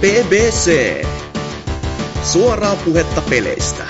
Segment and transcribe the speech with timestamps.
[0.00, 1.02] BBC.
[2.22, 3.84] Suoraa puhetta peleistä.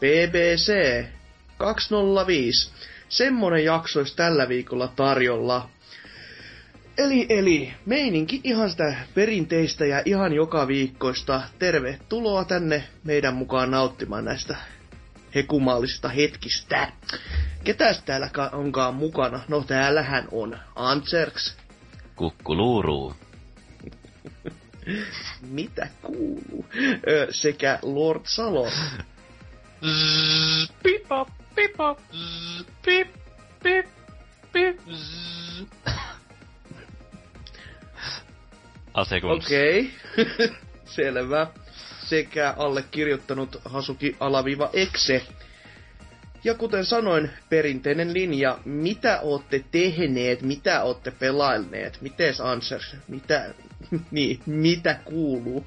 [0.00, 0.72] BBC
[1.58, 2.70] 205.
[3.08, 5.68] Semmonen jakso olisi tällä viikolla tarjolla.
[6.98, 11.42] Eli, eli, meininki ihan sitä perinteistä ja ihan joka viikkoista.
[11.58, 14.56] Tervetuloa tänne meidän mukaan nauttimaan näistä
[15.34, 16.92] hekumaalisista hetkistä.
[17.64, 19.40] Ketäs täällä ka- onkaan mukana?
[19.48, 21.56] No täällähän on Antserks.
[22.16, 23.14] Kukkuluuruu.
[25.50, 26.66] Mitä kuuluu?
[27.08, 28.68] Ö, sekä Lord Salo.
[29.84, 33.08] Zzz, Pipa, pipa, zzz, pip,
[33.62, 33.86] pip,
[34.52, 36.17] pip, zzz.
[38.98, 39.44] Asekuns.
[39.46, 40.48] Okei, okay.
[40.84, 41.46] selvä.
[42.00, 45.26] Sekä allekirjoittanut Hasuki alaviiva Exe.
[46.44, 53.54] Ja kuten sanoin, perinteinen linja, mitä ootte tehneet, mitä ootte pelailleet, mites Answers, mitä,
[54.10, 55.66] niin, mitä kuuluu?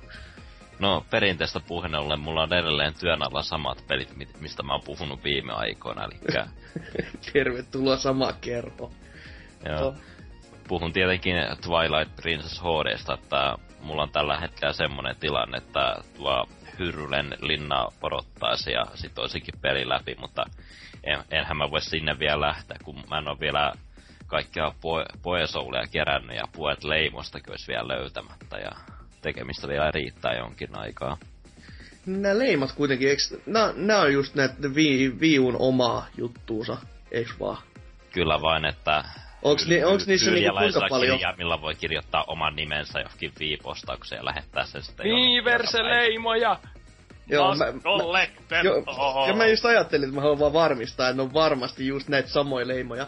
[0.80, 4.82] No, perinteistä puheen ollen mulla on edelleen työn alla samat pelit, mi- mistä mä oon
[4.86, 6.20] puhunut viime aikoina, eli
[7.34, 8.92] Tervetuloa sama kerho.
[9.66, 9.96] joo.
[10.68, 16.48] Puhun tietenkin Twilight Princess HDsta, että mulla on tällä hetkellä semmonen tilanne, että tuo
[16.80, 20.46] Hyrrylen linna porottaisi ja sit olisikin peli läpi, mutta
[21.04, 23.74] en, enhän mä voi sinne vielä lähteä, kun mä en oo vielä
[24.28, 28.72] kaikkia po- poesouleja kerännyt ja puolet leimostakin olisi vielä löytämättä ja
[29.22, 31.18] tekemistä vielä riittää jonkin aikaa.
[32.06, 36.78] Nämä leimat kuitenkin, eiks, nää, nää on just näitä vi, viun omaa juttuunsa,
[37.12, 37.58] eiks vaan?
[38.14, 39.04] Kyllä vain, että
[39.42, 41.18] Onks, ni, onks niissä niinku kuinka paljon?
[41.18, 46.60] kirjaimilla voi kirjoittaa oman nimensä johonkin viipostaukseen ja lähettää sen sitten Viiverseleimoja!
[47.28, 48.74] Joo, mä, mä, jo,
[49.28, 52.30] ja mä just ajattelin, että mä haluan vaan varmistaa, että ne on varmasti just näitä
[52.30, 53.08] samoja leimoja.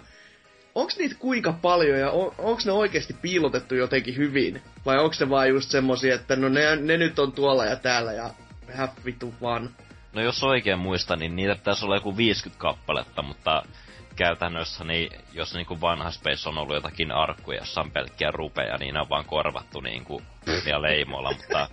[0.75, 4.61] Onks niitä kuinka paljon ja on, onks ne oikeasti piilotettu jotenkin hyvin?
[4.85, 8.13] Vai onks ne vaan just semmosia, että no ne, ne nyt on tuolla ja täällä
[8.13, 8.29] ja
[8.77, 9.69] have vitu vaan.
[10.13, 13.63] No jos oikein muistan, niin niitä pitäisi olla joku 50 kappaletta, mutta
[14.15, 18.93] käytännössä niin, jos niinku vanha Space on ollut jotakin arkkuja, jossa on pelkkiä rupeja, niin
[18.93, 20.21] ne on vaan korvattu niinku
[20.65, 21.69] ja leimoilla, mutta,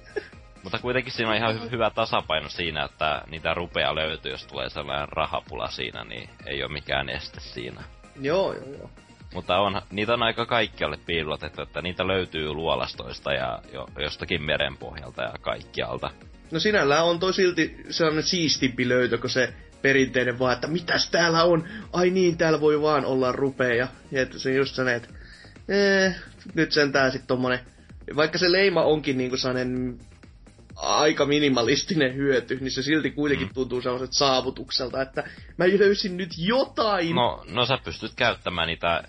[0.63, 4.71] mutta kuitenkin siinä on ihan hy- hyvä tasapaino siinä, että niitä rupeja löytyy, jos tulee
[4.71, 7.85] sellainen rahapula siinä, niin ei ole mikään este siinä.
[8.21, 8.91] Joo, joo, joo.
[9.35, 15.23] Mutta on, niitä on aika kaikkialle piilotettu, että niitä löytyy luolastoista ja jo, jostakin merenpohjalta
[15.23, 16.11] ja kaikkialta.
[16.51, 21.45] No sinällään on toi silti sellainen siistimpi löytö, kun se perinteinen vaan, että mitäs täällä
[21.45, 21.69] on?
[21.93, 23.89] Ai niin, täällä voi vaan olla rupeja.
[24.13, 25.15] Ja että se just sellainen, että
[25.69, 26.15] eh,
[26.55, 27.61] nyt sentään sit tommonen,
[28.17, 29.99] vaikka se leima onkin niinku sellainen
[30.77, 33.55] aika minimalistinen hyöty, niin se silti kuitenkin Mm.
[33.55, 35.25] tuntuu sellaiset saavutukselta, että
[35.57, 37.17] mä löysin nyt jotain.
[37.17, 39.05] No, no sä pystyt käyttämään niitä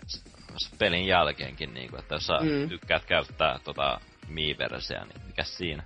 [0.80, 2.50] pelin jälkeenkin, niinku, että jos sä Mm.
[2.50, 2.70] mm.
[2.70, 5.84] tykkäät käyttää tota Miiverseä, niin mikä siinä?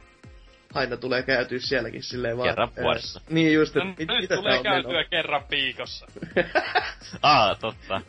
[0.75, 2.49] Aina tulee käytyä sielläkin silleen vaan.
[2.49, 3.21] Kerran eh, vuodessa.
[3.29, 5.03] niin just, No, että mit, nyt mitä tulee käytyä menoa.
[5.09, 6.05] kerran viikossa.
[7.21, 8.01] Aa, totta.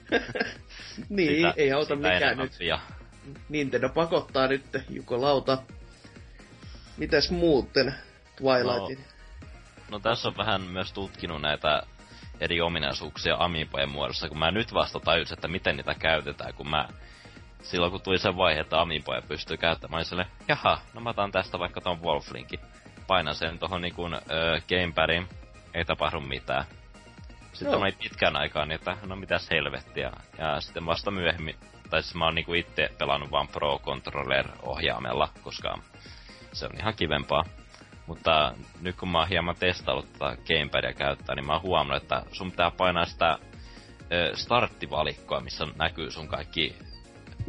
[1.09, 2.53] Niin, Sitä- ei auta sitä mikään nyt.
[3.49, 5.59] Nintendo pakottaa nyt Juko Lauta.
[6.97, 7.94] Mitäs muuten
[8.37, 9.05] Twilightin?
[9.91, 11.82] No tässä on vähän myös tutkinut näitä
[12.41, 16.88] eri ominaisuuksia Amiibojen muodossa, kun mä nyt vasta tajusin, että miten niitä käytetään, kun mä
[17.71, 21.32] silloin kun tuli se vaihe, että Amiiboja pystyy käyttämään, niin silleen, jaha, no mä otan
[21.32, 22.60] tästä vaikka ton Wolflinkin.
[23.06, 24.03] Painan sen tohon niinku
[24.69, 25.28] gamepadin,
[25.75, 26.65] ei tapahdu mitään.
[27.53, 27.78] Sitten Joo.
[27.78, 30.12] mä olin pitkän aikaa niin, että no mitäs helvettiä.
[30.38, 31.56] Ja sitten vasta myöhemmin,
[31.91, 35.78] tai siis mä oon niinku itse pelannut vaan Pro Controller ohjaamella, koska
[36.53, 37.44] se on ihan kivempaa.
[38.06, 42.22] Mutta nyt kun mä oon hieman testaillut tätä gamepadia käyttää, niin mä oon huomannut, että
[42.32, 43.38] sun pitää painaa sitä
[44.34, 46.76] starttivalikkoa, missä näkyy sun kaikki,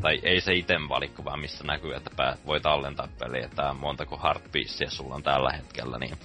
[0.01, 4.19] tai ei se item valikko, vaan missä näkyy, että pää, voit tallentaa peliä, että montako
[4.23, 6.17] heartpiecea sulla on tällä hetkellä, niin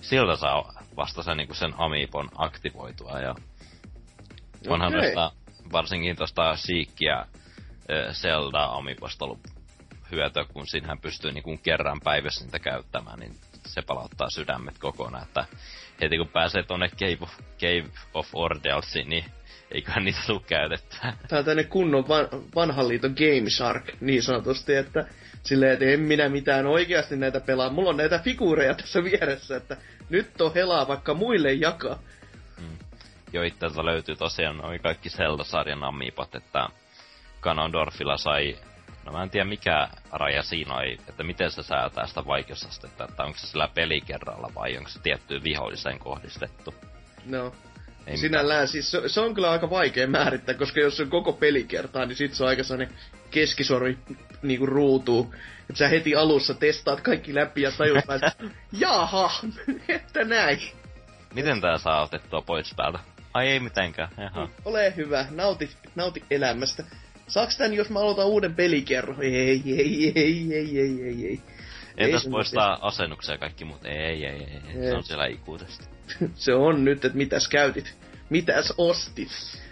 [0.00, 3.20] siltä saa vasta sen, niin sen Amiibon aktivoitua.
[3.20, 3.34] Ja
[4.68, 5.12] onhan Okei.
[5.12, 5.30] okay.
[5.72, 7.26] varsinkin tuosta Seekia
[8.12, 9.40] Zelda Amiibosta ollut
[10.10, 13.36] hyötyä, kun siinähän pystyy niin kuin kerran päivässä niitä käyttämään, niin
[13.66, 15.44] se palauttaa sydämet kokonaan, että
[16.00, 19.24] heti kun pääsee tonne Cave of, Cave of Ordealsiin, niin
[19.70, 21.12] eiköhän niitä tule käytettyä.
[21.28, 25.06] Tää on tänne kunnon van, vanhan liiton Game Shark, niin sanotusti, että
[25.42, 27.70] silleen, että en minä mitään oikeasti näitä pelaa.
[27.70, 29.76] Mulla on näitä figuureja tässä vieressä, että
[30.10, 31.98] nyt on helaa vaikka muille jakaa.
[33.32, 36.68] Jo itseltä löytyy tosiaan noin kaikki Zelda-sarjan amiipat, että
[37.40, 38.56] Ganondorfilla sai
[39.08, 43.22] No mä en tiedä mikä raja siinä on, että miten se säätää sitä vaikeusastetta, että
[43.22, 46.74] onko se sillä pelikerralla vai onko se tiettyyn viholliseen kohdistettu.
[47.26, 47.52] No.
[48.08, 51.32] Ei Sinällään siis se, se, on kyllä aika vaikea määrittää, koska jos se on koko
[51.32, 52.96] pelikertaa, niin sit se on aika sellainen
[53.30, 53.98] keskisormi
[54.42, 55.34] niinku ruutuu.
[55.60, 58.32] Että sä heti alussa testaat kaikki läpi ja tajut että
[58.80, 59.30] jaha,
[59.88, 60.58] että näin.
[61.34, 62.98] Miten tää saa otettua pois päältä?
[63.34, 64.48] Ai ei mitenkään, jaha.
[64.64, 66.84] Ole hyvä, nauti, nauti elämästä.
[67.28, 69.22] Saaks tän, jos mä aloitan uuden pelikerron?
[69.22, 71.40] Ei, ei, ei, ei, ei, ei, ei, ei.
[71.98, 73.84] Entäs se poistaa asennuksia ja kaikki muut?
[73.84, 74.60] Ei, ei, ei, ei.
[74.68, 74.90] Ei.
[74.90, 75.88] Se on siellä ikuisesti.
[76.34, 77.98] se on nyt, että mitäs käytit.
[78.30, 79.62] Mitäs ostit?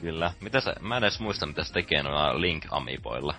[0.00, 0.32] Kyllä.
[0.40, 3.34] Mitä se, mä en edes muista mitä se tekee noilla link amiiboilla.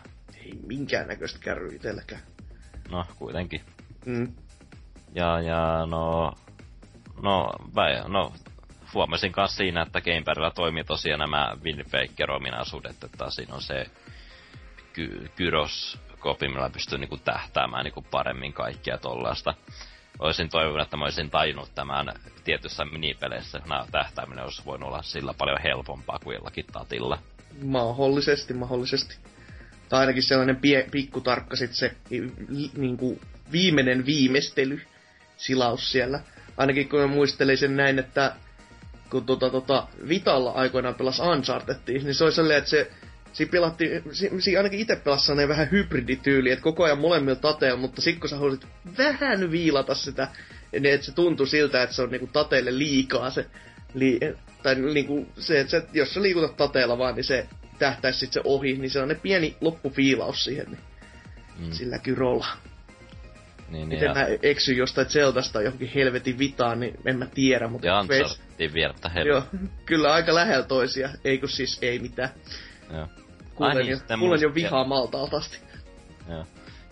[0.46, 2.22] Ei minkäännäköistä kärry itselläkään.
[2.92, 3.62] No, kuitenkin.
[4.06, 4.34] Mm.
[5.16, 6.34] Ja, ja no...
[7.22, 8.34] No, väi, no,
[8.94, 13.86] huomasin kanssa siinä, että Gamepadilla toimii tosiaan nämä Windfaker-ominaisuudet, että siinä on se
[14.94, 16.09] ky- gyroskopi,
[16.42, 19.54] millä pystyy niinku tähtäämään niinku paremmin kaikkia tollaista.
[20.20, 22.14] Olisin toivonut, että mä olisin tajunnut tämän
[22.44, 23.60] tietyssä minipeleissä.
[23.60, 27.18] Nämä tähtääminen olisi voinut olla sillä paljon helpompaa kuin jollakin tatilla.
[27.64, 29.16] Mahdollisesti, mahdollisesti.
[29.90, 31.96] Tai ainakin sellainen pie, pikkutarkka sit se
[32.78, 33.20] niinku,
[33.52, 34.82] viimeinen viimeistely
[35.38, 36.20] silaus siellä.
[36.58, 38.36] Ainakin kun mä muistelin sen näin, että
[39.10, 42.92] kun tota, tota, Vitalla aikoinaan pelasi Unchartedtiin, niin se oli sellainen, että se
[43.34, 47.80] Siinä pelattiin, si, si, ainakin itse pelasi sellainen vähän hybridityyli, että koko ajan molemmilla tateilla,
[47.80, 48.68] mutta sit kun sä halusit
[48.98, 50.28] vähän viilata sitä,
[50.72, 53.46] niin että se tuntui siltä, että se on niinku tateille liikaa se,
[53.94, 54.20] li,
[54.64, 57.48] tai niinku se, että se, jos sä liikutat tateella vaan, niin se
[57.80, 60.82] tähtäisi sit se ohi, niin se on ne pieni loppufiilaus siihen, niin
[61.60, 61.72] mm.
[61.72, 62.48] sillä kyrolla.
[63.70, 67.88] Niin, Miten ja, mä eksyn jostain Zeldasta johonkin helvetin vitaan, niin en mä tiedä, mutta...
[67.88, 69.44] ja Unchartedin vierettä Joo,
[69.86, 72.30] kyllä aika lähellä toisia, ei kun siis ei mitään.
[72.94, 73.08] Joo.
[73.56, 75.58] Kuulen, Ai niin, jo, kuulen jo vihaa maltaalta asti.
[76.30, 76.46] Joo.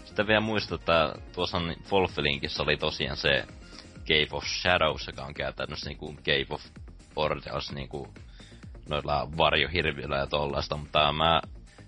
[0.05, 1.57] Sitten vielä muistan, että tuossa
[1.91, 3.45] Wolflinkissä oli tosiaan se
[4.07, 6.61] Cave of Shadows, joka on käytännössä niinku Cave of
[7.15, 8.07] Ordeals niinku
[8.89, 11.41] noilla varjohirviöillä ja tollaista, mutta mä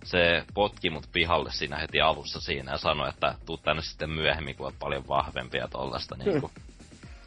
[0.03, 4.56] se potki mut pihalle siinä heti alussa siinä ja sanoi, että tuu tänne sitten myöhemmin,
[4.56, 6.51] kun oot paljon vahvempi ja tollaista niinku.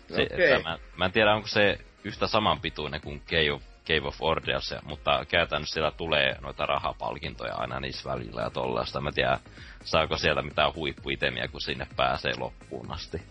[0.08, 0.52] Se, Okei.
[0.52, 4.74] että mä, mä en tiedä, onko se yhtä samanpituinen kuin Cave of, Cave of Ordeals,
[4.82, 9.00] mutta käytännössä siellä tulee noita rahapalkintoja aina niissä välillä ja tollaista.
[9.00, 9.38] Mä tiedä,
[9.84, 13.22] saako sieltä mitään huippuitemiä, kun sinne pääsee loppuun asti.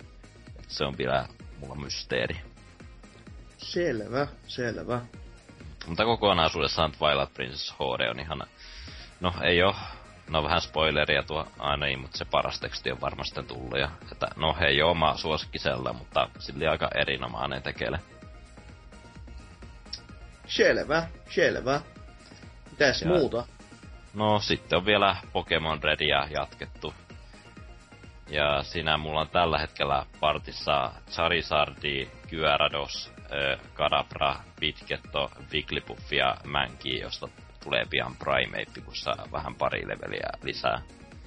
[0.60, 1.28] Et se on vielä
[1.60, 2.38] mulla mysteeri.
[3.58, 5.02] Selvä, selvä.
[5.88, 8.44] Mutta kokonaisuudessaan Twilight Princess HD on ihan...
[9.20, 9.76] No, ei oo...
[10.30, 13.80] No vähän spoileria tuo aina ei, mutta se paras teksti on varmasti tullut.
[13.80, 15.16] Ja, että, no, ei oo oma
[15.94, 18.00] mutta silti aika erinomainen tekele.
[20.52, 21.82] Selvä, selvä.
[22.72, 23.46] Mitäs Ja- muuta?
[24.14, 26.94] No sitten on vielä Pokemon Redia jatkettu.
[28.30, 37.00] Ja siinä mulla on tällä hetkellä partissa Charizardi, Gyarados, ö, Kadabra, Pitketto, Wigglypuff ja Mänki,
[37.00, 37.28] josta
[37.64, 40.82] tulee pian Primeape, kun saa vähän pari leveliä lisää.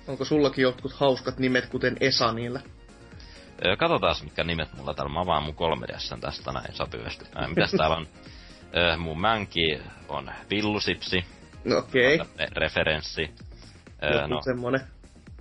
[0.06, 2.60] Onko sullakin jotkut hauskat nimet, kuten Esa niillä?
[3.78, 5.12] Katsotaan mitkä nimet mulla täällä.
[5.14, 5.86] Mä avaan mun 3
[6.20, 7.24] tästä näin sopivasti.
[7.48, 8.06] Mitäs täällä on?
[8.76, 11.24] Ö, mun Mänki on Villusipsi,
[11.64, 12.26] No okei, okay.
[12.26, 13.30] tämmönen referenssi.
[14.14, 14.80] Joku no, semmonen.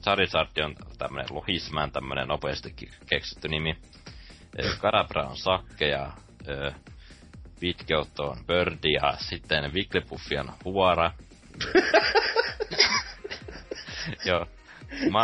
[0.02, 2.76] Charizard on tämmönen Lohisman, tämmönen nopeasti
[3.10, 3.76] keksitty nimi.
[4.60, 6.12] Ö, Kadabra on Sakke ja
[7.60, 11.12] Pitkeutto on Birdie ja sitten Wigglypuff on Huora.
[14.26, 14.46] Joo.
[15.12, 15.24] Mä,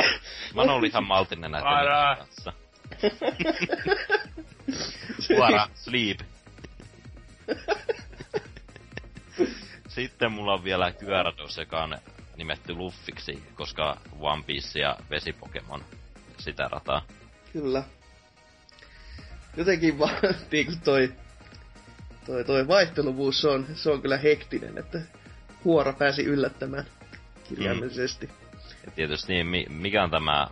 [0.55, 2.53] mä oon ollut ihan maltinen näiden nimien kanssa.
[5.29, 6.19] Huora, sleep.
[9.87, 11.97] Sitten mulla on vielä Gyarados, joka on
[12.37, 15.85] nimetty Luffiksi, koska One Piece ja Vesipokemon
[16.37, 17.05] sitä rataa.
[17.53, 17.83] Kyllä.
[19.57, 20.15] Jotenkin vaan,
[20.51, 21.13] niinku toi,
[22.25, 25.01] toi, toi vaihteluvuus, se on, se on kyllä hektinen, että
[25.63, 26.85] huora pääsi yllättämään
[27.43, 28.29] kirjaimellisesti.
[28.85, 30.49] Ja tietysti mi- mikä on tämä äh,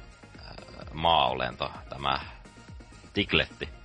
[0.93, 2.19] maaolento, tämä
[3.13, 3.76] Tikletti.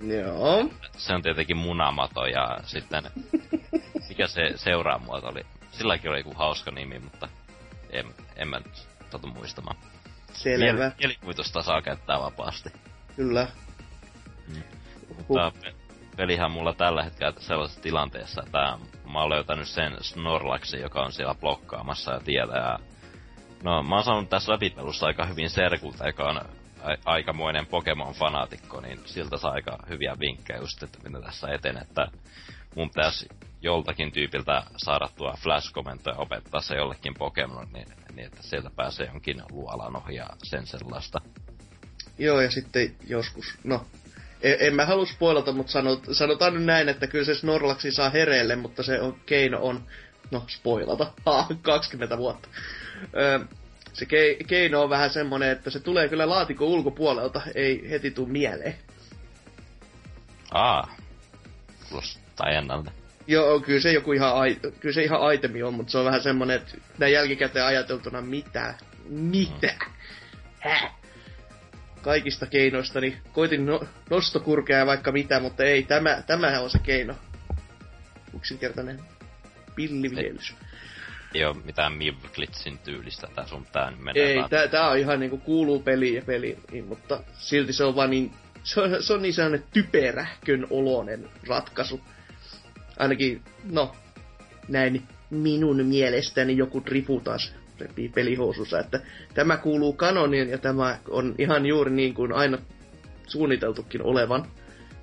[0.00, 0.70] Joo.
[0.96, 3.04] Se on tietenkin munamato ja sitten
[4.08, 5.40] mikä se seuraamuoto oli.
[5.70, 7.28] Silläkin oli joku hauska nimi, mutta
[7.90, 9.76] en, en mä nyt totu muistamaan.
[10.32, 10.88] Selvä.
[10.88, 12.70] Miel- mielikuvitusta saa käyttää vapaasti.
[13.16, 13.46] Kyllä.
[14.48, 14.62] Mm.
[15.16, 15.74] Mutta pe-
[16.16, 18.78] pelihän mulla tällä hetkellä sellaisessa tilanteessa, että
[19.12, 22.78] mä oon löytänyt sen Snorlaxin, joka on siellä blokkaamassa ja tietää.
[23.62, 26.40] No, mä oon saanut tässä läpipelussa aika hyvin Serkulta, joka on
[27.04, 32.06] aikamoinen Pokemon-fanaatikko, niin siltä saa aika hyviä vinkkejä just, että miten tässä eten, että
[32.74, 33.28] mun pitäisi
[33.62, 39.42] joltakin tyypiltä saada tuo flash-komentoja opettaa se jollekin Pokemon, niin, niin että sieltä pääsee jonkin
[39.50, 41.20] luolan ohi ja sen sellaista.
[42.18, 43.86] Joo, ja sitten joskus, no,
[44.42, 48.10] en, en mä halua spoilata, mutta sanot, sanotaan nyt näin, että kyllä se Snorlaxi saa
[48.10, 49.86] hereille, mutta se on, keino on,
[50.30, 52.48] no spoilata, ha, 20 vuotta.
[53.96, 58.26] Se ke, keino on vähän semmonen, että se tulee kyllä laatikon ulkopuolelta, ei heti tuu
[58.26, 58.74] mieleen.
[60.50, 60.96] Aa,
[61.88, 62.90] kuulostaa ennalta.
[63.26, 66.22] Joo, kyllä se joku ihan, ai, kyllä se ihan itemi on, mutta se on vähän
[66.22, 68.74] semmonen, että näin jälkikäteen ajateltuna, mitä?
[69.08, 69.74] Mitä?
[70.60, 70.92] Häh?
[72.02, 77.14] Kaikista keinoista, niin koitin no, nostokurkea vaikka mitä, mutta ei, tämä, tämähän on se keino.
[78.36, 79.00] Yksinkertainen
[79.74, 80.54] pillivihelys.
[81.36, 85.38] Ei oo mitään Mivglitsin tyylistä tää sun tää menee Ei, tää, tää on ihan niinku
[85.38, 88.30] kuuluu peliin ja peliin, niin, mutta silti se on vaan niin,
[88.64, 92.00] se on, se on niin sellainen typerähkön oloinen ratkaisu.
[92.98, 93.96] Ainakin, no,
[94.68, 99.00] näin minun mielestäni joku dripu taas repii pelihousussa, että
[99.34, 102.58] tämä kuuluu kanoniin ja tämä on ihan juuri niin kuin aina
[103.26, 104.46] suunniteltukin olevan.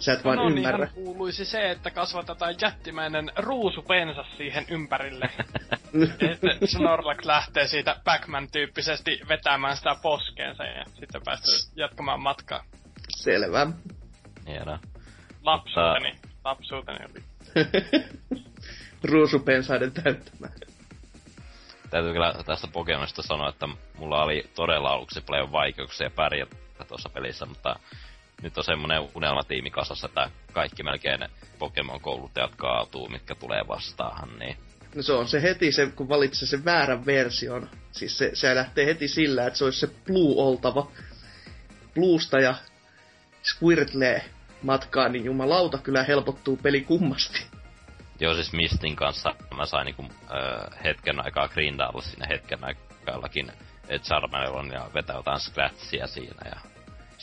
[0.03, 0.85] Sä et vaan no, ymmärrä.
[0.85, 5.29] niin kuuluisi se, että kasvatetaan jättimäinen ruusupensas siihen ympärille.
[6.19, 12.63] sitten Snorlax lähtee siitä Pac-Man-tyyppisesti vetämään sitä poskeensa ja sitten päästään jatkamaan matkaa.
[13.09, 13.67] Selvä.
[14.47, 14.79] Hienoa.
[15.43, 17.23] Lapsuuteni, lapsuuteni oli.
[19.11, 20.53] Ruusupensaiden täyttämään.
[21.89, 23.67] Täytyy kyllä tästä Pokemonista sanoa, että
[23.97, 26.55] mulla oli todella aluksi paljon vaikeuksia pärjätä
[26.87, 27.79] tuossa pelissä, mutta
[28.43, 31.27] nyt on semmonen unelmatiimi kasassa, että kaikki melkein
[31.59, 34.57] Pokemon-kouluttajat kaatuu, mitkä tulee vastaahan, niin
[34.95, 37.69] No se on se heti, se, kun valitsee sen väärän version.
[37.91, 40.91] Siis se, se lähtee heti sillä, että se olisi se Blue oltava.
[41.93, 42.55] Bluesta ja
[43.43, 44.23] Squirtle
[44.61, 47.45] matkaa, niin jumalauta kyllä helpottuu peli kummasti.
[48.19, 53.51] Joo, siis Mistin kanssa mä sain niinku, ö, hetken aikaa grindailla siinä hetken aikaallakin
[54.03, 56.72] Charmaneron ja vetää jotain scratchia siinä ja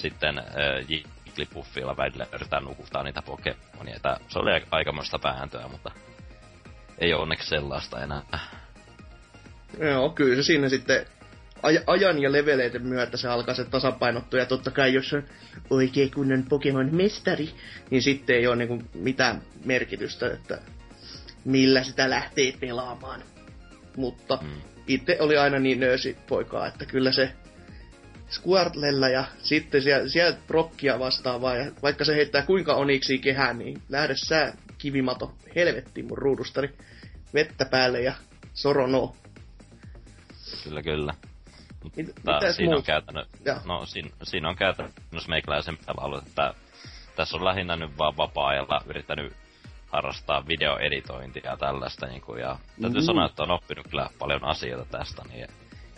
[0.00, 0.42] sitten ö,
[0.88, 3.98] Jigglypuffilla välillä yritetään nukuttaa niitä Pokemonia.
[4.02, 5.90] Tää, se oli aika- aikamoista pääntöä, mutta
[6.98, 8.22] ei ole onneksi sellaista enää.
[9.78, 11.06] Joo, kyllä se siinä sitten
[11.56, 14.40] aj- ajan ja leveleiden myötä se alkaa se tasapainottua.
[14.40, 15.22] Ja totta kai jos on
[15.70, 17.50] oikein kunnon Pokemon mestari,
[17.90, 20.58] niin sitten ei ole niinku mitään merkitystä, että
[21.44, 23.22] millä sitä lähtee pelaamaan.
[23.96, 24.48] Mutta Mm.
[24.86, 27.32] itse oli aina niin nöösi poikaa, että kyllä se
[28.30, 33.82] Squirtlella ja sitten sieltä sielt prokkia vastaavaa, ja vaikka se heittää kuinka oniksi kehään, niin
[33.88, 36.70] lähde sä kivimato helvettiin mun ruudustani
[37.34, 38.12] vettä päälle ja
[38.54, 39.16] sorono.
[40.64, 41.14] Kyllä, kyllä.
[41.84, 43.24] Mutta siinä on käytännö,
[43.64, 46.54] no, siinä, siinä on käytännössä meikäläisen pelailu, että
[47.16, 49.32] tässä on lähinnä nyt vaan vapaa-ajalla yrittänyt
[49.86, 52.06] harrastaa videoeditointia ja tällaista.
[52.06, 53.06] Niin kuin, ja täytyy Mm.
[53.06, 55.48] sanoa, että on oppinut kyllä paljon asioita tästä, niin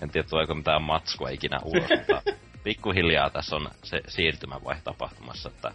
[0.02, 2.22] en tiedä tuleeko mitään matskua ikinä ulos, mutta
[2.64, 5.72] pikkuhiljaa tässä on se siirtymävaihe tapahtumassa, että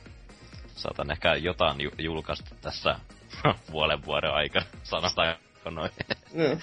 [0.75, 2.95] saatan ehkä jotain ju- julkaista tässä
[3.71, 5.91] puolen vuoden aikana, sanotaanko noin.
[6.33, 6.57] Joo.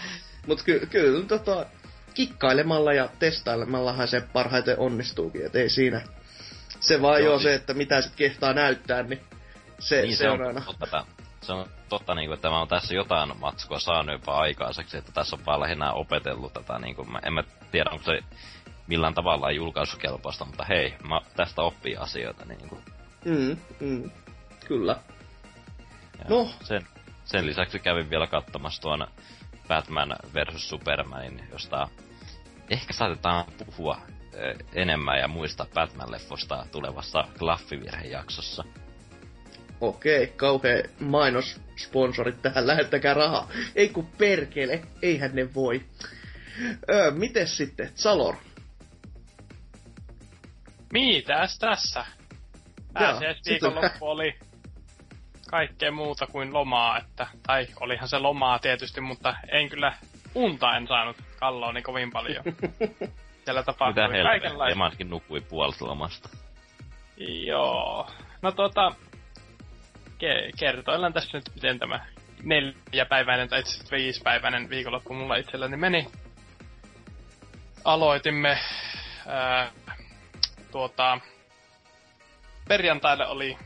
[0.46, 1.66] Mut ky- kyllä tota,
[2.14, 6.00] kikkailemalla ja testailemallahan se parhaiten onnistuukin, et ei siinä.
[6.80, 9.20] Se vaan Joo, joo, siis- se, että mitä sit kehtaa näyttää, niin
[9.78, 10.60] se, niin, se, on aina.
[10.60, 11.06] totta,
[11.46, 15.12] se on totta, niin kuin, että mä oon tässä jotain matskua saanut jopa aikaiseksi, että
[15.12, 18.20] tässä on vaan lähinnä opetellut tätä, niin kuin, mä, en mä tiedä, onko se
[18.86, 22.80] millään tavalla julkaisukelpoista, mutta hei, mä tästä oppii asioita, niin kuin,
[23.24, 24.10] Mm, mm,
[24.66, 24.96] kyllä.
[26.18, 26.48] ja No.
[26.62, 26.86] sen,
[27.24, 29.06] sen lisäksi kävin vielä katsomassa tuon
[29.68, 30.68] Batman vs.
[30.68, 31.88] Supermanin, josta
[32.70, 33.98] ehkä saatetaan puhua
[34.34, 38.64] ö, enemmän ja muista Batman-leffosta tulevassa Klaffivirhe-jaksossa.
[39.80, 43.48] Okei, kauhea mainossponsorit tähän, lähettäkää rahaa.
[43.74, 45.80] Ei kun perkele, eihän ne voi.
[46.90, 48.34] Öö, mites sitten, Salor?
[50.92, 52.04] Mitäs tässä?
[52.92, 54.34] Pääsiäisviikonloppu oli
[55.50, 59.92] kaikkea muuta kuin lomaa, että, tai olihan se lomaa tietysti, mutta en kyllä
[60.34, 62.44] unta en saanut kallooni kovin paljon.
[63.44, 64.78] Siellä tapahtui kaikenlaista.
[64.78, 66.28] mä ainakin nukuin puolesta lomasta.
[67.46, 68.10] Joo.
[68.42, 68.94] No tota,
[70.18, 72.06] ke- kertoillaan tässä nyt, miten tämä
[72.42, 76.06] neljäpäiväinen tai itse viisipäiväinen viikonloppu mulla itselläni meni.
[77.84, 78.58] Aloitimme
[79.26, 79.72] ää,
[80.72, 81.18] tuota,
[82.68, 83.58] perjantaille oli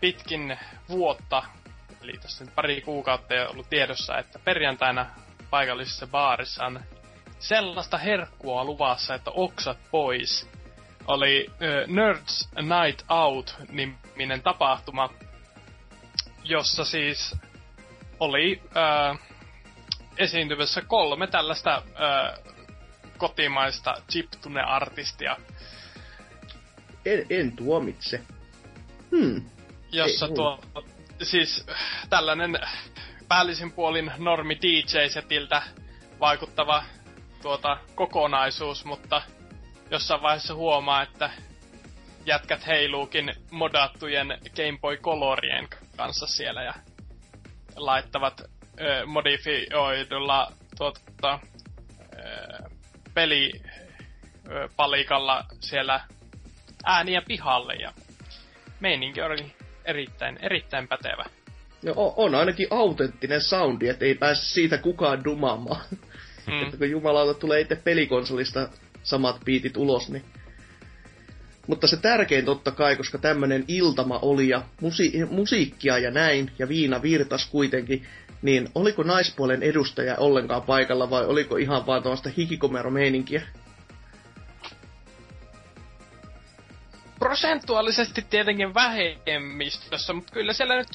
[0.00, 1.42] pitkin vuotta,
[2.02, 5.06] eli tässä nyt pari kuukautta jo ollut tiedossa, että perjantaina
[5.50, 6.80] paikallisessa baarissa on
[7.38, 10.50] sellaista herkkua luvassa, että oksat pois
[11.06, 15.10] oli ö, Nerds Night Out niminen tapahtuma,
[16.48, 17.36] jossa siis
[18.20, 19.18] oli äh,
[20.18, 22.54] esiintymässä kolme tällaista äh,
[23.18, 25.36] kotimaista chiptune-artistia,
[27.06, 28.22] En, en tuomitse.
[29.10, 29.50] Hmm.
[29.92, 30.60] jossa Ei, tuo,
[31.22, 31.66] siis
[32.10, 32.58] tällainen
[33.28, 35.62] päällisin puolin normi DJ-setiltä
[36.20, 36.84] vaikuttava
[37.42, 39.22] tuota, kokonaisuus, mutta
[39.90, 41.30] jossain vaiheessa huomaa, että
[42.26, 46.74] jätkät heiluukin modattujen Game Boy Colorien kanssa siellä ja
[47.76, 48.44] laittavat ö,
[49.06, 51.00] modifioidulla tuota,
[51.32, 51.38] ö,
[53.14, 56.00] pelipalikalla siellä
[56.84, 57.92] ääniä pihalle ja
[58.80, 59.52] meininki oli
[59.84, 61.24] erittäin, erittäin pätevä.
[61.82, 65.84] No, on ainakin autenttinen soundi, että ei pääse siitä kukaan dumaamaan.
[66.46, 66.60] Mm.
[66.62, 68.68] että kun jumalauta tulee itse pelikonsolista
[69.02, 70.24] samat biitit ulos, niin...
[71.66, 76.68] Mutta se tärkein totta kai, koska tämmönen iltama oli ja musi- musiikkia ja näin, ja
[76.68, 78.06] viina virtas kuitenkin,
[78.42, 83.42] niin oliko naispuolen edustaja ollenkaan paikalla vai oliko ihan vaan tuosta hikikomero-meininkiä?
[87.18, 90.88] prosentuaalisesti tietenkin vähemmistössä, mutta kyllä siellä nyt,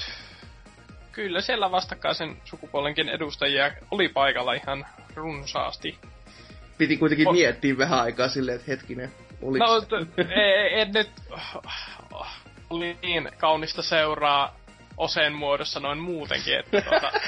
[1.11, 4.85] kyllä siellä vastakkaisen sukupuolenkin edustajia oli paikalla ihan
[5.15, 5.97] runsaasti.
[6.77, 9.11] Piti kuitenkin O- miettiä vähän aikaa silleen, että hetkinen,
[9.41, 11.12] oliko No, t- ei, ei nyt,
[12.69, 14.55] oli niin kaunista seuraa
[14.98, 17.12] oseen muodossa noin muutenkin, että tuota,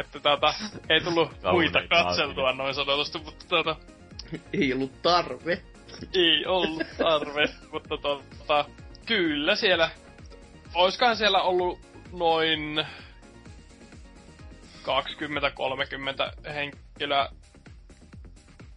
[0.00, 0.54] että tuota,
[0.88, 3.76] ei tullut muita katseltua noin sanotusti, mutta tuota,
[4.52, 5.62] ei ollut tarve.
[6.14, 8.64] ei ollut tarve, mutta tota,
[9.06, 9.90] kyllä siellä,
[10.74, 11.78] oiskohan siellä ollut
[12.12, 12.86] noin
[14.82, 17.28] 20-30 henkilöä,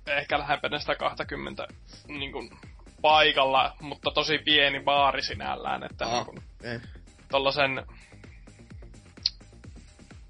[0.07, 1.67] ehkä lähempänä sitä 20
[2.07, 2.49] niin kuin,
[3.01, 6.43] paikalla, mutta tosi pieni baari sinällään, että Ah, niin kuin,
[7.31, 7.75] tollasen,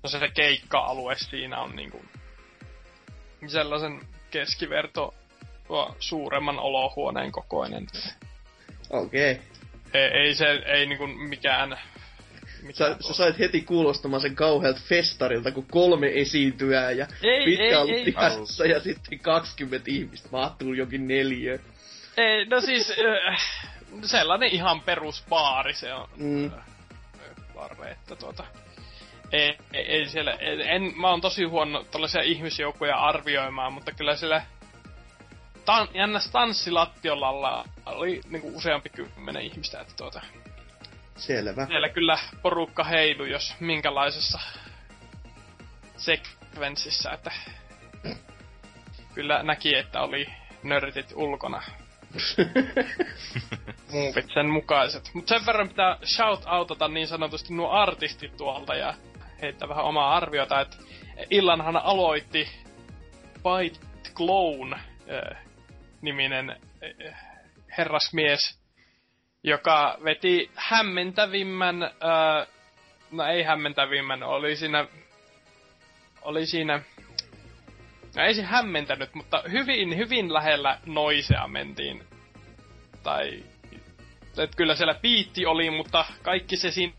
[0.03, 2.09] no se keikka-alue siinä on niin kuin,
[3.47, 4.01] sellaisen
[4.31, 5.13] keskiverto
[5.67, 7.87] tuo suuremman olohuoneen kokoinen.
[8.89, 9.31] Okei.
[9.31, 9.43] Okay.
[9.93, 11.79] Ei, ei se, ei niinku mikään...
[12.71, 17.75] Sä, sä sait heti kuulostamaan sen kauhealta festarilta, kun kolme esiintyää ja Ei, pitkä ei,
[17.75, 18.05] ollut ei.
[18.05, 21.59] tihassa ja sitten 20 ihmistä mahtuu jokin neljö.
[22.17, 22.93] Ei, no siis,
[23.27, 23.41] äh,
[24.03, 26.09] sellainen ihan perusbaari se on.
[26.15, 26.51] Mm.
[27.91, 28.43] Että tuota...
[29.31, 34.15] Ei, ei, ei siellä, en, en, mä oon tosi huono tällaisia ihmisjoukkoja arvioimaan, mutta kyllä
[34.15, 34.45] siellä
[35.65, 40.21] tan, jännäs tanssilattiolalla oli niinku useampi kymmenen ihmistä, että tuota,
[41.17, 41.65] Selvä.
[41.65, 44.39] siellä kyllä porukka heilu, jos minkälaisessa
[45.97, 47.31] sekvenssissä, että
[49.13, 50.27] kyllä näki, että oli
[50.63, 51.63] nörtit ulkona.
[53.91, 55.11] Muuvit sen mukaiset.
[55.13, 58.93] Mutta sen verran pitää shout outata niin sanotusti nuo artistit tuolta ja
[59.41, 60.77] heittää vähän omaa arviota, että
[61.29, 62.49] illanhan aloitti
[63.33, 63.79] Bite
[64.15, 65.37] Clone äh,
[66.01, 67.15] niminen äh,
[67.77, 68.59] herrasmies,
[69.43, 72.47] joka veti hämmentävimmän, äh,
[73.11, 74.87] no ei hämmentävimmän, oli siinä,
[76.21, 76.81] oli siinä,
[78.15, 82.03] no ei se hämmentänyt, mutta hyvin, hyvin lähellä noisea mentiin.
[83.03, 83.43] Tai,
[84.37, 86.93] että kyllä siellä piitti oli, mutta kaikki se siinä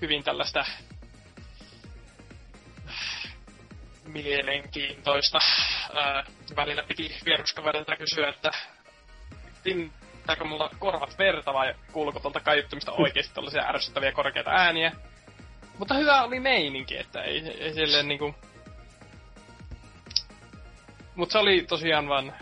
[0.00, 0.64] hyvin tällaista
[4.04, 5.38] mielenkiintoista.
[5.94, 6.24] Ää,
[6.56, 8.50] välillä piti vieruskaverilta kysyä, että
[9.64, 14.92] tintääkö mulla korvat verta vai kuuluuko tuolta kaiuttamista oikeesti tällaisia ärsyttäviä korkeita ääniä.
[15.78, 18.34] Mutta hyvä oli meininki, että ei, ei silleen niinku...
[21.14, 22.32] Mutta se oli tosiaan vaan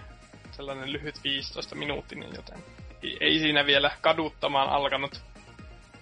[0.50, 2.64] sellainen lyhyt 15 minuuttinen, joten
[3.20, 5.20] ei, siinä vielä kaduttamaan alkanut.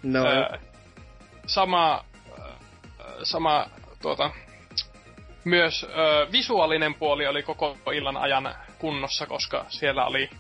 [0.03, 0.59] No, Ää,
[1.47, 2.05] sama,
[2.41, 2.55] ää,
[3.23, 3.67] sama
[4.03, 4.31] tuota,
[5.45, 10.31] myös ää, visuaalinen puoli oli koko illan ajan kunnossa, koska siellä oli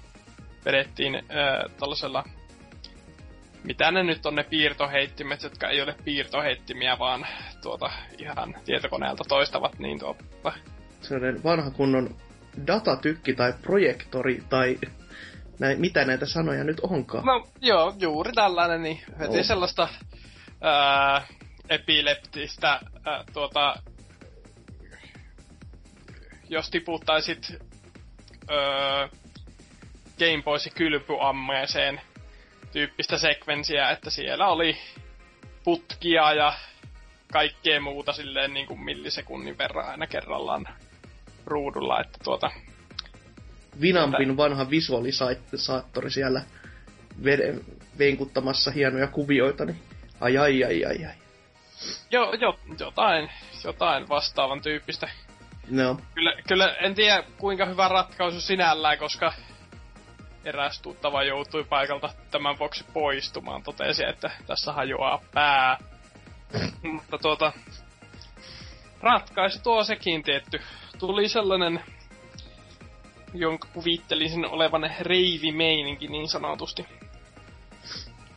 [0.64, 2.24] vedettiin ää, tällaisella
[3.64, 7.26] mitä ne nyt on ne piirtoheittimet, jotka ei ole piirtoheittimiä, vaan
[7.62, 10.52] tuota ihan tietokoneelta toistavat, niin tuota,
[11.00, 12.16] sellainen vanha kunnon
[12.66, 14.78] datatykki tai projektori tai
[15.58, 17.24] näin, mitä näitä sanoja nyt onkaan.
[17.24, 19.44] No joo, juuri tällainen, niin veti Oh.
[19.44, 19.88] sellaista
[20.60, 21.26] ää,
[21.68, 23.76] epileptistä ää, tuota,
[26.48, 27.52] jos tiputtaisit
[28.48, 29.08] ää,
[30.20, 32.00] Game Boysi kylpyammeeseen
[32.72, 34.76] tyyppistä sekvensiä, että siellä oli
[35.64, 36.52] putkia ja
[37.32, 40.68] kaikkea muuta silleen niin kuin millisekunnin verran aina kerrallaan
[41.46, 42.50] ruudulla, että tuota,
[43.80, 46.42] Vinampin vanha visualisaattori siellä
[47.24, 47.60] veden,
[47.98, 49.82] venkuttamassa hienoja kuvioita, niin
[50.20, 51.14] Ai ai ai ai ai.
[52.10, 53.30] Jo, jo, jotain,
[53.64, 55.08] jotain vastaavan tyyppistä.
[55.70, 56.00] No.
[56.14, 59.32] Kyllä, kyllä en tiedä kuinka hyvä ratkaisu sinällään, koska
[60.44, 63.62] eräs tuttava joutui paikalta tämän vuoksi poistumaan.
[63.62, 65.78] Totesi, että tässä hajoaa pää.
[66.92, 67.52] Mutta tuota,
[69.00, 70.60] ratkaisu tuo sekin tietty.
[70.98, 71.84] Tuli sellainen,
[73.34, 76.86] jonka kuvittelisin olevan reivimeininki niin sanotusti.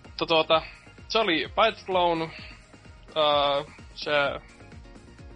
[0.04, 0.62] Mutta tuota,
[1.08, 4.12] se oli Bite Clone, uh, se,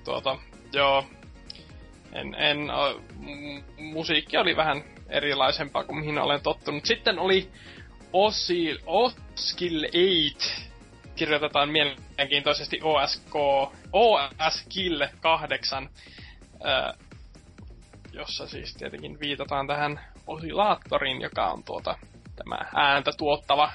[0.03, 0.38] tuota,
[0.73, 1.06] joo,
[2.13, 3.01] en, en, uh,
[3.77, 6.85] musiikki oli vähän erilaisempaa kuin mihin olen tottunut.
[6.85, 7.51] Sitten oli
[8.13, 10.67] Osil, Oskill 8,
[11.15, 13.35] kirjoitetaan mielenkiintoisesti OSK,
[13.93, 15.89] OSKill 8,
[16.53, 17.07] uh,
[18.13, 21.97] jossa siis tietenkin viitataan tähän osilaattoriin, joka on tuota,
[22.35, 23.71] tämä ääntä tuottava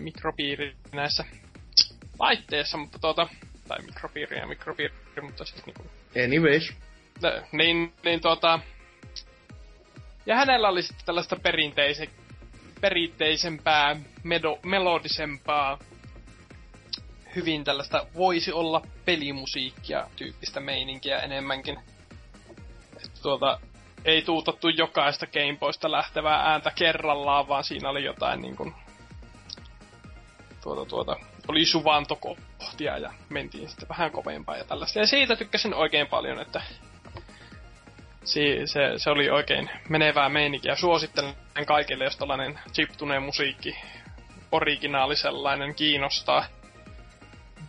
[0.00, 1.24] mikropiiri näissä
[2.18, 3.28] laitteissa, mutta tuota,
[3.68, 5.82] tai mikropiiri ja mikropiiri, mutta siis niinku...
[6.24, 6.72] Anyways.
[7.52, 8.60] Niin, niin tuota...
[10.26, 12.08] Ja hänellä oli sitten tällaista perinteise,
[12.80, 15.78] perinteisempää, medo, melodisempaa,
[17.36, 21.78] hyvin tällaista voisi olla pelimusiikkia tyyppistä meininkiä enemmänkin.
[22.96, 23.60] Että tuota,
[24.04, 28.74] ei tuutattu jokaista Gameboysta lähtevää ääntä kerrallaan, vaan siinä oli jotain niin kuin,
[30.62, 31.16] tuota, tuota,
[31.48, 34.98] oli suvantokohtia ja mentiin sitten vähän kovempaa ja tällaista.
[34.98, 36.62] Ja siitä tykkäsin oikein paljon, että
[38.26, 40.74] se, se, se oli oikein menevää meininkiä.
[40.74, 41.34] Suosittelen
[41.66, 43.76] kaikille, jos tällainen chiptuneen musiikki
[44.52, 46.46] originaalisellainen kiinnostaa.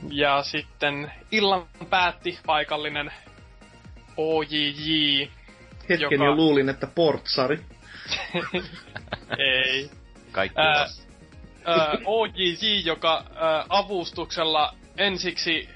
[0.09, 3.11] Ja sitten illan päätti paikallinen
[4.17, 5.27] OJJ.
[5.89, 6.25] Hetken joka...
[6.25, 7.59] jo luulin, että Portsari.
[9.37, 9.89] Ei.
[10.31, 10.87] Kaikki Ää,
[11.65, 15.69] ää, OJJ, joka ää, avustuksella ensiksi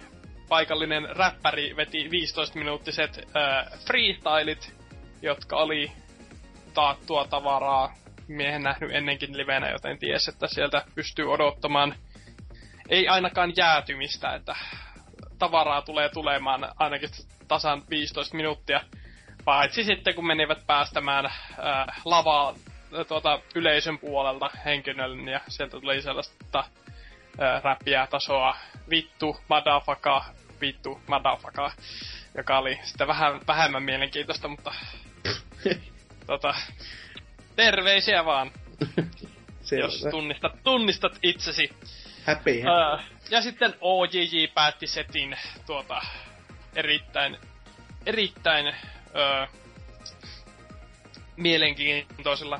[0.51, 4.75] paikallinen räppäri veti 15-minuuttiset ää, freestylit,
[5.21, 5.91] jotka oli
[6.73, 7.93] taattua tavaraa
[8.27, 11.95] miehen nähnyt ennenkin livenä, joten ties, että sieltä pystyy odottamaan
[12.89, 14.55] ei ainakaan jäätymistä, että
[15.39, 17.09] tavaraa tulee tulemaan ainakin
[17.47, 18.81] tasan 15 minuuttia.
[19.45, 22.53] Paitsi sitten, kun menivät päästämään ää, lavaa
[23.07, 26.63] tuota, yleisön puolelta henkilön ja sieltä tuli sellaista
[27.39, 28.55] ää, räppiä tasoa
[28.89, 30.25] vittu, madafaka,
[30.61, 31.71] vittu, madafaka,
[32.37, 34.73] joka oli sitten vähän vähemmän mielenkiintoista, mutta
[36.27, 36.55] tota,
[37.55, 38.51] terveisiä vaan,
[39.79, 41.69] jos tunnistat, tunnistat itsesi.
[42.27, 46.01] Happy, Uh, ja sitten OJJ päätti setin tuota,
[46.75, 47.37] erittäin,
[48.05, 49.61] erittäin uh,
[51.35, 52.59] mielenkiintoisella,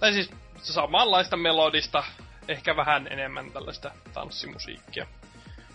[0.00, 0.30] tai siis
[0.62, 2.04] samanlaista melodista,
[2.48, 5.06] ehkä vähän enemmän tällaista tanssimusiikkia.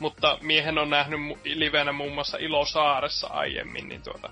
[0.01, 4.29] Mutta miehen on nähnyt livenä muun muassa Ilosaaressa aiemmin, niin tuota,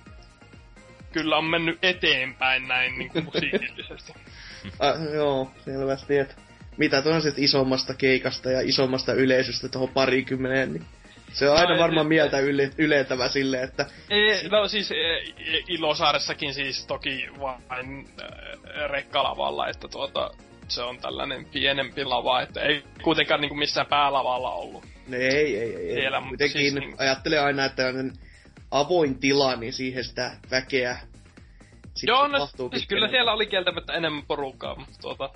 [1.11, 4.13] kyllä on mennyt eteenpäin näin niin kuin musiikillisesti.
[4.79, 6.35] ah, joo, selvästi, että
[6.77, 10.85] mitä tuon sitten isommasta keikasta ja isommasta yleisöstä tuohon parikymmeneen, niin
[11.33, 13.85] se on aina no, varmaan mieltä yle, yletävä silleen, että...
[14.09, 14.89] Ei, no siis
[15.67, 18.07] Ilosaaressakin siis toki vain
[18.87, 20.31] rekkalavalla, että tuota,
[20.67, 24.98] se on tällainen pienempi lava, että ei kuitenkaan niinku missään päälavalla ollut.
[25.09, 25.93] No ei, ei, ei.
[25.93, 26.95] Siellä, Kuitenkin siis, niin...
[26.97, 28.13] ajattelen aina, että on
[28.71, 30.97] avoin tila, niin siihen sitä väkeä
[32.03, 35.29] Joo, no, siis kyllä siellä oli kieltämättä enemmän porukkaa, mutta tuota...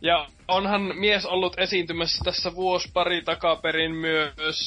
[0.00, 4.58] Ja onhan mies ollut esiintymässä tässä vuosi pari takaperin myös...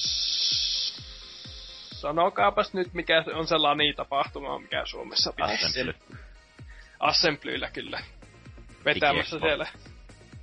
[1.91, 5.93] Sanokaapas nyt, mikä on sellainen tapahtuma, mikä Suomessa Assembly.
[6.99, 7.99] Assemblyllä kyllä.
[8.85, 9.67] Vetämässä siellä.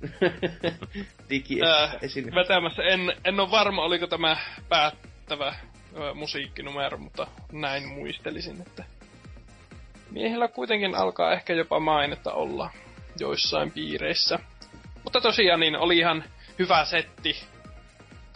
[1.33, 1.91] Digi äh,
[2.35, 2.83] vetämässä.
[2.83, 4.37] En, en ole varma, oliko tämä
[4.69, 5.55] päättävä äh,
[6.13, 8.83] musiikkinumero, mutta näin muistelisin, että
[10.11, 12.69] miehellä kuitenkin alkaa ehkä jopa mainetta olla
[13.19, 14.39] joissain piireissä.
[15.03, 16.23] Mutta tosiaan niin oli ihan
[16.59, 17.43] hyvä setti,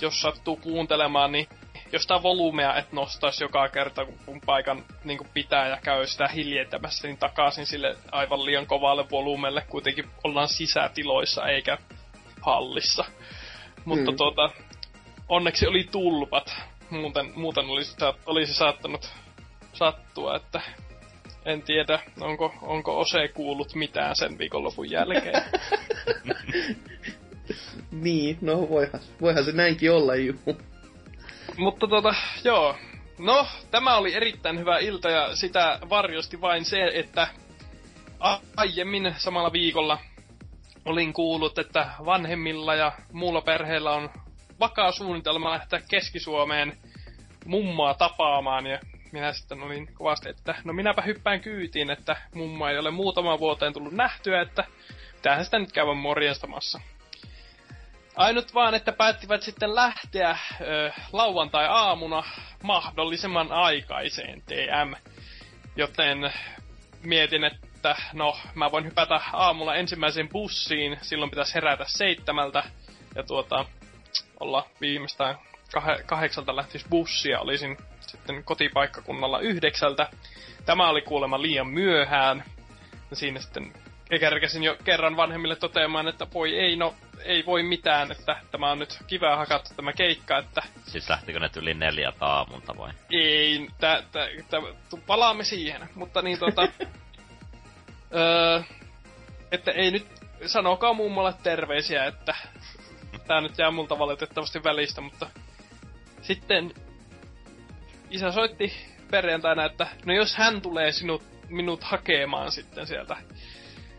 [0.01, 1.47] jos sattuu kuuntelemaan, niin
[1.91, 7.07] jostain volyymea et nostaisi joka kerta, kun paikan niin kuin pitää ja käy sitä hiljentämässä,
[7.07, 9.65] niin takaisin sille aivan liian kovalle volyymelle.
[9.69, 11.77] Kuitenkin ollaan sisätiloissa eikä
[12.47, 13.05] hallissa.
[13.86, 14.17] Mutta mm.
[14.17, 14.49] tuota,
[15.29, 16.55] onneksi oli tulpat.
[16.89, 19.10] Muuten, muuten olisi, olisi saattanut
[19.73, 20.62] sattua, että
[21.45, 25.43] en tiedä, onko, onko Ose kuullut mitään sen viikonlopun jälkeen.
[28.03, 30.57] niin, no voihan, voihan se näinkin olla, juu.
[31.57, 32.75] Mutta tota, joo.
[33.19, 37.27] No, tämä oli erittäin hyvä ilta ja sitä varjosti vain se, että
[38.57, 39.97] aiemmin samalla viikolla
[40.88, 44.10] olin kuullut, että vanhemmilla ja muulla perheellä on
[44.60, 46.78] vakaa suunnitelma lähteä Keski-Suomeen
[47.45, 48.80] mummaa tapaamaan ja
[49.12, 53.73] minä sitten olin kovasti, että no minäpä hyppään kyytiin, että mumma ei ole muutama vuoteen
[53.73, 54.63] tullut nähtyä, että
[55.15, 56.82] pitäähän sitä nyt käydä morjastamassa.
[58.15, 62.23] Ainut vaan, että päättivät sitten lähteä ö, lauantai-aamuna
[62.63, 64.93] mahdollisimman aikaiseen TM.
[65.76, 66.34] Joten
[67.04, 67.67] mietin, että
[68.13, 72.63] no, mä voin hypätä aamulla ensimmäiseen bussiin, silloin pitäisi herätä seitsemältä,
[73.15, 73.65] ja tuota,
[74.39, 75.36] olla viimeistään
[75.78, 80.10] kah- kahdeksalta lähtis bussia, olisin sitten kotipaikkakunnalla yhdeksältä.
[80.65, 82.43] Tämä oli kuulemma liian myöhään.
[83.10, 83.73] Ja siinä sitten
[84.19, 88.80] kerkesin jo kerran vanhemmille toteamaan, että voi ei, no ei voi mitään, että tämä on
[88.80, 90.62] nyt kivää hakattu tämä keikka, että...
[90.86, 92.91] Siis lähtikö ne yli neljä aamulta vai?
[93.12, 94.58] Ei, tä, tä, tä,
[95.08, 96.62] palaamme siihen, mutta niin tota...
[98.15, 98.61] öö,
[99.51, 100.07] että ei nyt,
[100.45, 102.35] sanokaa mummolle terveisiä, että
[103.27, 105.29] tää nyt jää multa valitettavasti välistä, mutta
[106.21, 106.73] sitten
[108.09, 108.73] isä soitti
[109.11, 113.17] perjantaina, että no jos hän tulee sinut, minut hakemaan sitten sieltä,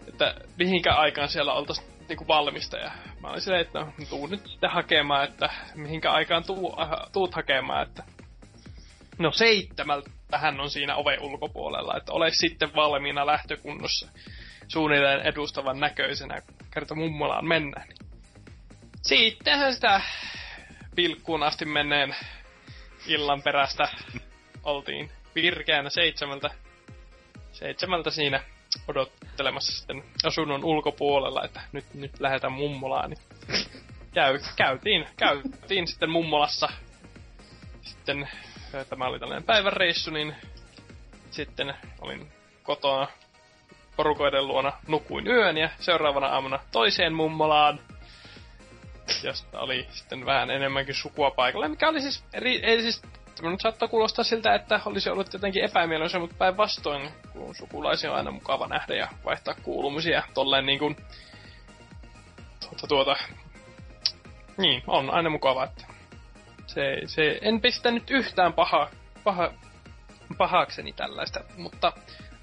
[0.08, 2.76] että mihinkä aikaan siellä oltaisiin niinku valmista.
[2.76, 2.90] Ja
[3.20, 7.34] mä olin silleen, että no, tuu nyt sitten hakemaan, että mihinkä aikaan tuu, äh, tuut
[7.34, 8.02] hakemaan, että
[9.18, 14.08] no seitsemältä hän on siinä oven ulkopuolella, että ole sitten valmiina lähtökunnossa
[14.68, 17.88] suunnilleen edustavan näköisenä, kerta mummolaan mennään.
[19.02, 20.00] Sittenhän sitä
[20.94, 22.16] pilkkuun asti menneen
[23.06, 23.88] illan perästä
[24.64, 26.50] oltiin virkeänä seitsemältä,
[27.52, 28.40] seitsemältä siinä
[28.88, 33.10] odottelemassa sitten asunnon ulkopuolella, että nyt, nyt lähdetään mummolaan.
[33.10, 33.20] Niin
[34.14, 36.68] käy, käytiin, käytiin sitten mummolassa.
[37.82, 38.28] Sitten
[38.88, 40.34] tämä oli tällainen päivänreissu, niin
[41.30, 43.08] sitten olin kotona
[43.96, 47.80] porukoiden luona nukuin yön ja seuraavana aamuna toiseen mummolaan
[49.22, 53.02] josta oli sitten vähän enemmänkin sukua paikalla, mikä oli siis, eri, ei siis
[53.38, 58.16] Tämä nyt saattaa kuulostaa siltä, että olisi ollut jotenkin epämieluisa, mutta päinvastoin, kun sukulaisia on
[58.16, 60.22] aina mukava nähdä ja vaihtaa kuulumisia.
[60.34, 60.96] Tolleen niin kuin,
[62.60, 63.16] tuota, tuota,
[64.56, 65.86] niin, on aina mukava, että
[66.68, 68.90] se, se, en pistä nyt yhtään paha,
[69.24, 69.52] paha,
[70.38, 71.92] pahakseni tällaista, mutta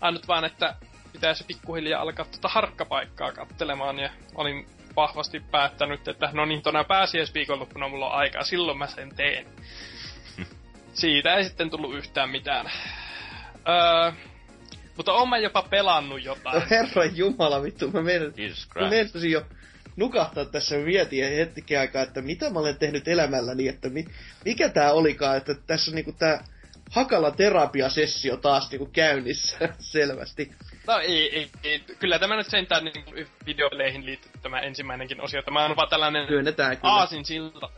[0.01, 0.75] ainut vaan, että
[1.13, 7.89] pitäisi pikkuhiljaa alkaa tuota harkkapaikkaa kattelemaan ja olin vahvasti päättänyt, että no niin, tuona pääsiäisviikonloppuna
[7.89, 9.45] mulla on aikaa, silloin mä sen teen.
[10.93, 12.71] Siitä ei sitten tullut yhtään mitään.
[13.67, 14.11] Öö,
[14.97, 16.55] mutta oon mä jopa pelannut jotain.
[16.59, 19.45] No herran jumala vittu, mä meinasin jo
[19.95, 24.05] nukahtaa tässä vietiin hetken aikaa, että mitä mä olen tehnyt elämälläni, että mi,
[24.45, 26.43] mikä tää olikaan, että tässä on niinku tää
[26.91, 30.51] hakala terapiasessio taas niinku käynnissä selvästi.
[30.87, 35.41] No ei, ei, ei, kyllä tämä nyt sentään niin videopeleihin liittyy tämä ensimmäinenkin osio.
[35.41, 36.53] Tämä on vaan tällainen kyllä.
[36.81, 37.69] aasin silta,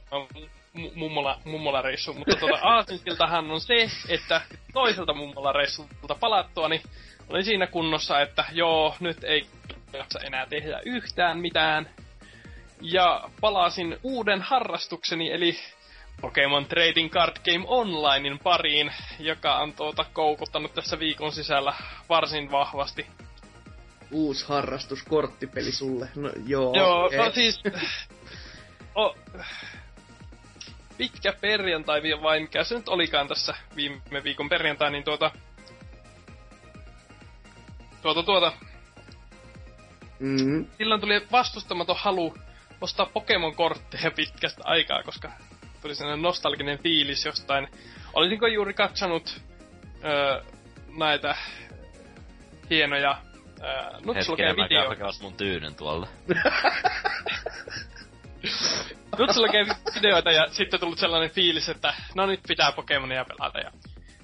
[0.96, 4.42] mummola, mummola reissu, mutta tuota aasinsiltahan on se, että
[4.74, 6.82] toiselta mummola reissulta palattua, niin
[7.30, 9.48] olin siinä kunnossa, että joo, nyt ei
[9.94, 11.90] jaksa enää tehdä yhtään mitään.
[12.82, 15.58] Ja palasin uuden harrastukseni, eli
[16.22, 21.74] Pokemon Trading Card Game Onlinein pariin, joka on tuota koukuttanut tässä viikon sisällä
[22.10, 23.08] varsin vahvasti.
[24.12, 26.10] Uusi harrastus, korttipeli sulle.
[26.16, 26.74] No joo.
[26.76, 27.18] Joo, okay.
[27.18, 27.62] no siis...
[28.96, 29.16] o,
[30.98, 35.32] pitkä perjantai vai mikä se nyt olikaan tässä viime viikon perjantai, niin tuota...
[38.02, 38.52] Tuota tuota...
[40.20, 40.68] Mm-hmm.
[40.78, 42.34] Silloin tuli vastustamaton halu
[42.82, 45.32] ostaa Pokemon-kortteja pitkästä aikaa, koska
[45.82, 47.68] tuli sellainen nostalginen fiilis jostain.
[48.14, 49.42] Olisinko juuri katsonut
[50.04, 50.44] öö,
[50.98, 51.36] näitä
[52.70, 53.22] hienoja
[53.64, 55.06] öö, Nutsulokeen videoita.
[55.06, 56.08] Hetken, mun tyynyn tuolla.
[59.18, 63.60] Nutsulokeen videoita ja sitten tullut sellainen fiilis, että no nyt pitää Pokemonia pelata.
[63.60, 63.72] Ja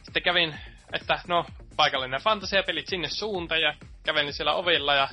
[0.04, 0.56] sitten kävin,
[0.94, 5.10] että no paikallinen fantasiapelit sinne suuntaan ja kävelin siellä ovilla ja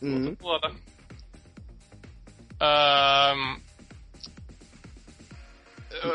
[0.00, 0.36] mm.
[0.36, 0.70] tuota.
[2.62, 3.58] Öö,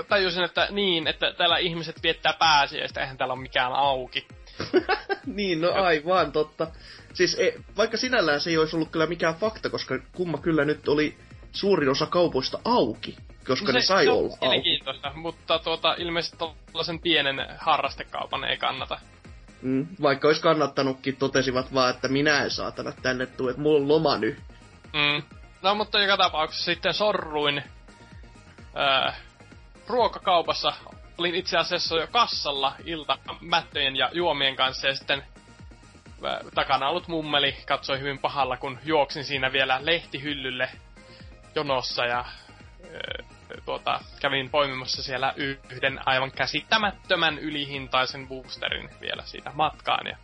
[0.10, 4.28] tajusin, että niin, että täällä ihmiset viettää pääsiäistä, eihän täällä ole mikään auki.
[5.26, 6.68] niin, no aivan totta.
[7.14, 10.88] Siis e, vaikka sinällään se ei olisi ollut kyllä mikään fakta, koska kumma kyllä nyt
[10.88, 11.18] oli
[11.52, 13.16] suurin osa kaupoista auki,
[13.48, 14.80] koska no se, ne sai se olla auki.
[15.16, 19.00] mutta tuota, ilmeisesti tällaisen pienen harrastekaupan ei kannata.
[19.62, 23.88] Mm, vaikka olisi kannattanutkin, totesivat vaan, että minä en saatana tänne tuu, että mulla on
[23.88, 24.38] loma nyt.
[24.94, 25.24] Mm.
[25.64, 27.64] No mutta joka tapauksessa sitten sorruin
[28.78, 29.12] öö,
[29.88, 30.74] ruokakaupassa
[31.18, 35.24] olin itse asiassa jo kassalla ilta mättöjen ja juomien kanssa ja sitten
[36.56, 40.70] takana ollut mummeli katsoi hyvin pahalla, kun juoksin siinä vielä lehtihyllylle
[41.56, 42.26] jonossa ja
[43.66, 50.08] tuota, kävin poimimassa siellä yhden aivan käsittämättömän ylihintaisen boosterin vielä siitä matkaan.
[50.08, 50.18] Ja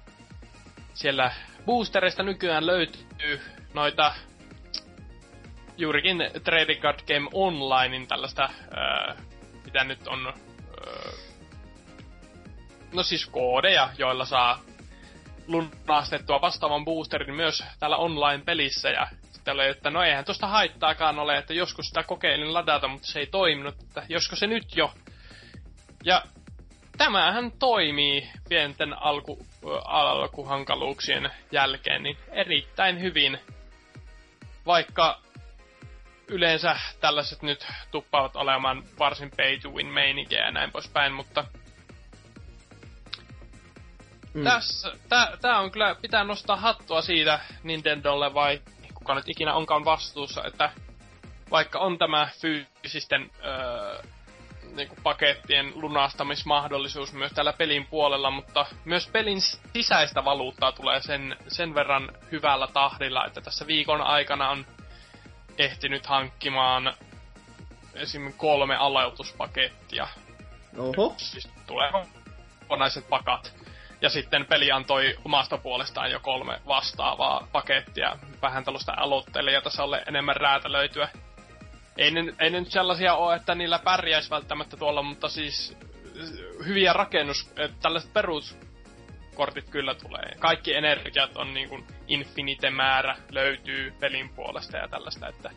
[0.93, 1.31] siellä
[1.65, 3.41] boosterista nykyään löytyy
[3.73, 4.13] noita
[5.79, 9.15] juurikin Trading Card Game Onlinein tällaista, ää,
[9.65, 11.11] mitä nyt on, ää,
[12.93, 14.59] no siis koodeja, joilla saa
[15.47, 21.37] lunastettua vastaavan boosterin myös täällä online-pelissä ja sitten oli, että no eihän tosta haittaakaan ole,
[21.37, 24.93] että joskus sitä kokeilin ladata, mutta se ei toiminut, että josko se nyt jo.
[26.03, 26.23] Ja
[26.97, 29.45] tämähän toimii pienten alku,
[29.85, 33.39] alkuhankaluuksien jälkeen niin erittäin hyvin.
[34.65, 35.19] Vaikka
[36.29, 41.45] yleensä tällaiset nyt tuppaavat olemaan varsin pay to win meininkiä ja näin poispäin, mutta
[44.33, 44.43] mm.
[44.43, 48.61] tässä, tää, tää on kyllä, pitää nostaa hattua siitä Nintendolle vai
[48.93, 50.71] kuka nyt ikinä onkaan vastuussa, että
[51.51, 54.01] vaikka on tämä fyysisten öö,
[54.75, 59.41] niinku pakettien lunastamismahdollisuus myös tällä pelin puolella, mutta myös pelin
[59.73, 64.65] sisäistä valuuttaa tulee sen, sen verran hyvällä tahdilla, että tässä viikon aikana on
[65.59, 66.93] ehtinyt hankkimaan
[67.93, 68.33] esim.
[68.37, 70.07] kolme aleutuspakettia.
[70.77, 71.13] Oho.
[71.17, 71.91] Siis tulee
[72.61, 73.53] kokonaiset pakat.
[74.01, 78.17] Ja sitten peli antoi omasta puolestaan jo kolme vastaavaa pakettia.
[78.41, 81.09] Vähän tällaista aloittelijatasolle enemmän räätälöityä.
[81.97, 85.77] Ei ne, ei ne nyt sellaisia ole, että niillä pärjäisi välttämättä tuolla, mutta siis
[86.65, 88.13] hyviä rakennus, tällaiset
[89.39, 90.35] peruskortit kyllä tulee.
[90.39, 95.51] Kaikki energiat on niin kuin infinite määrä löytyy pelin puolesta ja tällaista, että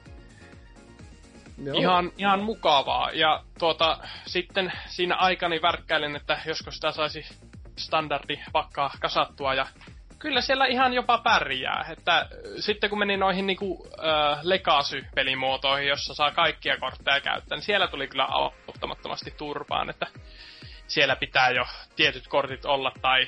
[1.59, 1.79] Joo.
[1.79, 3.11] Ihan, ihan mukavaa.
[3.12, 7.25] Ja tuota, sitten siinä aikani värkkäilin, että josko sitä saisi
[7.79, 9.66] standardi pakkaa kasattua ja
[10.18, 11.87] kyllä siellä ihan jopa pärjää.
[11.90, 12.29] Että
[12.61, 18.09] sitten kun meni noihin niinku äh, legacy-pelimuotoihin, jossa saa kaikkia kortteja käyttää, niin siellä tuli
[18.09, 20.07] kyllä auttamattomasti turpaan, että
[20.87, 21.64] siellä pitää jo
[21.97, 23.27] tietyt kortit olla tai,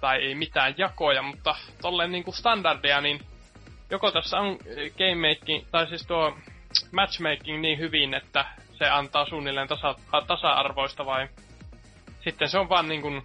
[0.00, 3.20] tai ei mitään jakoja, mutta tolleen niinku standardia, niin
[3.90, 4.58] joko tässä on
[4.98, 6.36] game making, tai siis tuo
[6.92, 8.44] matchmaking niin hyvin, että
[8.78, 9.94] se antaa suunnilleen tasa,
[10.26, 11.28] tasa-arvoista vai
[12.24, 13.22] sitten se on vaan niin kuin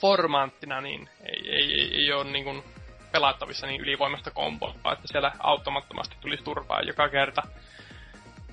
[0.00, 2.64] formaattina niin ei, ei, ei, ei ole niin
[3.12, 7.42] pelattavissa niin ylivoimasta komboa, että siellä automattomasti tulisi turpaa joka kerta.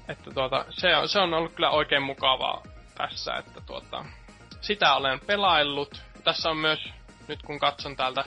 [0.07, 2.63] Että tuota, se, on, se on ollut kyllä oikein mukavaa
[2.95, 4.05] tässä, että tuota,
[4.61, 6.01] sitä olen pelaillut.
[6.23, 6.89] Tässä on myös,
[7.27, 8.23] nyt kun katson täältä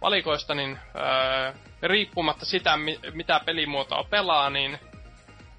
[0.00, 4.78] valikoista, niin öö, riippumatta sitä, mi, mitä pelimuotoa pelaa, niin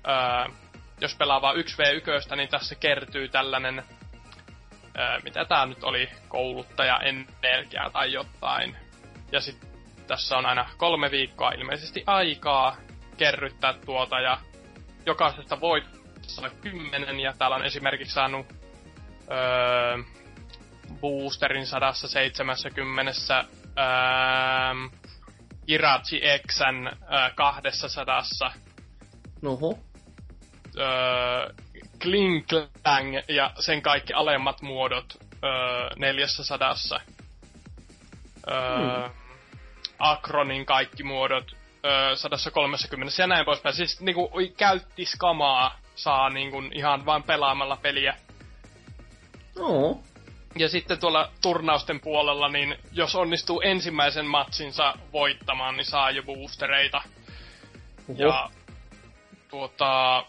[0.08, 0.54] öö,
[1.02, 3.84] jos pelaa vain 1v1, niin tässä kertyy tällainen
[4.98, 8.78] ää, mitä tää nyt oli, kouluttaja energiaa tai jotain.
[9.32, 9.70] Ja sitten
[10.08, 12.78] tässä on aina kolme viikkoa ilmeisesti aikaa
[13.18, 14.38] kerryttää tuota ja
[15.06, 15.86] jokaisesta voit
[16.22, 18.46] saada kymmenen ja täällä on esimerkiksi saanut
[19.32, 19.98] öö,
[21.02, 23.46] boosterin 170
[23.78, 23.86] öö,
[25.68, 28.24] Irachi Xn öö, 200
[29.42, 29.80] Noho.
[30.78, 31.54] Öö,
[32.00, 36.76] Kling Klang ja sen kaikki alemmat muodot öö, 400.
[38.48, 39.14] Öö, hmm.
[40.00, 43.76] Akronin kaikki muodot öö, 130 ja näin poispäin.
[43.76, 48.16] Siis niinku käytti skamaa saa niinku ihan vain pelaamalla peliä.
[49.58, 50.02] No.
[50.60, 57.02] Ja sitten tuolla turnausten puolella, niin jos onnistuu ensimmäisen matsinsa voittamaan, niin saa jo boostereita.
[58.10, 58.24] Oho.
[58.24, 58.50] Ja
[59.50, 60.26] tuota,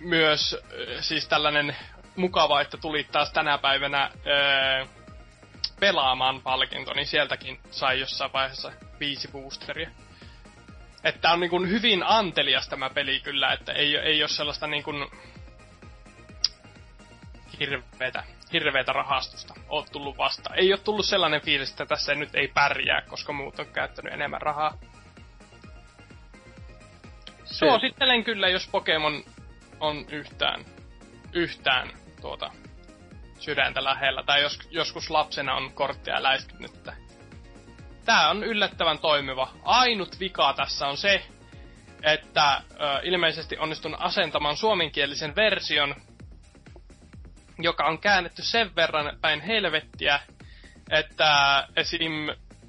[0.00, 0.56] myös
[1.00, 1.76] siis tällainen
[2.16, 4.86] mukava, että tuli taas tänä päivänä öö,
[5.80, 9.90] pelaamaan palkinto, niin sieltäkin sai jossain vaiheessa viisi boosteria.
[11.04, 15.06] Että on niin hyvin antelias tämä peli kyllä, että ei, ei ole sellaista niin kuin
[17.60, 20.54] hirveetä, hirveetä rahastusta ole tullut vasta.
[20.54, 24.42] Ei ole tullut sellainen fiilis, että tässä nyt ei pärjää, koska muut on käyttänyt enemmän
[24.42, 24.78] rahaa.
[27.44, 27.58] Se.
[27.58, 29.24] Suosittelen kyllä, jos Pokemon
[29.80, 30.64] on yhtään,
[31.32, 31.90] yhtään
[32.20, 32.50] tuota
[33.38, 36.72] sydäntä lähellä, tai jos, joskus lapsena on korttia läiskynyt,
[38.04, 39.50] tää on yllättävän toimiva.
[39.62, 41.22] Ainut vika tässä on se,
[42.02, 45.94] että ö, ilmeisesti onnistun asentamaan suomenkielisen version,
[47.64, 50.20] joka on käännetty sen verran päin helvettiä,
[50.90, 52.12] että esim.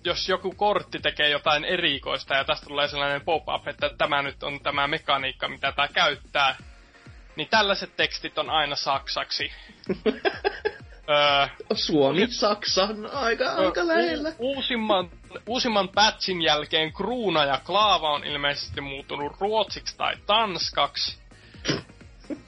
[0.06, 4.60] jos joku kortti tekee jotain erikoista ja tästä tulee sellainen pop-up, että tämä nyt on
[4.60, 6.56] tämä mekaniikka, mitä tämä käyttää,
[7.36, 9.52] niin tällaiset tekstit on aina saksaksi.
[11.10, 14.30] öö, Suomi, Saksan, aika, öö, aika lähellä.
[14.30, 15.10] U- uusimman,
[15.48, 21.18] uusimman patchin jälkeen Kruuna ja Klaava on ilmeisesti muuttunut ruotsiksi tai tanskaksi.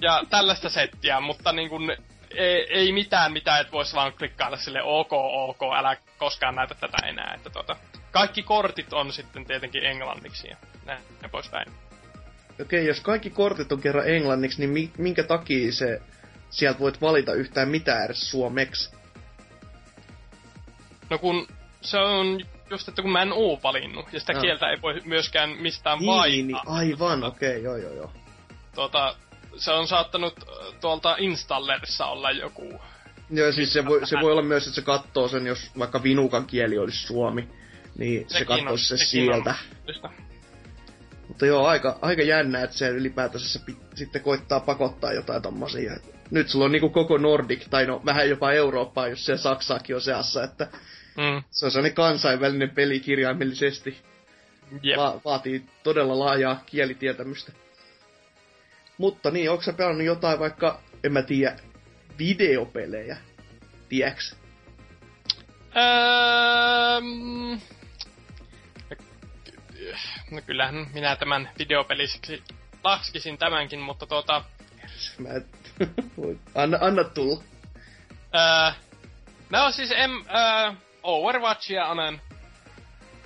[0.02, 1.96] ja tällaista settiä, mutta niin kun,
[2.38, 6.98] ei, ei mitään, mitä et vois vaan klikkailla sille ok, ok, älä koskaan näytä tätä
[7.08, 7.34] enää.
[7.36, 7.76] Että tuota,
[8.12, 11.68] kaikki kortit on sitten tietenkin englanniksi ja näin ja poispäin.
[12.62, 16.02] Okei, jos kaikki kortit on kerran englanniksi, niin mi- minkä takia se
[16.50, 18.96] sieltä voit valita yhtään mitään edes suomeksi?
[21.10, 21.48] No kun
[21.82, 24.42] se on just, että kun mä en oo valinnut, ja sitä No.
[24.42, 26.46] kieltä ei voi myöskään mistään Niin, vaihtaa.
[26.46, 28.12] niin, aivan, okei, joo, joo, joo.
[28.76, 29.16] Tuota,
[29.58, 30.34] se on saattanut
[30.82, 32.82] tuolta installerissa olla joku.
[33.30, 36.45] Joo, siis se voi, se voi olla myös, että se katsoo sen, jos vaikka vinukan
[36.45, 37.49] kieli olisi suomi,
[37.97, 39.56] niin se Sekin katsoo se sekin on sieltä.
[41.28, 45.91] Mutta joo, aika, aika jännä, että se ylipäätänsä se pi- sitten koittaa pakottaa jotain tommosia.
[46.32, 50.01] Nyt sulla on niinku koko Nordic, tai no vähän jopa Eurooppaa, jos siellä Saksaakin on
[50.01, 50.68] seassa, että
[51.18, 53.97] Mm, se on sellainen kansainvälinen peli kirjaimellisesti.
[54.84, 54.97] jep.
[54.97, 57.51] Va- vaatii todella laajaa kielitietämystä.
[58.98, 61.56] Mutta niin, onko sä pelannut jotain vaikka, en mä tiedä,
[62.20, 63.18] videopelejä?
[63.89, 64.36] Tiedäks?
[65.78, 67.60] Öö, mm,
[70.32, 72.43] no kyllähän minä tämän videopelisiksi
[72.84, 74.43] laskisin tämänkin, mutta tuota,
[75.18, 75.46] Mä et,
[76.56, 77.43] anna, anna tulla.
[78.36, 78.72] öö,
[79.50, 80.72] no siis em, öö,
[81.04, 82.22] Overwatchia olen,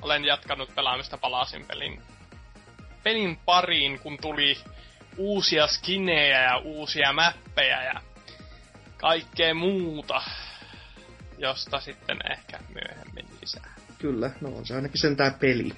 [0.01, 2.01] olen jatkanut pelaamista, palasin pelin,
[3.03, 4.57] pelin pariin, kun tuli
[5.20, 8.01] uusia skinejä ja uusia mäppejä ja
[8.97, 10.22] kaikkea muuta,
[11.38, 13.74] josta sitten ehkä myöhemmin lisää.
[13.97, 15.74] Kyllä, no on se ainakin sentään peli.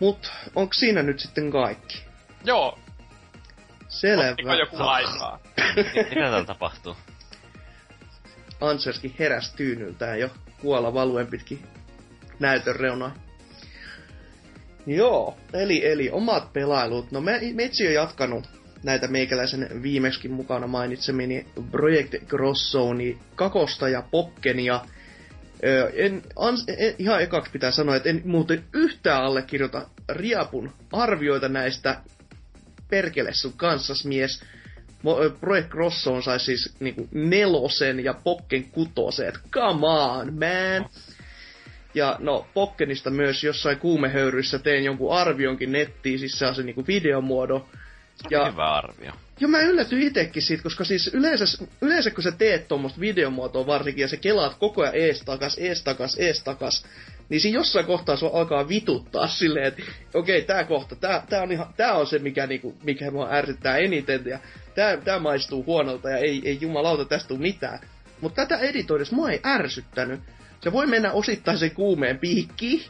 [0.00, 2.04] Mut, onko siinä nyt sitten kaikki?
[2.44, 4.54] Joo, ottiko Selvä.
[4.54, 5.38] joku aikaa?
[5.94, 6.96] Mitä täällä tapahtuu?
[8.60, 10.30] Anserskin heräs tyynyltään jo
[10.60, 11.66] kuolla valuen pitkin
[12.38, 13.14] näytön reunaa.
[14.86, 17.10] Joo, eli, eli omat pelailut.
[17.10, 18.48] No me, me itse on jatkanut
[18.82, 24.80] näitä meikäläisen viimeksi mukana mainitsemini Project Crosszone kakosta ja Pokkenia.
[25.64, 31.48] Öö, en, ans, en, ihan ekaksi pitää sanoa, että en muuten yhtään allekirjoita Riapun arvioita
[31.48, 32.00] näistä
[32.90, 34.42] perkele sun kanssasmies.
[35.04, 40.90] Mo- ö, Project Crosszone sai siis niinku nelosen ja Pokken kutosen, et come on, man!
[41.94, 46.86] Ja no, Pokkenista myös jossain kuumehöyryissä tein jonkun arvionkin nettiin, siis se on se niinku
[46.86, 47.68] videomuodo.
[48.30, 48.50] Ja...
[48.50, 49.12] Hyvä arvio.
[49.40, 54.02] ja mä yllätyin itekin siitä, koska siis yleensä, yleensä kun sä teet tuommoista videomuotoa varsinkin,
[54.02, 56.84] ja sä kelaat koko ajan ees takas, ees takas, ees takas,
[57.28, 59.82] niin siinä jossain kohtaa sua alkaa vituttaa silleen, että
[60.14, 63.28] okei, okay, tää kohta, tää, tää, on ihan, tää on se, mikä, niinku, mikä mua
[63.30, 64.38] ärsyttää eniten, ja
[64.74, 67.78] tää, tää maistuu huonolta, ja ei, ei jumalauta tästä tuu mitään.
[68.20, 70.20] Mutta tätä editoidessa mua ei ärsyttänyt.
[70.62, 72.82] Se voi mennä osittain sen kuumeen piikkiin,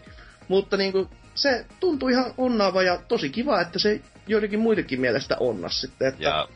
[0.48, 5.80] mutta niinku, se tuntuu ihan onnaava ja tosi kiva, että se joidenkin muidenkin mielestä onnas
[5.80, 6.08] sitten.
[6.08, 6.22] Että...
[6.22, 6.48] Ja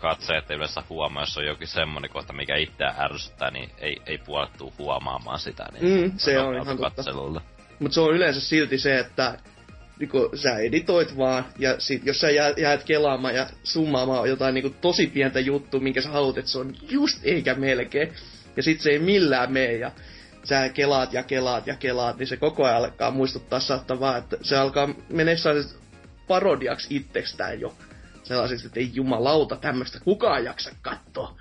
[0.00, 4.18] katsojat ei yleensä huomaa, jos on jokin semmonen kohta, mikä itseä ärsyttää, niin ei, ei
[4.18, 5.66] puolet tuu huomaamaan sitä.
[5.72, 7.02] Niin Mm, se on ihan totta.
[7.78, 9.38] Mutta se on yleensä silti se, että
[9.98, 14.74] niinku, sä editoit vaan, ja sit, jos sä jäät, jäät kelaamaan ja summaamaan jotain niinku,
[14.80, 18.12] tosi pientä juttua, minkä sä haluat, että se on just eikä melkein,
[18.56, 19.90] ja sit se ei millään mene, ja
[20.44, 24.36] sä kelaat ja kelaat ja kelaat, niin se koko ajan alkaa muistuttaa saattaa vaan, että
[24.42, 24.88] se alkaa
[25.36, 25.78] sellaiset
[26.28, 27.74] parodiaksi itsestään jo.
[28.22, 31.36] Sellaiseksi, että ei jumalauta, tämmöistä kukaan jaksa katsoa.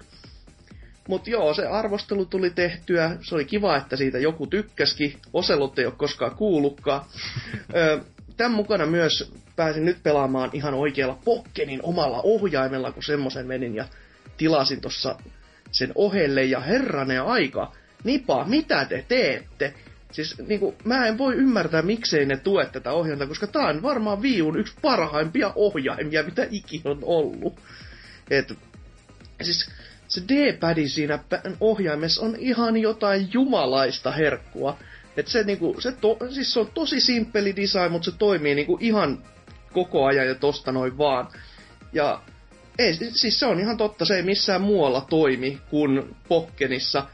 [1.08, 3.18] Mut joo, se arvostelu tuli tehtyä.
[3.22, 5.18] Se oli kiva, että siitä joku tykkäski.
[5.34, 7.06] Oselot ei ole koskaan kuullutkaan.
[8.38, 13.86] Tämän mukana myös pääsin nyt pelaamaan ihan oikealla Pokkenin omalla ohjaimella, kun semmoisen menin ja
[14.38, 15.16] tilasin tossa
[15.72, 16.44] sen ohelle.
[16.44, 17.72] Ja herranen aika,
[18.04, 19.74] Nipa, mitä te teette?
[20.12, 24.22] Siis niinku, mä en voi ymmärtää, miksei ne tue tätä ohjainta, koska tää on varmaan
[24.22, 27.60] viun yksi parhaimpia ohjaimia, mitä ikinä on ollut.
[28.30, 28.54] Et,
[29.42, 29.70] siis
[30.08, 31.20] se D-padi siinä
[31.60, 34.78] ohjaimessa on ihan jotain jumalaista herkkua.
[35.18, 38.78] Et se, niinku, se, to, siis se on tosi simppeli design, mutta se toimii niinku
[38.82, 39.24] ihan
[39.74, 41.28] koko ajan ja tosta noin vaan.
[41.94, 42.22] Ja
[42.80, 47.08] ei, siis se on ihan totta, se ei missään muualla toimi kuin Pokkenissa.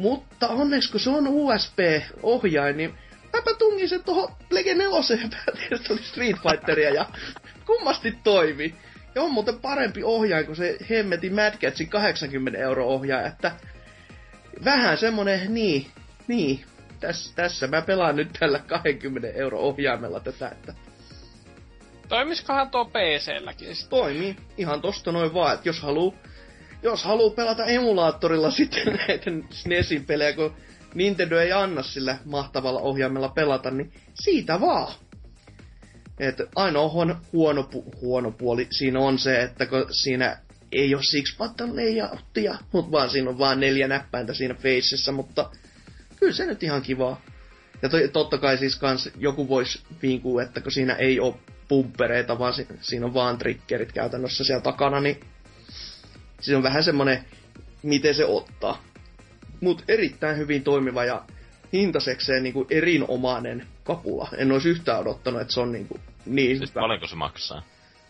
[0.00, 2.94] Mutta onneksi kun se on USB-ohjain, niin
[3.32, 4.98] mäpä tungin sen tuohon Plege 4
[5.30, 7.06] päätin, että oli Street Fighteria ja
[7.66, 8.74] kummasti toimi.
[9.14, 13.52] Ja on muuten parempi ohjain kuin se hemmetin Mad Catsin 80 euro ohjaaja, että
[14.64, 15.86] vähän semmonen, niin,
[16.28, 16.64] niin,
[17.00, 20.74] tässä, tässä mä pelaan nyt tällä 20 euro ohjaimella tätä, että
[22.08, 26.14] Toimiskohan tuo PC-lläkin toimii ihan tosta noin vaan, että jos haluu,
[26.82, 30.54] jos haluu pelata emulaattorilla sitten näitä SNESin pelejä, kun
[30.94, 34.94] Nintendo ei anna sillä mahtavalla ohjaimella pelata, niin siitä vaan.
[36.18, 40.38] Et ainoa huono, huono, pu- huono puoli siinä on se, että kun siinä
[40.72, 45.50] ei ole six button layouttia, mutta vaan siinä on vaan neljä näppäintä siinä feissessä, mutta
[46.16, 47.20] kyllä se nyt ihan kivaa.
[47.82, 51.34] Ja to, totta kai siis kans joku voisi vinkua, että kun siinä ei ole
[51.68, 55.20] pumpereita, vaan si, siinä on vaan triggerit käytännössä siellä takana, niin
[56.40, 57.24] siinä on vähän semmonen,
[57.82, 58.82] miten se ottaa.
[59.60, 61.22] Mut erittäin hyvin toimiva ja
[61.72, 64.28] hintasekseen niinku erinomainen kapula.
[64.36, 66.80] En olisi yhtään odottanut, että se on niinku niin Siis hyvä.
[66.80, 67.62] paljonko se maksaa?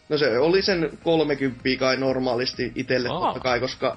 [0.08, 3.20] No se oli sen 30 kai normaalisti itselle Aa.
[3.20, 3.96] totta kai, koska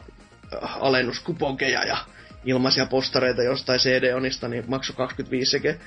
[0.63, 1.97] äh, alennuskuponkeja ja
[2.45, 5.79] ilmaisia postareita jostain CD-onista, niin maksoi 25 seke.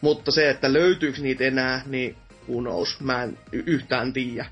[0.00, 2.16] Mutta se, että löytyykö niitä enää, niin
[2.48, 4.46] who knows, mä en yhtään tiedä.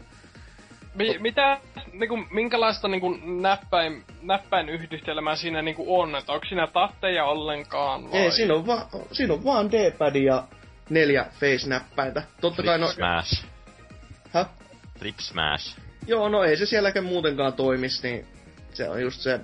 [0.94, 1.58] Mi- mitä,
[1.92, 6.16] niinku, minkälaista niinku, näppäin, näppäin yhdistelmää siinä niinku, on?
[6.16, 8.10] Että onko siinä tatteja ollenkaan?
[8.12, 8.20] Vai?
[8.20, 10.44] Ei, siinä on, va- siinä on vaan D-pad ja
[10.90, 12.22] neljä face-näppäintä.
[12.40, 12.92] Totta kai Trip no...
[12.92, 13.44] Smash.
[14.32, 14.46] Häh?
[14.98, 15.78] Trip Smash.
[16.06, 18.26] Joo, no ei se sielläkään muutenkaan toimis, niin
[18.72, 19.40] se on just se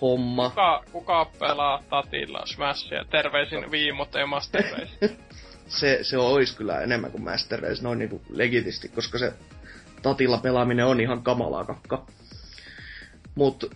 [0.00, 0.48] homma.
[0.48, 3.04] Kuka, kuka pelaa tatilla Smashia?
[3.10, 5.16] Terveisin viimot ja Master Race.
[5.80, 9.32] se, se olisi kyllä enemmän kuin Master Race, noin niinku legitisti, koska se
[10.02, 12.06] tatilla pelaaminen on ihan kamalaa kakka.
[13.34, 13.70] Mut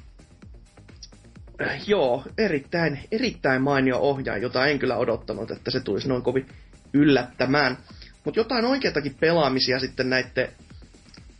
[1.63, 6.47] äh, joo, erittäin, erittäin mainio ohjaaja, jota en kyllä odottanut, että se tulisi noin kovin
[6.93, 7.79] yllättämään.
[8.25, 10.49] Mutta jotain oikeatakin pelaamisia sitten näitten,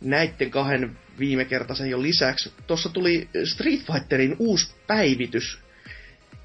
[0.01, 2.53] näitten kahden viime kertaisen jo lisäksi.
[2.67, 5.59] Tuossa tuli Street Fighterin uusi päivitys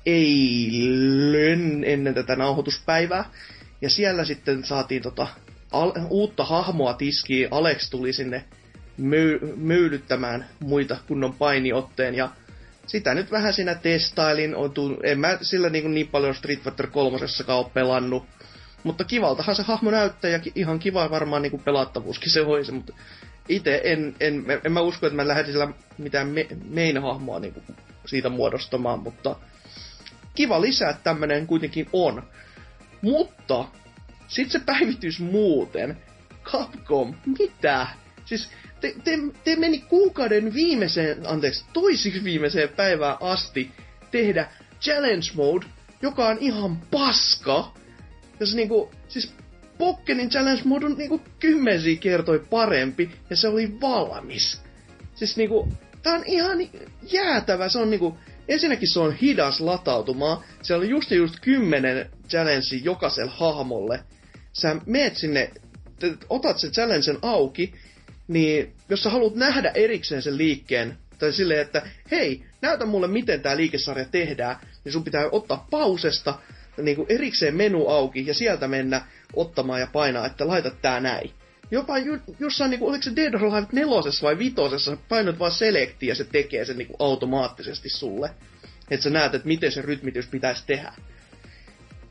[0.06, 3.24] eilen ennen tätä nauhoituspäivää.
[3.80, 5.26] Ja siellä sitten saatiin tota,
[5.72, 7.48] al- uutta hahmoa tiskiin.
[7.50, 8.44] Alex tuli sinne
[8.96, 12.14] myy- myydyttämään muita kunnon painiotteen.
[12.14, 12.28] Ja
[12.86, 14.56] sitä nyt vähän siinä testailin.
[14.56, 17.18] On tu- en mä sillä niin, niin paljon Street Fighter 3
[17.48, 18.24] ole pelannut.
[18.82, 22.72] Mutta kivaltahan se hahmo näyttää ja ihan kiva varmaan niin pelattavuuskin se olisi.
[22.72, 22.92] Mutta
[23.48, 25.68] itse en, en, en, en mä usko, että mä lähden sillä
[25.98, 27.54] mitään me, main-hahmoa niin
[28.06, 29.36] siitä muodostamaan, mutta
[30.34, 32.22] kiva lisää, että tämmönen kuitenkin on.
[33.02, 33.64] Mutta,
[34.28, 35.96] sit se päivitys muuten.
[36.44, 37.86] Capcom, mitä?
[38.24, 38.48] Siis,
[38.80, 43.70] te, te, te meni kuukauden viimeiseen, anteeksi, toisiksi viimeiseen päivään asti
[44.10, 44.48] tehdä
[44.80, 45.66] challenge mode,
[46.02, 47.74] joka on ihan paska.
[48.40, 49.34] Jos niinku, siis
[49.78, 54.60] Pokkenin challenge mode on niinku kymmensiä kertoi parempi, ja se oli valmis.
[55.14, 55.68] Siis niinku,
[56.02, 56.58] tää on ihan
[57.12, 58.18] jäätävä, se on niinku,
[58.48, 64.00] ensinnäkin se on hidas latautumaan, se on just just kymmenen challenge jokaiselle hahmolle.
[64.52, 65.50] Sä meet sinne,
[66.28, 67.74] otat sen challengen auki,
[68.28, 73.40] niin jos sä haluat nähdä erikseen sen liikkeen, tai silleen, että hei, näytä mulle miten
[73.40, 76.38] tämä liikesarja tehdään, niin sun pitää ottaa pausesta,
[76.76, 81.30] niin kuin erikseen menu auki, ja sieltä mennä ottamaan ja painaa, että laita tää näin.
[81.72, 86.06] Jopa ju, jossain, niinku, oliko se Dead or Alive nelosessa vai vitosessa, painot vaan selekti
[86.06, 88.30] ja se tekee sen niinku automaattisesti sulle.
[88.90, 90.92] Että sä näet, että miten se rytmitys pitäisi tehdä.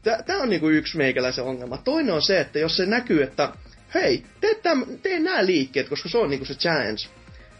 [0.04, 1.78] Tää on niinku yksi meikäläisen ongelma.
[1.78, 3.54] Toinen on se, että jos se näkyy, että
[3.94, 7.02] hei, tee, täm, tee nämä liikkeet, koska se on niinku se challenge,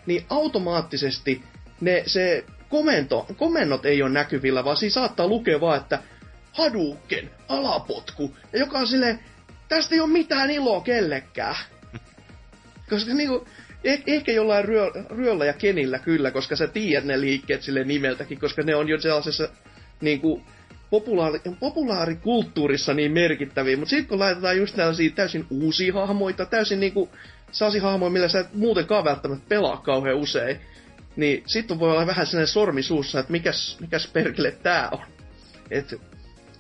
[0.06, 1.44] niin automaattisesti
[1.82, 6.00] ne, se komento, komennot ei ole näkyvillä, vaan siinä saattaa lukea vaan, että
[6.52, 9.20] Hadouken, alapotku, joka on silleen,
[9.68, 11.56] tästä ei ole mitään iloa kellekään.
[12.92, 13.48] Koska niinku,
[13.84, 18.40] eh, ehkä jollain ryö, ryöllä ja kenillä kyllä, koska sä tiedät ne liikkeet sille nimeltäkin,
[18.40, 19.50] koska ne on jo sellaisessa
[20.02, 20.42] niinku,
[20.90, 27.10] populaari, populaarikulttuurissa niin merkittäviä, mutta sitten kun laitetaan just tällaisia täysin uusia hahmoita, täysin niinku
[27.52, 30.60] sellaisia hahmoja, millä sä et muutenkaan välttämättä pelaa kauhean usein,
[31.16, 35.06] niin sitten voi olla vähän sellainen sormi suussa, että mikäs, mikäs perkele tää on.
[35.70, 35.94] Et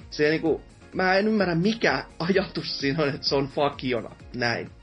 [0.10, 0.62] se niinku,
[0.94, 4.81] mä en ymmärrä mikä ajatus siinä on, että se on fakiona näin.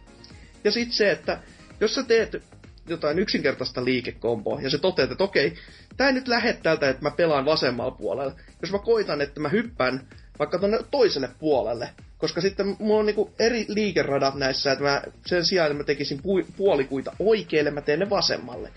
[0.64, 1.38] Ja sitten se, että
[1.80, 2.42] jos sä teet
[2.88, 5.54] jotain yksinkertaista liikekomboa, ja se toteat, että okei,
[5.96, 8.32] tää ei nyt lähde tältä, että mä pelaan vasemmalla puolella.
[8.62, 13.34] Jos mä koitan, että mä hyppään vaikka tonne toiselle puolelle, koska sitten mulla on niinku
[13.38, 17.98] eri liikeradat näissä, että mä sen sijaan, että mä tekisin pu- puolikuita oikealle, mä teen
[17.98, 18.72] ne vasemmalle.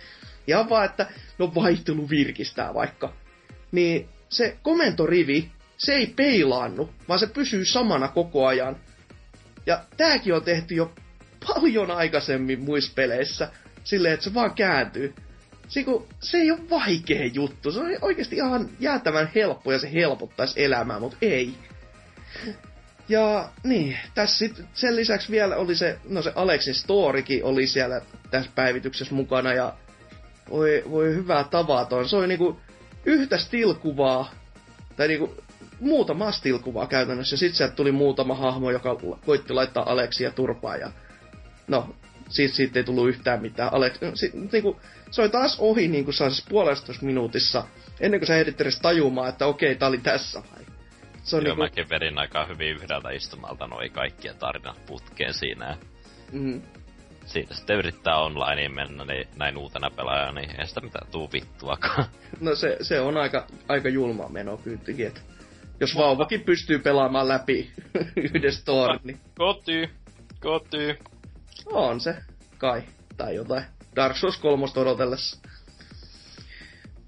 [0.48, 1.08] Ihan vaan, että
[1.38, 3.14] no vaihtelu virkistää vaikka.
[3.72, 8.78] Niin se komentorivi, se ei peilaannu, vaan se pysyy samana koko ajan.
[9.66, 10.92] Ja tääkin on tehty jo
[11.48, 13.52] paljon aikaisemmin muissa peleissä,
[13.84, 15.14] silleen, että se vaan kääntyy.
[15.68, 19.94] Se, kun, se ei ole vaikea juttu, se on oikeasti ihan jäätävän helppo ja se
[19.94, 21.54] helpottaisi elämää, mutta ei.
[23.10, 28.02] Ja niin, tässä sit, sen lisäksi vielä oli se, no se Alexin storikin oli siellä
[28.32, 29.74] tässä päivityksessä mukana ja
[30.50, 32.10] voi, voi hyvää tavaton.
[32.10, 32.60] Se oli niinku
[33.06, 34.32] yhtä stilkuvaa,
[34.98, 35.36] tai niinku
[35.80, 37.38] muutama stilkuvaa käytännössä.
[37.38, 40.92] Sitten sieltä tuli muutama hahmo, joka koitti laittaa Alexia turpaan ja
[41.68, 41.96] no,
[42.30, 43.74] siitä, siitä ei tullut yhtään mitään.
[43.74, 44.80] Alex, no, si, niinku,
[45.12, 47.64] se oli taas ohi niinku siis puolestoista minuutissa,
[48.00, 50.66] ennen kuin sä ehdit edes tajumaan, että okei, tää oli tässä vai.
[51.24, 51.64] Se on Joo, niinku...
[51.64, 55.78] mäkin verin aika hyvin yhdeltä istumalta noi kaikkia tarinat putkeen siinä.
[56.32, 56.62] Mm.
[57.26, 62.06] Siitä sitten yrittää online mennä niin näin uutena pelaajana, niin ei sitä mitään tuu vittuakaan.
[62.40, 65.22] No se, se on aika, aika julma meno kyytikin, että
[65.80, 67.72] jos vauvakin pystyy pelaamaan läpi
[68.34, 69.20] yhden story, niin...
[69.38, 69.90] Koty,
[70.40, 70.98] koty.
[71.72, 72.16] On se,
[72.58, 72.84] kai.
[73.18, 73.64] Tai jotain.
[73.96, 75.38] Dark Souls 3 odotellessa.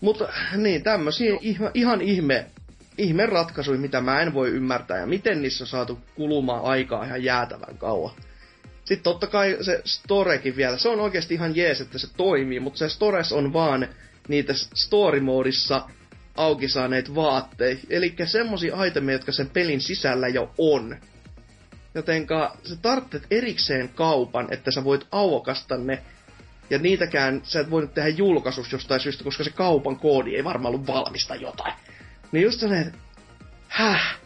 [0.02, 2.46] Mutta niin, tämmöisiä ihan, ihan ihme,
[2.98, 7.24] ihme ratkaisuja, mitä mä en voi ymmärtää, ja miten niissä on saatu kulumaan aikaa ihan
[7.24, 8.16] jäätävän kauan.
[8.86, 12.78] Sitten totta kai se storekin vielä, se on oikeasti ihan jees, että se toimii, mutta
[12.78, 13.88] se stores on vaan
[14.28, 15.90] niitä story-moodissa
[16.38, 17.80] auki saaneet vaatteet.
[17.90, 20.96] Eli semmosia itemeja, jotka sen pelin sisällä jo on.
[21.96, 26.04] Jotenka sä tarvitset erikseen kaupan, että sä voit aukasta ne.
[26.70, 30.76] Ja niitäkään sä et voinut tehdä julkaisus jostain syystä, koska se kaupan koodi ei varmaan
[30.76, 31.74] ollut valmista jotain.
[32.32, 32.94] Niin just sellainen,
[33.68, 34.18] häh?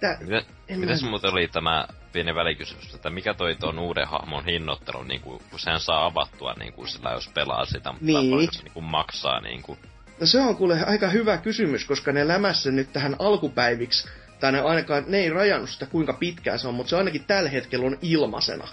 [0.00, 0.42] Tää, Mitä,
[0.76, 1.10] mitäs mä...
[1.10, 5.60] muuten oli tämä pieni välikysymys, että mikä toi tuon uuden hahmon hinnoittelu, niin kuin, kun
[5.60, 8.30] sehän saa avattua niin kuin sillä, jos pelaa sitä, mutta niin.
[8.30, 9.78] niin kuin maksaa niin kuin
[10.20, 14.08] No se on kuule aika hyvä kysymys, koska ne lämässä nyt tähän alkupäiviksi,
[14.40, 17.50] tai ne ainakaan, ne ei rajannut sitä kuinka pitkään se on, mutta se ainakin tällä
[17.50, 18.68] hetkellä on ilmaisena.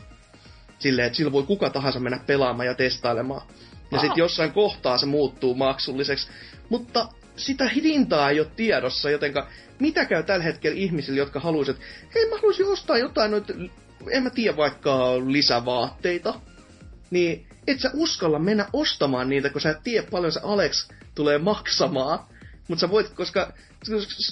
[0.79, 3.41] Silleen, että sillä voi kuka tahansa mennä pelaamaan ja testailemaan.
[3.91, 6.27] Ja sitten jossain kohtaa se muuttuu maksulliseksi.
[6.69, 9.47] Mutta sitä hintaa ei ole tiedossa, jotenka
[9.79, 11.81] mitä käy tällä hetkellä ihmisille, jotka haluaisivat,
[12.15, 13.53] hei mä haluaisin ostaa jotain noita,
[14.11, 16.39] en mä tiedä vaikka lisävaatteita.
[17.11, 21.37] Niin et sä uskalla mennä ostamaan niitä, kun sä et tiedä paljon se Alex tulee
[21.37, 22.19] maksamaan.
[22.67, 23.53] Mutta sä voit, koska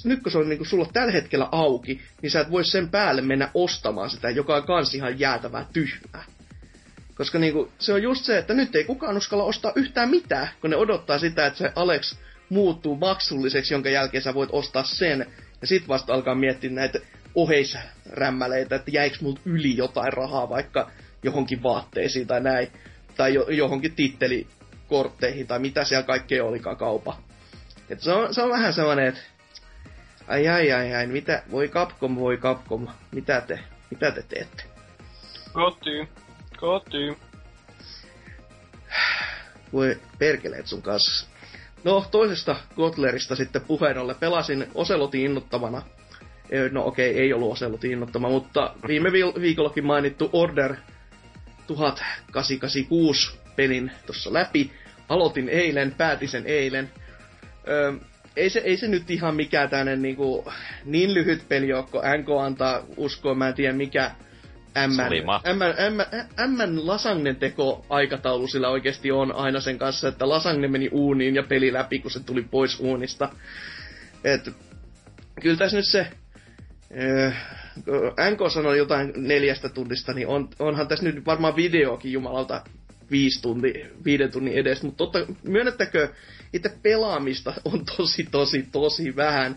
[0.03, 3.21] nyt kun se on niinku sulla tällä hetkellä auki, niin sä et voi sen päälle
[3.21, 6.23] mennä ostamaan sitä, joka on kans ihan jäätävää tyhmää.
[7.15, 10.69] Koska niinku, se on just se, että nyt ei kukaan uskalla ostaa yhtään mitään, kun
[10.69, 12.15] ne odottaa sitä, että se Alex
[12.49, 15.25] muuttuu maksulliseksi, jonka jälkeen sä voit ostaa sen,
[15.61, 16.99] ja sit vasta alkaa miettiä näitä
[17.35, 20.91] oheisrämmäleitä, että jäikö multa yli jotain rahaa vaikka
[21.23, 22.67] johonkin vaatteisiin tai näin
[23.17, 27.17] tai jo, johonkin tittelikortteihin tai mitä siellä kaikkea olikaan kaupa.
[27.89, 29.21] Et se, on, se on vähän sellainen, että
[30.27, 33.59] ai ai ai ai, mitä, voi Capcom, voi Capcom, mitä te,
[33.91, 34.63] mitä te teette?
[35.53, 36.07] Koty,
[36.57, 37.15] koty.
[39.73, 41.27] Voi perkeleet sun kanssa.
[41.83, 45.81] No, toisesta Kotlerista sitten puheen ollen pelasin Oselotin innottavana.
[46.71, 49.11] No okei, okay, ei ollut Oselotin innottama, mutta viime
[49.41, 50.75] viikollakin mainittu Order
[51.67, 54.71] 1886 pelin tuossa läpi.
[55.09, 56.91] Aloitin eilen, päätin sen eilen.
[57.67, 57.93] Öö,
[58.35, 60.51] ei, se, ei se nyt ihan mikään tämmönen niinku,
[60.85, 64.11] niin lyhyt peli ole, kun NK antaa uskoa, mä en tiedä mikä
[64.87, 64.91] M,
[66.83, 71.73] lasagnen teko aikataulu sillä oikeasti on aina sen kanssa, että lasagne meni uuniin ja peli
[71.73, 73.29] läpi, kun se tuli pois uunista.
[74.23, 74.49] Et,
[75.41, 76.07] kyllä tässä nyt se
[78.31, 82.63] NK sanoi jotain neljästä tunnista, niin on, onhan tässä nyt varmaan videokin jumalalta
[83.11, 83.73] viisi tunti,
[84.05, 86.09] viiden tunnin edes, mutta totta, myönnettäkö,
[86.53, 89.55] itse pelaamista on tosi, tosi, tosi vähän.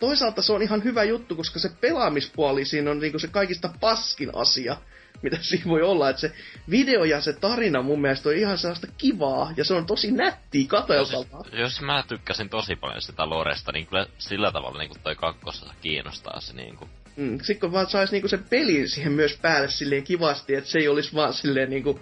[0.00, 4.30] Toisaalta se on ihan hyvä juttu, koska se pelaamispuoli siinä on niinku se kaikista paskin
[4.34, 4.76] asia,
[5.22, 6.10] mitä siinä voi olla.
[6.10, 6.32] Että se
[6.70, 10.66] video ja se tarina mun mielestä on ihan sellaista kivaa, ja se on tosi nättiä
[10.68, 11.44] kateltavaa.
[11.52, 15.74] Jos, jos mä tykkäsin tosi paljon sitä Loresta, niin kyllä sillä tavalla niin toi kakkosessa
[15.80, 19.70] kiinnostaa se niin kuin Mm, sitten kun vaan saisi niinku sen pelin siihen myös päälle
[19.70, 22.00] silleen kivasti, että se ei olisi vaan silleen niinku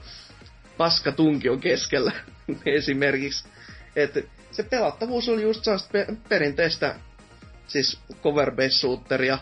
[0.77, 2.13] paska tunkion keskellä
[2.79, 3.49] esimerkiksi.
[4.03, 4.21] Että
[4.51, 6.95] se pelattavuus oli just pe- perinteistä
[7.67, 9.39] siis cover shooteria,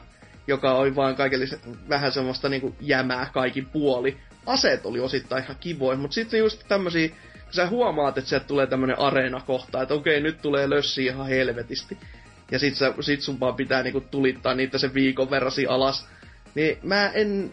[0.46, 1.46] joka oli vaan kaikille
[1.88, 4.16] vähän semmoista niinku jämää kaikin puoli.
[4.46, 7.08] Aseet oli osittain ihan kivoja, mutta sitten just tämmösiä,
[7.50, 11.98] sä huomaat, että sieltä tulee tämmönen areena kohta, että okei, nyt tulee lössi ihan helvetisti
[12.50, 16.08] ja sit, sä, sit sun vaan pitää niinku tulittaa niitä sen viikon verrasi alas.
[16.54, 17.52] Niin mä en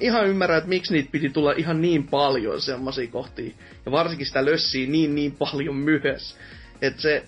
[0.00, 3.54] ihan ymmärrä, että miksi niitä piti tulla ihan niin paljon semmosia kohtia.
[3.86, 6.36] Ja varsinkin sitä lössiä niin niin paljon myös.
[6.82, 7.24] Että se,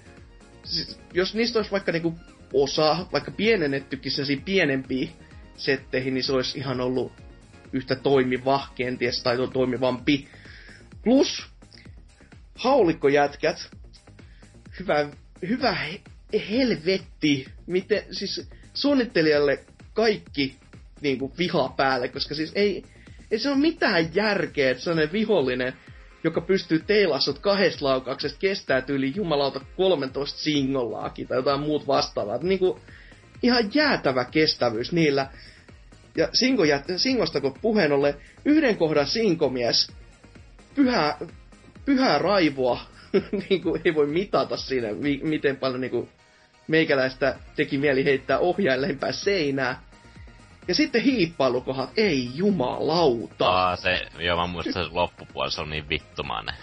[0.65, 2.15] siis, jos niistä olisi vaikka niinku
[2.53, 5.09] osa, vaikka pienennettykin sellaisia pienempiä
[5.57, 7.13] setteihin, niin se olisi ihan ollut
[7.73, 10.29] yhtä toimiva kenties, tai toimivampi.
[11.05, 11.47] Plus,
[12.55, 13.71] haulikkojätkät,
[14.81, 15.09] hyvä,
[15.49, 15.77] hyvä
[16.51, 20.57] helvetti, miten, siis suunnittelijalle kaikki
[21.01, 22.85] niin kuin, viha päälle, koska siis ei,
[23.31, 25.73] ei se ole mitään järkeä, että sellainen vihollinen,
[26.25, 32.39] joka pystyy teilassut kahdesta laukauksesta, kestää tyyli jumalauta 13 singollaakin tai jotain muut vastaavaa.
[32.39, 32.81] Niin kuin,
[33.43, 35.27] ihan jäätävä kestävyys niillä.
[36.17, 36.63] Ja Singo
[36.97, 39.93] Singosta kun puheen ollen, yhden kohdan Sinkomies,
[40.75, 41.19] pyhää,
[41.85, 42.81] pyhää raivoa,
[43.49, 46.09] niin kuin ei voi mitata siinä, mi, miten paljon niin kuin
[46.69, 49.86] meikäläistä teki mieli heittää ohjain seinää.
[50.69, 53.49] Ja sitten hiippailukohat, ei jumalauta.
[53.49, 56.55] Aa, se, joo mä muistan se loppupuoli, se on niin vittumainen.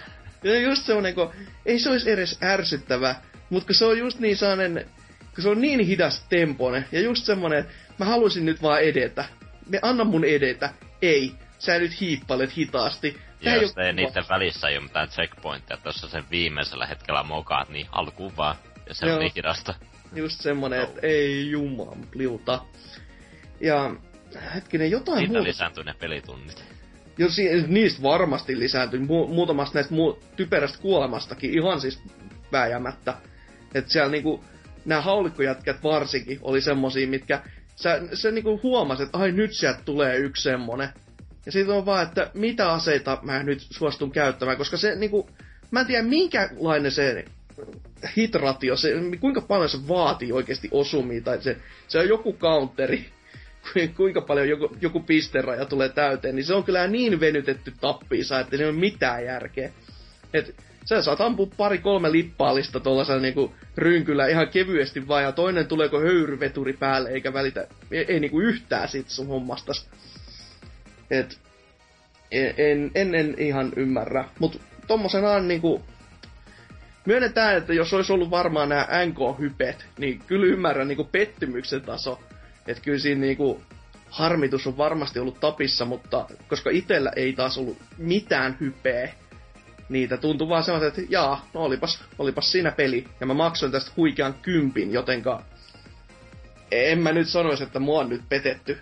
[0.43, 1.31] Ja just semmonen, kun
[1.65, 3.15] ei se olisi edes ärsyttävä,
[3.49, 4.89] mutta kun se on just niin sellainen,
[5.35, 9.25] kun se on niin hidas tempone, ja just semmonen, että mä haluaisin nyt vaan edetä.
[9.69, 10.69] Me anna mun edetä.
[11.01, 13.17] Ei, sä nyt hiippailet hitaasti.
[13.43, 17.87] Tää jos ei niiden välissä ei ole mitään checkpointteja, tuossa sen viimeisellä hetkellä mokaat, niin
[17.91, 18.55] alkuun vaan.
[18.87, 19.15] Ja se Joo.
[19.15, 19.73] on niin hidasta.
[20.15, 20.85] Just semmonen, no.
[20.85, 22.59] että ei jumalauta.
[23.63, 23.95] Ja
[24.55, 25.43] hetkinen, jotain Siitä muuta.
[25.47, 26.63] lisääntyy ne pelitunnit.
[27.17, 28.99] Jo, si- niistä varmasti lisääntyy.
[28.99, 32.01] Mu- muutamasta näistä mu- typerästä kuolemastakin ihan siis
[32.51, 33.13] vääjäämättä.
[33.75, 34.43] Että siellä niinku,
[34.85, 37.41] nämä haulikkojätkät varsinkin oli semmosia, mitkä
[37.75, 40.89] sä, sä niinku huomasit, että ai nyt sieltä tulee yksi semmonen.
[41.45, 45.29] Ja sitten on vaan, että mitä aseita mä nyt suostun käyttämään, koska se niinku,
[45.71, 47.25] mä en tiedä minkälainen se
[48.17, 48.89] hitratio, se,
[49.19, 51.57] kuinka paljon se vaatii oikeasti osumia, tai se,
[51.87, 53.05] se on joku counteri,
[53.97, 58.55] kuinka paljon joku, joku pisteraja tulee täyteen, niin se on kyllä niin venytetty tappiinsa, että
[58.57, 59.71] ei ole mitään järkeä.
[60.33, 60.55] Et
[60.85, 65.99] sä saat ampua pari kolme lippaalista tuollaisella niinku rynkyllä ihan kevyesti vaan, ja toinen tuleeko
[65.99, 69.89] höyryveturi päälle, eikä välitä, ei, ei niinku yhtään sit sun hommastas.
[71.11, 71.39] Et,
[72.31, 74.25] en, en, en ihan ymmärrä.
[74.39, 75.81] Mut tommosenaan niinku,
[77.05, 82.19] myönnetään, että jos olisi ollut varmaan nämä NK-hypet, niin kyllä ymmärrän niinku pettymyksen taso.
[82.67, 83.61] Että kyllä siinä niinku
[84.09, 89.13] harmitus on varmasti ollut tapissa, mutta koska itellä ei taas ollut mitään hypeä,
[89.89, 93.07] niitä tuntui vaan semmoista, että jaa, no olipas, olipas siinä peli.
[93.19, 95.43] Ja mä maksoin tästä huikean kympin, jotenka
[96.71, 98.77] en mä nyt sanoisi, että mua on nyt petetty.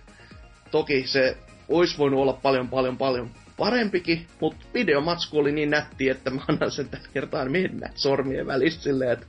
[0.72, 1.38] Toki se
[1.70, 6.72] olisi voinut olla paljon, paljon, paljon parempikin, mutta videomatsku oli niin nätti, että mä annan
[6.72, 9.26] sen tällä kertaa mennä sormien välissä silleen, että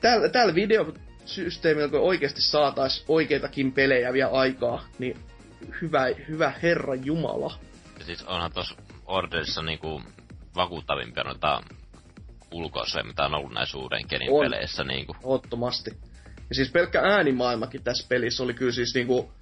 [0.00, 0.54] tällä, tällä
[1.24, 5.16] videosysteemillä, kun oikeasti saatais oikeitakin pelejä vielä aikaa, niin
[5.82, 7.58] hyvä, hyvä herra jumala.
[7.98, 8.74] Ja siis onhan tuossa
[9.06, 10.02] Orderissa niinku
[10.56, 11.62] vakuuttavimpia noita
[12.52, 14.44] ulkoasuja, mitä on ollut näissä uuden kenin on.
[14.44, 14.84] peleissä.
[14.84, 15.16] Niinku.
[15.22, 15.90] Ottomasti.
[16.48, 19.32] Ja siis pelkkä äänimaailmakin tässä pelissä oli kyllä siis niinku...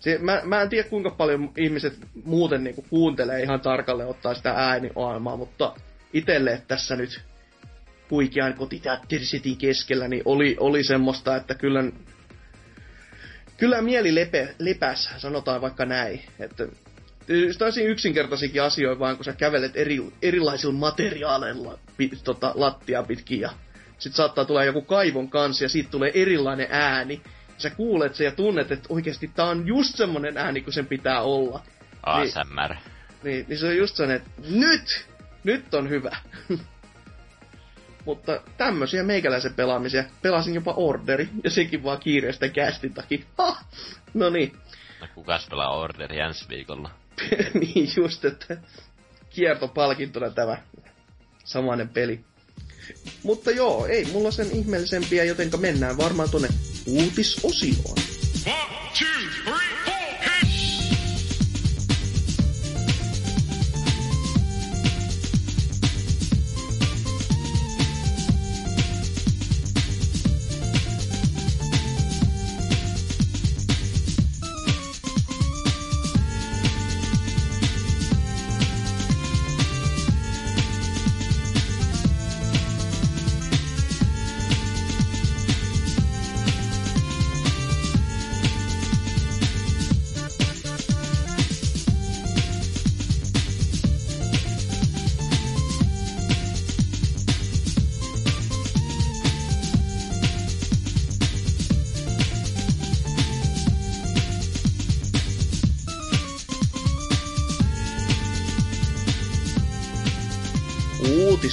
[0.00, 4.52] Se, mä, mä en tiedä kuinka paljon ihmiset muuten niinku kuuntelee ihan tarkalle ottaa sitä
[4.56, 5.74] äänimaailmaa, mutta
[6.12, 7.20] itelle tässä nyt
[8.10, 11.84] huikean kotiteatterisitin keskellä, niin oli, oli semmoista, että kyllä,
[13.56, 16.22] kyllä mieli lepe, lepäs, sanotaan vaikka näin.
[16.38, 16.68] Että
[17.58, 21.78] täysin yksinkertaisikin asioita, vaan kun sä kävelet eri, erilaisilla materiaaleilla
[22.24, 23.50] tota, lattia pitkin ja
[23.98, 27.22] sit saattaa tulla joku kaivon kanssa ja siitä tulee erilainen ääni.
[27.58, 31.22] Sä kuulet sen ja tunnet, että oikeasti tää on just semmonen ääni, kun sen pitää
[31.22, 31.62] olla.
[32.02, 32.74] ASMR.
[32.74, 32.78] Niin,
[33.22, 35.06] niin, niin se on just sellainen, että nyt!
[35.44, 36.16] Nyt on hyvä.
[38.04, 40.04] Mutta tämmöisiä meikäläisen pelaamisia.
[40.22, 43.18] Pelasin jopa orderi, ja sekin vaan kiireestä kästin takia.
[44.14, 44.52] no niin.
[45.00, 46.90] No kukas pelaa orderi ensi viikolla?
[47.60, 48.56] niin just, että
[49.30, 50.58] kiertopalkintona tämä
[51.44, 52.24] samainen peli.
[53.22, 56.48] Mutta joo, ei mulla sen ihmeellisempiä, jotenka mennään varmaan tonne
[56.86, 57.98] uutisosioon.
[58.46, 58.56] One,
[58.98, 59.67] two, three.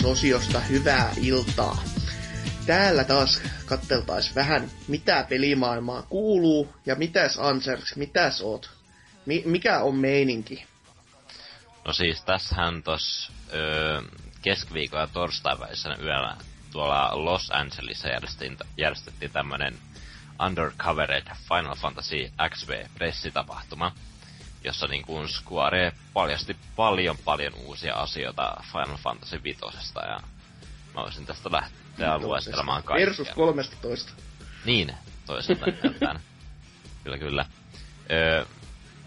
[0.05, 1.83] Uutisosiosta hyvää iltaa.
[2.65, 8.69] Täällä taas katteltais vähän, mitä pelimaailmaa kuuluu ja mitäs Ansers, mitäs oot?
[9.25, 10.65] Mi- mikä on meininki?
[11.85, 14.01] No siis tässähän tos öö,
[14.41, 16.37] keskiviikon ja torstain välisenä yöllä
[16.71, 18.09] tuolla Los Angelesissa
[18.77, 19.77] järjestettiin, tämmönen
[20.45, 23.91] Undercovered Final Fantasy XV-pressitapahtuma
[24.65, 30.19] jossa niin kuin Square paljasti paljon paljon uusia asioita Final Fantasy Vitosesta ja
[30.95, 33.05] mä voisin tästä lähteä luestelemaan kaikkea.
[33.05, 34.11] Versus 13.
[34.65, 34.93] Niin,
[35.25, 35.65] toisaalta
[37.03, 37.45] kyllä, kyllä.
[38.11, 38.45] Öö,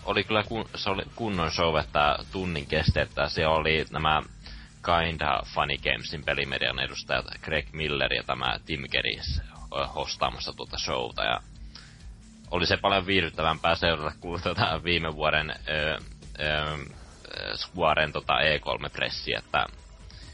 [0.04, 4.22] oli kyllä kun, se oli kunnon show, että tunnin kesti, että siellä oli nämä
[4.84, 9.40] Kinda Funny Gamesin pelimedian edustajat Greg Miller ja tämä Tim Geris
[9.94, 11.40] hostaamassa tuota showta ja
[12.50, 15.98] oli se paljon viihdyttävämpää seurata kuin tuota viime vuoden ö,
[16.40, 16.78] ö,
[17.56, 19.66] Squaren tota E3-pressi, että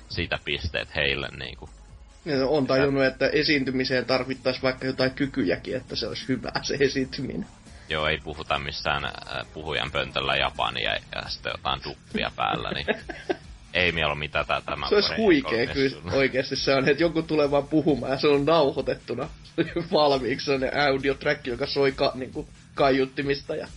[0.08, 1.68] siitä pisteet heille niinku.
[2.24, 7.46] Ja on tajunnut, että esiintymiseen tarvittaisiin vaikka jotain kykyjäkin, että se olisi hyvä se esiintyminen.
[7.88, 9.12] Joo, ei puhuta missään
[9.54, 12.86] puhujan pöntöllä japania ja sitten jotain duppia päällä, niin
[13.74, 17.68] ei mieluummin tätä tämä Se olisi huikea kyllä oikeasti se on, että joku tulee vaan
[17.68, 19.28] puhumaan ja se on nauhoitettuna
[19.92, 23.68] valmiiksi sellainen audio-track, joka soi ka, niin kuin, kaiuttimista ja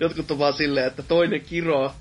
[0.00, 1.94] jotkut on vaan silleen, että toinen kiroo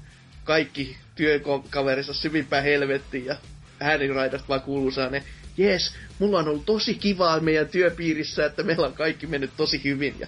[0.44, 3.36] kaikki työkaverissa syvimpään helvettiin ja
[3.80, 5.24] ääniraidasta vaan kuuluu sellainen,
[5.58, 10.16] jes, mulla on ollut tosi kivaa meidän työpiirissä, että meillä on kaikki mennyt tosi hyvin.
[10.20, 10.28] Ja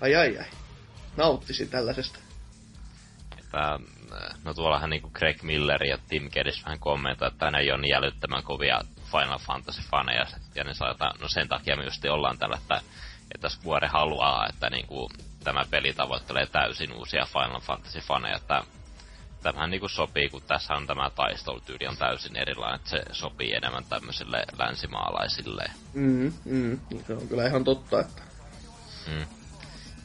[0.00, 0.46] ai ai ai,
[1.16, 2.18] nauttisin tällaisesta.
[3.38, 3.78] Että
[4.44, 7.90] no tuollahan niinku Greg Miller ja Tim Geddes vähän kommentoi, että ne ei ole niin
[7.90, 12.80] jälyttömän kovia Final Fantasy-faneja, ja ne sanotaan, no sen takia me just ollaan tällä, että,
[13.34, 15.10] että Square haluaa, että niinku
[15.44, 18.62] tämä peli tavoittelee täysin uusia Final Fantasy-faneja, että
[19.42, 23.84] tämähän niinku sopii, kun tässä on tämä taistelutyyli on täysin erilainen, että se sopii enemmän
[23.84, 25.64] tämmöisille länsimaalaisille.
[25.92, 28.22] Mm, mm, se on kyllä ihan totta, että...
[29.06, 29.37] Mm.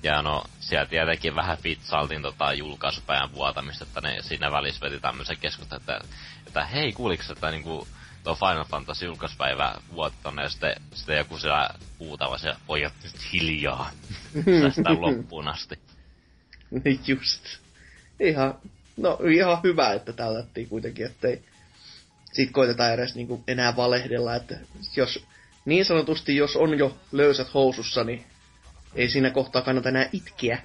[0.03, 5.37] Ja no, siellä tietenkin vähän pitsaltin tota julkaisupäivän vuotamista, että ne siinä välissä veti tämmöisen
[5.37, 5.99] keskustelun, että,
[6.47, 7.87] että hei, kuuliks, että niinku
[8.23, 13.89] tuo Final Fantasy julkaisupäivä vuottanut, ja sitten, sitten joku siellä huutava se pojat nyt hiljaa.
[14.61, 15.79] Tästä loppuun asti.
[17.07, 17.43] Just.
[18.19, 18.55] Ihan,
[18.97, 21.41] no ihan hyvä, että tällättiin kuitenkin, ettei
[22.33, 24.59] sit koitetaan edes niinku enää valehdella, että
[24.95, 25.25] jos
[25.65, 28.25] niin sanotusti, jos on jo löysät housussa, niin
[28.95, 30.61] ei siinä kohtaa kannata enää itkeä.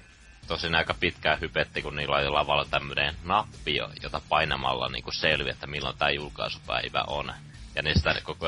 [0.47, 5.66] Tosin aika pitkään hypetti, kun niillä oli lavalla tämmöinen nappi, jota painamalla niin selviää, että
[5.66, 7.33] milloin tämä julkaisupäivä on.
[7.74, 8.47] Ja niistä koko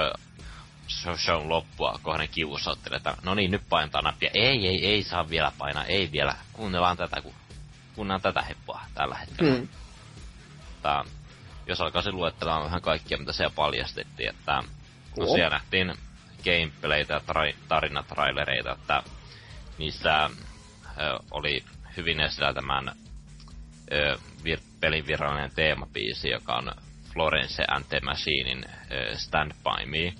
[1.17, 4.31] shown loppua kohden kiusautteli, että no niin, nyt painetaan nappia.
[4.35, 6.35] Ei, ei, ei saa vielä painaa, ei vielä.
[6.53, 7.35] Kuunnellaan tätä, kun
[7.95, 9.55] kuunnellaan tätä heppoa tällä hetkellä.
[9.55, 9.69] Hmm.
[10.83, 11.05] Tää,
[11.67, 14.63] jos alkaisin luettelemaan vähän kaikkia, mitä siellä paljastettiin, että
[15.19, 15.95] no siellä nähtiin
[16.45, 19.03] gameplaytä ja tra- tarinatrailereita, että
[19.81, 20.29] niissä ö,
[21.31, 21.65] oli
[21.97, 22.89] hyvin esillä tämän
[23.93, 26.73] ö, vir- pelin virallinen teemapiisi, joka on
[27.13, 30.15] Florence and the Machinein ö, Stand By Me.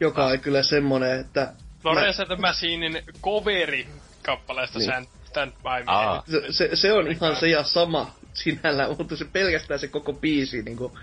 [0.00, 1.52] Joka on kyllä semmonen, että...
[1.82, 3.88] Florence and the Machinein coveri
[4.22, 5.06] kappaleesta niin.
[5.24, 5.84] Stand By Me.
[5.86, 6.22] Aa.
[6.30, 10.62] Se, se, se, on ihan se ja sama sinällään, mutta se pelkästään se koko biisi
[10.62, 10.98] niinku...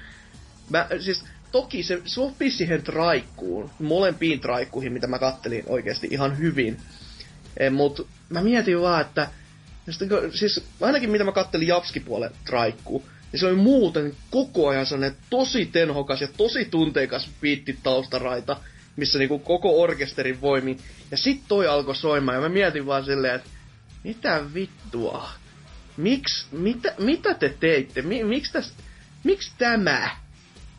[0.70, 6.78] Mä, siis toki se sopii siihen traikkuun, molempiin traikkuihin, mitä mä kattelin oikeasti ihan hyvin.
[7.60, 9.28] Eh, mut mä mietin vaan, että
[10.34, 15.66] siis ainakin mitä mä kattelin Japski-puolen traikkuu, niin se oli muuten koko ajan sellainen tosi
[15.66, 18.58] tenhokas ja tosi tunteikas biitti taustaraita,
[18.96, 20.78] missä niinku koko orkesterin voimi.
[21.12, 23.50] Ja sit toi alkoi soimaan ja mä mietin vaan silleen, että
[24.04, 25.30] mitä vittua?
[25.98, 28.02] Miks, mitä, mitä te teitte?
[28.02, 28.74] Mi, miksi täs,
[29.24, 30.10] miksi tämä?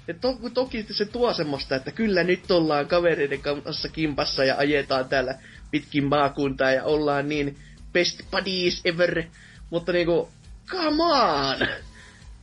[0.09, 5.09] Ja to, toki se tuo semmoista, että kyllä nyt ollaan kavereiden kanssa kimpassa ja ajetaan
[5.09, 5.35] täällä
[5.71, 7.59] pitkin maakuntaa ja ollaan niin
[7.93, 9.23] best buddies ever.
[9.71, 10.31] Mutta niinku,
[10.67, 11.69] come on!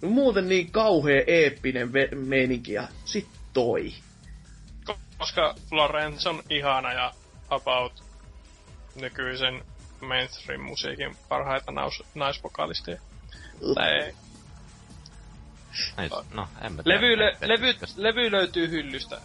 [0.01, 3.93] Muuten niin kauhea eeppinen ve- meininki ja sit toi.
[5.17, 7.13] Koska Florence on ihana ja
[7.49, 8.03] about
[8.95, 9.63] nykyisen
[10.01, 13.01] mainstream-musiikin parhaita naus- naisvokalisteja.
[13.75, 14.13] Tai
[16.33, 17.01] no, en mä tiedä.
[17.01, 19.21] Levy, le- levy, levy löytyy hyllystä.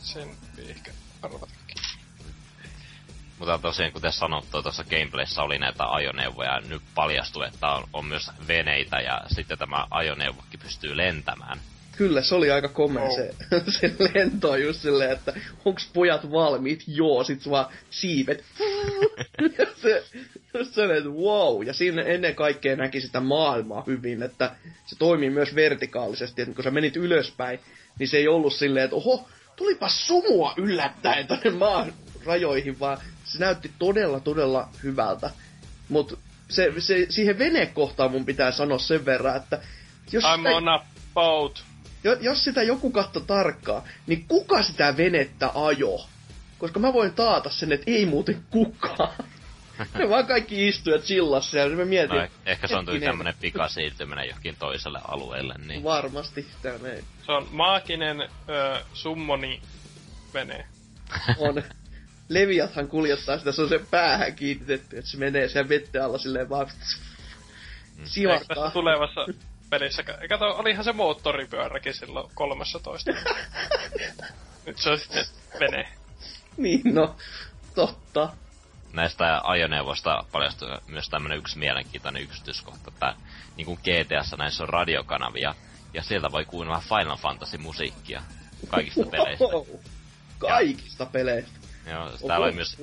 [0.00, 0.28] Sen
[0.68, 0.92] ehkä
[1.22, 1.64] arvatakin.
[3.38, 8.30] Mutta tosiaan, kuten sanottu, tuossa gameplayssä oli näitä ajoneuvoja, nyt paljastui, että on, on myös
[8.48, 11.60] veneitä, ja sitten tämä ajoneuvokin pystyy lentämään.
[11.96, 13.16] Kyllä, se oli aika komea oh.
[13.16, 13.34] se,
[13.80, 15.32] se lento just silleen, että
[15.64, 16.84] onks pojat valmiit?
[16.86, 18.44] Joo, sit vaan siivet.
[19.82, 20.04] se,
[20.72, 21.66] se että wow.
[21.66, 26.64] Ja siinä ennen kaikkea näki sitä maailmaa hyvin, että se toimii myös vertikaalisesti, että kun
[26.64, 27.60] sä menit ylöspäin,
[27.98, 31.92] niin se ei ollut silleen, että oho, tulipa sumua yllättäen tänne maan
[32.24, 35.30] rajoihin, vaan se näytti todella, todella hyvältä.
[35.88, 36.16] Mutta
[36.48, 39.60] se, se, siihen venekohtaan mun pitää sanoa sen verran, että...
[40.12, 41.64] Jos I'm sitä, on a boat.
[42.20, 46.06] Jos sitä joku katto tarkkaa, niin kuka sitä venettä ajo?
[46.58, 49.14] Koska mä voin taata sen, että ei muuten kukaan.
[49.98, 52.16] Me vaan kaikki istuja chillassa ja mä mietin...
[52.16, 55.84] No, ehkä se on tuli tämmönen pikasiirtyminen johonkin toiselle alueelle, niin...
[55.84, 57.04] Varmasti, sitä näin.
[57.26, 59.62] Se on maaginen ö, summoni
[60.34, 60.66] vene.
[61.38, 61.62] On.
[62.28, 66.48] Leviathan kuljettaa sitä, se on se päähän kiinnitetty, että se menee sen vettä alla silleen
[66.48, 66.66] vaan...
[66.66, 68.70] Eikö Sivahtaa.
[68.70, 69.20] tulevassa
[69.78, 73.10] pelissä, kato, olihan se moottoripyöräkin silloin 13.
[74.66, 75.24] Nyt se on sitten
[75.60, 75.88] vene.
[76.56, 77.16] Niin, no,
[77.74, 78.28] totta.
[78.92, 83.14] näistä ajoneuvoista paljastui myös tämmönen yksi mielenkiintoinen yksityiskohta, että
[83.56, 85.54] niin kuin GTAssa näissä on radiokanavia,
[85.94, 88.22] ja sieltä voi kuunnella Final Fantasy musiikkia
[88.68, 89.44] kaikista peleistä.
[89.44, 89.66] Wow.
[90.38, 91.58] Kaikista peleistä.
[91.86, 92.76] Joo, täällä oli myös,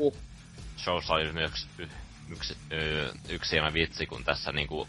[0.77, 1.67] showssa oli myös
[2.29, 4.87] yksi, y- yksi hieno vitsi, kun tässä niinku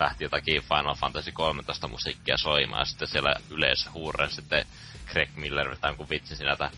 [0.00, 4.64] lähti jotakin Final Fantasy 13 musiikkia soimaan, ja sitten siellä yleisö huurren sitten
[5.12, 6.70] Greg Miller vetää jonkun vitsi siinä, että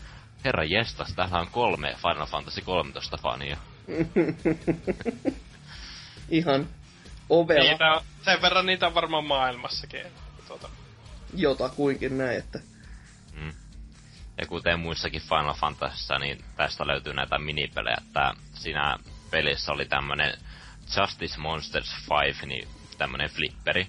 [0.44, 3.56] Herra jestas, täällä on kolme Final Fantasy 13 fania.
[6.30, 6.68] ihan
[7.28, 10.06] ovella Niitä on, sen verran niitä on varmaan maailmassakin.
[10.48, 10.68] Tuota,
[11.34, 12.58] jotakuinkin näin, että
[13.32, 13.52] Mm.
[14.38, 18.98] Ja kuten muissakin Final Fantasyssa, niin tästä löytyy näitä minipelejä, että siinä
[19.30, 20.38] pelissä oli tämmönen
[20.96, 21.94] Justice Monsters
[22.26, 22.68] 5, niin
[23.02, 23.86] tämmönen flipperi,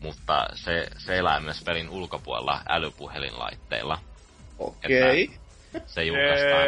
[0.00, 3.98] mutta se, se elää myös pelin ulkopuolella älypuhelinlaitteilla.
[4.58, 5.30] okei.
[5.86, 6.64] Se julkaistaan,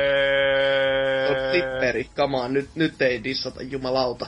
[1.27, 4.27] Se on flipperi, come on, nyt, nyt ei dissata jumalauta.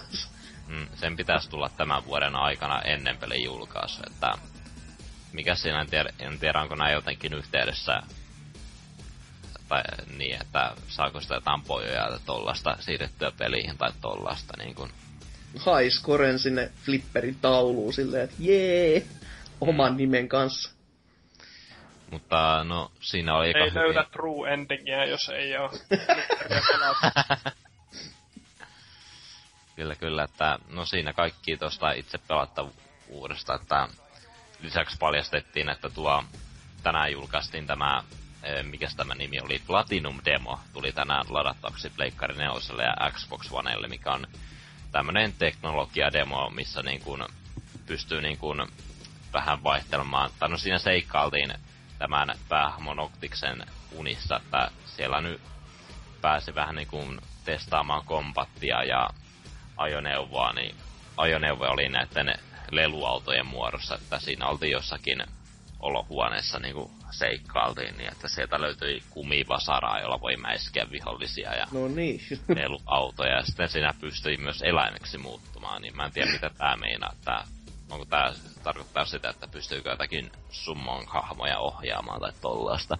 [0.68, 4.32] mm, sen pitäisi tulla tämän vuoden aikana ennen pelin julkaisu, että
[5.32, 8.02] mikä siinä, en tiedä, en tiedä onko nämä jotenkin yhteydessä,
[9.68, 9.82] tai
[10.16, 14.90] niin, että saako sitä jotain pojoja tai tollasta siirrettyä peliin tai tollasta, niin kuin,
[15.58, 19.06] Hais koren sinne flipperin tauluun silleen, että jee,
[19.60, 20.70] oman nimen kanssa.
[22.10, 23.74] Mutta no, siinä oli ei hyvin.
[23.74, 25.70] löydä true endingiä, jos ei oo.
[29.76, 33.88] Kyllä, kyllä, että no siinä kaikki tuosta itse pelattavuudesta, että
[34.60, 36.24] lisäksi paljastettiin, että tuo
[36.82, 38.04] tänään julkaistiin tämä,
[38.42, 43.88] eh, mikä tämä nimi oli, Platinum Demo, tuli tänään ladattavaksi Pleikkari 4 ja Xbox Onelle,
[43.88, 44.26] mikä on
[44.92, 47.22] tämmönen teknologiademo, missä niin kuin
[47.86, 48.66] pystyy niin kuin
[49.32, 51.54] vähän vaihtelemaan, tai no siinä seikkailtiin
[51.98, 55.40] tämän päähahmon Optiksen unissa, että siellä nyt
[56.20, 59.10] pääsi vähän niin kuin testaamaan kompattia ja
[59.76, 60.76] ajoneuvoa, niin
[61.16, 62.34] ajoneuvo oli näiden
[62.70, 65.24] leluautojen muodossa, että siinä oltiin jossakin
[65.80, 71.88] olohuoneessa niin kuin seikkailtiin, niin että sieltä löytyi kumivasaraa, jolla voi mäiskeä vihollisia ja No
[71.88, 72.20] niin.
[72.56, 77.12] leluautoja, ja sitten siinä pystyi myös eläimeksi muuttumaan, niin mä en tiedä mitä tää meinaa,
[77.12, 77.44] että
[77.90, 78.32] onko tää
[78.62, 82.98] tarkoittaa sitä, että pystyykö jotakin summon hahmoja ohjaamaan tai tollaista.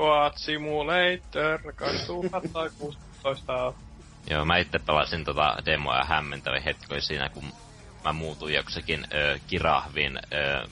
[0.00, 3.72] Quad Simulator 2016.
[4.30, 7.52] Joo, mä itse pelasin tota demoa ja hämmentävä hetki oli siinä, kun
[8.04, 10.68] mä muutuin joksikin ö, kirahvin, ö,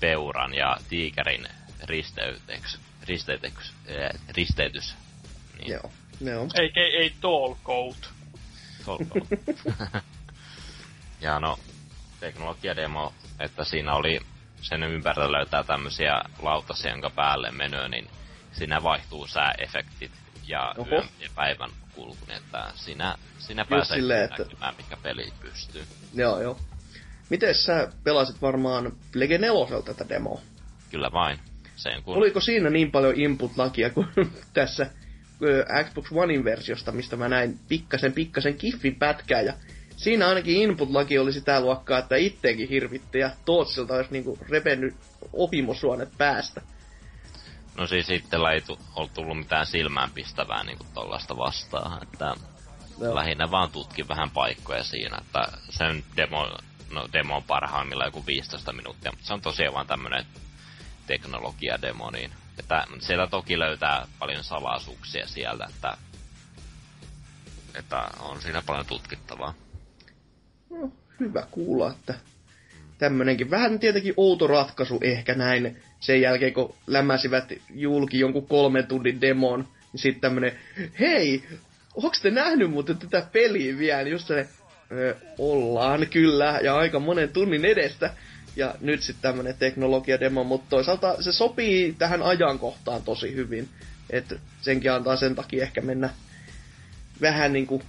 [0.00, 1.46] peuran ja tiikerin
[1.84, 2.78] risteyteks,
[3.08, 4.94] risteyteks, ö, risteytys.
[5.58, 6.48] Niin, Joo, joo.
[6.54, 8.10] Ei, ei, ei tall coat.
[8.84, 9.26] Tolkoon.
[11.20, 11.58] ja no,
[12.20, 14.20] teknologiademo, että siinä oli
[14.60, 18.10] sen ympärillä löytää tämmöisiä lautasia, jonka päälle menee, niin
[18.52, 20.12] siinä vaihtuu sääefektit
[20.46, 20.88] ja Oho.
[20.90, 24.42] yön ja päivän kulku, niin että siinä, siinä pääsee silleen, että...
[24.42, 25.84] että- näkemään, mikä peli pystyy.
[26.14, 26.58] Joo, joo.
[27.30, 30.40] Miten sä pelasit varmaan Plege 4 tätä demoa?
[30.90, 31.38] Kyllä vain.
[31.82, 32.16] Sen kun...
[32.16, 34.06] Oliko siinä niin paljon input-lakia kuin
[34.54, 34.86] tässä
[35.84, 39.52] Xbox Onein versiosta, mistä mä näin pikkasen pikkasen kiffin pätkää ja
[39.96, 44.94] siinä ainakin input-laki oli sitä luokkaa, että itteenkin hirvitti ja Tootsilta olisi niinku repennyt
[45.32, 46.62] ohimosuonet päästä.
[47.78, 52.34] No siis itsellä ei tu- ole tullut mitään silmäänpistävää niinku tollaista vastaan, että
[53.00, 53.14] Joo.
[53.14, 56.58] lähinnä vaan tutkin vähän paikkoja siinä, että sen demo,
[56.90, 60.26] no demo on parhaimmillaan joku 15 minuuttia, mutta se on tosiaan vaan tämmönen
[61.06, 65.96] teknologiademo, niin että siellä toki löytää paljon salaisuuksia sieltä, että,
[67.78, 69.54] että on siinä paljon tutkittavaa.
[70.70, 72.14] No, hyvä kuulla, että
[72.98, 79.20] tämmönenkin vähän tietenkin outo ratkaisu ehkä näin sen jälkeen, kun lämmäsivät julki jonkun kolmen tunnin
[79.20, 80.58] demon, niin sitten tämmönen,
[81.00, 81.44] hei,
[81.94, 84.08] onks te nähnyt muuten tätä peliä vielä?
[84.08, 84.48] Just se,
[84.92, 88.14] "Ö, ollaan kyllä, ja aika monen tunnin edestä.
[88.56, 93.68] Ja nyt sitten tämmönen teknologiademo, mutta toisaalta se sopii tähän ajankohtaan tosi hyvin.
[94.10, 96.10] Että senkin antaa sen takia ehkä mennä
[97.20, 97.82] vähän niinku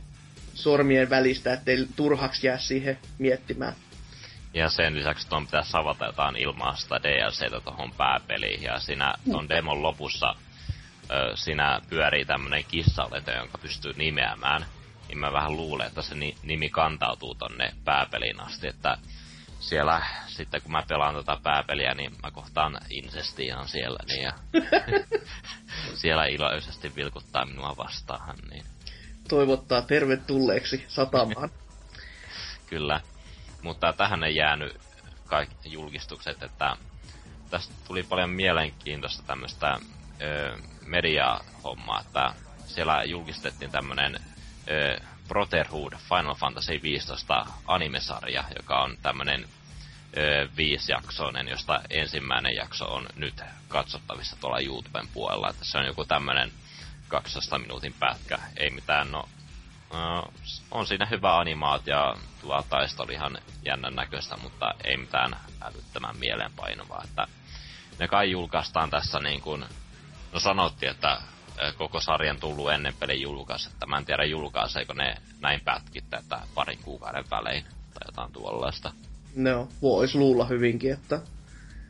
[0.54, 3.74] sormien välistä, ettei turhaksi jää siihen miettimään.
[4.54, 8.64] Ja sen lisäksi tuon pitää savata jotain ilmaista DLCtä tuohon pääpeliin.
[8.64, 10.36] Ja siinä tuon demon lopussa
[11.12, 14.66] ö, siinä pyörii tämmönen kissalento, jonka pystyy nimeämään.
[15.08, 18.68] Niin mä vähän luulen, että se ni- nimi kantautuu tonne pääpeliin asti.
[18.68, 18.98] Että
[19.60, 20.02] siellä
[20.34, 24.00] sitten kun mä pelaan tota pääpeliä, niin mä kohtaan incestiaan siellä.
[24.08, 24.34] Niin ja
[26.02, 28.36] siellä iloisesti vilkuttaa minua vastaan.
[28.50, 28.66] Niin
[29.30, 31.50] Toivottaa tervetulleeksi satamaan.
[32.70, 33.02] kyllä.
[33.62, 34.80] Mutta tähän ei jäänyt
[35.26, 36.78] kaikki julkistukset, että
[37.50, 39.80] tästä tuli paljon mielenkiintoista tämmöistä
[40.86, 42.34] media-hommaa, että
[42.68, 44.20] siellä julkistettiin tämmönen
[44.70, 49.46] ö, Brotherhood Final Fantasy 15 animesarja, joka on tämmönen
[50.18, 55.50] ö, viisijaksoinen, josta ensimmäinen jakso on nyt katsottavissa tuolla YouTuben puolella.
[55.50, 56.52] Että se on joku tämmönen
[57.08, 59.30] 12 minuutin pätkä, ei mitään, no
[59.94, 60.34] Uh,
[60.72, 67.04] on siinä hyvä animaatio, tuo taisto oli ihan jännän näköistä, mutta ei mitään älyttömän mieleenpainuvaa,
[67.04, 67.28] että
[68.00, 69.66] ne kai julkaistaan tässä niin kuin,
[70.32, 71.22] no sanottiin, että
[71.78, 76.40] koko sarjan tullut ennen pelin julkaisu, että mä en tiedä julkaiseeko ne näin pätkittä, että
[76.54, 78.94] parin kuukauden välein tai jotain tuollaista.
[79.36, 81.20] No, vois luulla hyvinkin, että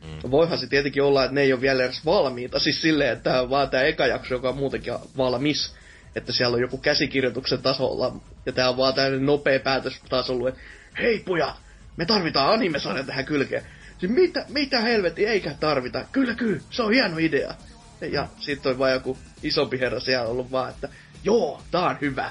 [0.04, 0.30] Mm.
[0.30, 2.58] Voihan se tietenkin olla, että ne ei ole vielä edes valmiita.
[2.58, 5.74] Siis silleen, että tämä on vaan tämä eka jakso, joka on muutenkin valmis.
[6.16, 8.16] Että siellä on joku käsikirjoituksen tasolla.
[8.46, 10.60] Ja tämä on vaan tämmöinen nopea päätös taas ollut, että
[10.98, 11.56] hei pojat,
[11.96, 13.62] me tarvitaan animesarja tähän kylkeen.
[13.98, 16.04] Siis mitä, mitä helvetti, eikä tarvita.
[16.12, 17.54] Kyllä, kyllä, se on hieno idea.
[18.12, 18.28] Ja mm.
[18.40, 20.88] sitten on vaan joku isompi herra siellä ollut vaan, että
[21.24, 22.30] joo, tää on hyvä.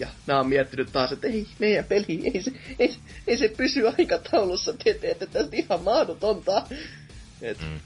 [0.00, 2.96] Ja nämä on miettinyt taas, että ei, meidän peli, ei se, ei,
[3.26, 6.62] ei se pysy aikataulussa, te teette tästä ihan mahdotonta.
[7.42, 7.80] Et mm.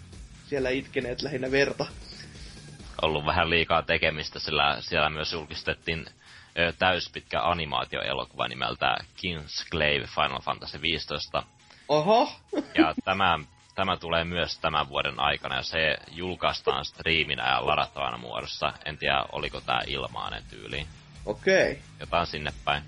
[0.49, 1.87] Siellä itkeneet lähinnä verta.
[3.03, 6.07] Ollut vähän liikaa tekemistä, sillä siellä myös julkistettiin
[6.59, 11.43] ö, täyspitkä animaatioelokuva nimeltä King's Clave Final Fantasy 15.
[11.89, 12.33] Oho!
[12.75, 13.39] ja tämä,
[13.75, 18.73] tämä tulee myös tämän vuoden aikana, ja se julkaistaan striiminä ja ladattavana muodossa.
[18.85, 20.87] En tiedä, oliko tämä ilmainen tyyli.
[21.27, 21.72] Okei.
[21.72, 21.83] Okay.
[22.01, 22.83] Jotain sinne päin.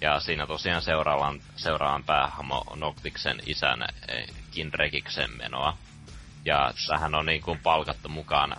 [0.00, 5.76] Ja siinä tosiaan seuraavan, seuraavan päähamo Noctiksen isän eh, Kinrekiksen menoa.
[6.44, 8.56] Ja tähän on niin kuin palkattu mukaan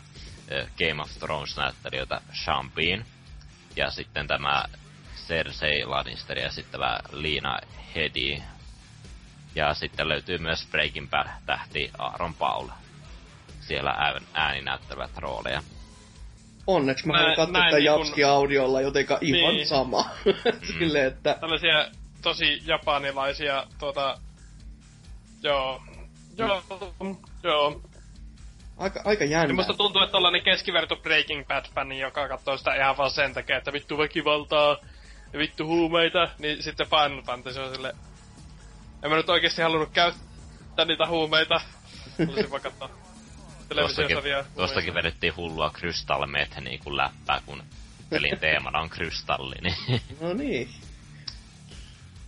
[0.47, 3.05] eh, Game of Thrones-näyttelijöitä Sean Bean.
[3.75, 4.65] Ja sitten tämä
[5.27, 7.59] Cersei Lannister esittävä Liina
[7.95, 8.43] Hedi.
[9.55, 12.67] Ja sitten löytyy myös Breaking Bad-tähti Aaron Paul.
[13.59, 15.63] Siellä ääninäyttävät rooleja.
[16.67, 18.31] Onneksi mä voin katsoa tätä Japski kun...
[18.31, 19.67] audiolla, jotenka ihan niin.
[19.67, 20.05] sama.
[20.79, 21.37] Sille, että...
[21.39, 21.87] Tällaisia
[22.21, 24.17] tosi japanilaisia, tuota...
[25.43, 25.81] Joo.
[26.37, 26.63] Joo.
[27.43, 27.81] Joo.
[28.77, 29.47] Aika, aika jännä.
[29.47, 33.57] Ja musta tuntuu, että tollanen keskiverto Breaking Bad-fani, joka katsoo sitä ihan vaan sen takia,
[33.57, 34.77] että vittu väkivaltaa
[35.33, 37.95] ja vittu huumeita, niin sitten Final Fantasy on sille...
[39.03, 41.61] En mä nyt oikeesti halunnut käyttää niitä huumeita.
[42.19, 43.02] Haluaisin vaan katsoa
[43.81, 44.17] Tuostakin,
[44.55, 47.63] tuostakin vedettiin hullua Crystal Meth niin kuin läppää, kun
[48.09, 49.55] pelin teemana on krystalli.
[49.61, 50.01] Niin.
[50.21, 50.69] No niin.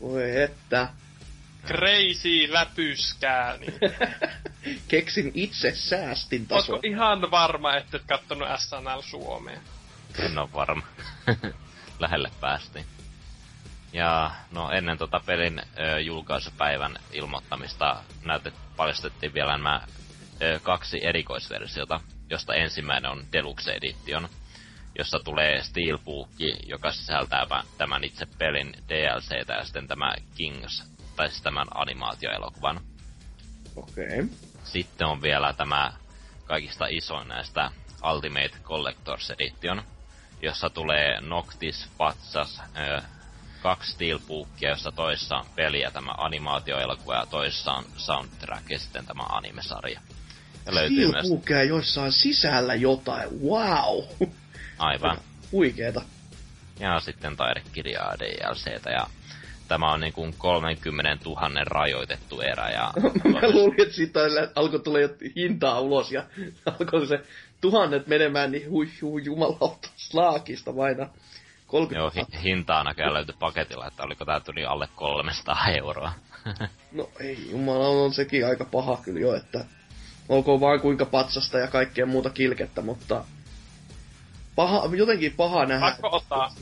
[0.02, 0.88] Voi että.
[1.68, 3.58] Crazy läpyskää.
[3.58, 3.74] Niin.
[4.88, 6.74] Keksin itse säästin taso.
[6.74, 9.62] Ootko ihan varma, että et kattonut SNL Suomeen?
[10.20, 10.84] En ole varma.
[12.00, 12.86] Lähelle päästiin.
[13.94, 19.82] Ja no ennen tota pelin ö, julkaisupäivän ilmoittamista näytet, paljastettiin vielä nämä
[20.64, 24.30] kaksi erikoisversiota, josta ensimmäinen on Deluxe Edition,
[24.98, 26.30] jossa tulee Steelbook,
[26.66, 27.46] joka sisältää
[27.78, 30.84] tämän itse pelin DLC ja sitten tämä Kings,
[31.16, 32.82] tai siis tämän animaatioelokuvan.
[33.76, 34.06] Okei.
[34.06, 34.28] Okay.
[34.64, 35.94] Sitten on vielä tämä
[36.46, 37.72] kaikista isoin näistä
[38.14, 39.84] Ultimate Collectors Edition,
[40.42, 42.62] jossa tulee Noctis, Patsas,
[43.62, 49.06] kaksi steelbookia, jossa toissa on peli ja tämä animaatioelokuva ja toissa on soundtrack ja sitten
[49.06, 50.02] tämä animesarja.
[50.66, 51.26] Ja löytyy myös...
[51.68, 54.04] joissa sisällä jotain, wow!
[54.78, 55.18] Aivan.
[55.52, 56.02] Huikeeta.
[56.80, 59.08] Ja sitten taidekirjaa DLCtä ja
[59.68, 62.70] tämä on niin kuin 30 000 rajoitettu erä.
[62.70, 62.94] Ja
[63.34, 64.20] Mä luulin, että siitä
[64.56, 65.00] alkoi tulla
[65.36, 66.24] hintaa ulos ja
[66.80, 67.20] alkoi se
[67.62, 70.98] tuhannet menemään, niin hui, hui jumalauta, slaakista vain.
[71.68, 76.14] 30 Joo, hi- hintaa näköjään löytyi paketilla, että oliko tää tuli alle 300 euroa.
[76.92, 79.66] no ei jumala, on sekin aika paha kyllä jo, että
[80.30, 83.26] olkoon vaan kuinka patsasta ja kaikkea muuta kilkettä, mutta
[84.56, 85.86] paha, jotenkin paha nähdä.
[85.92, 86.56] Pakko ottaa.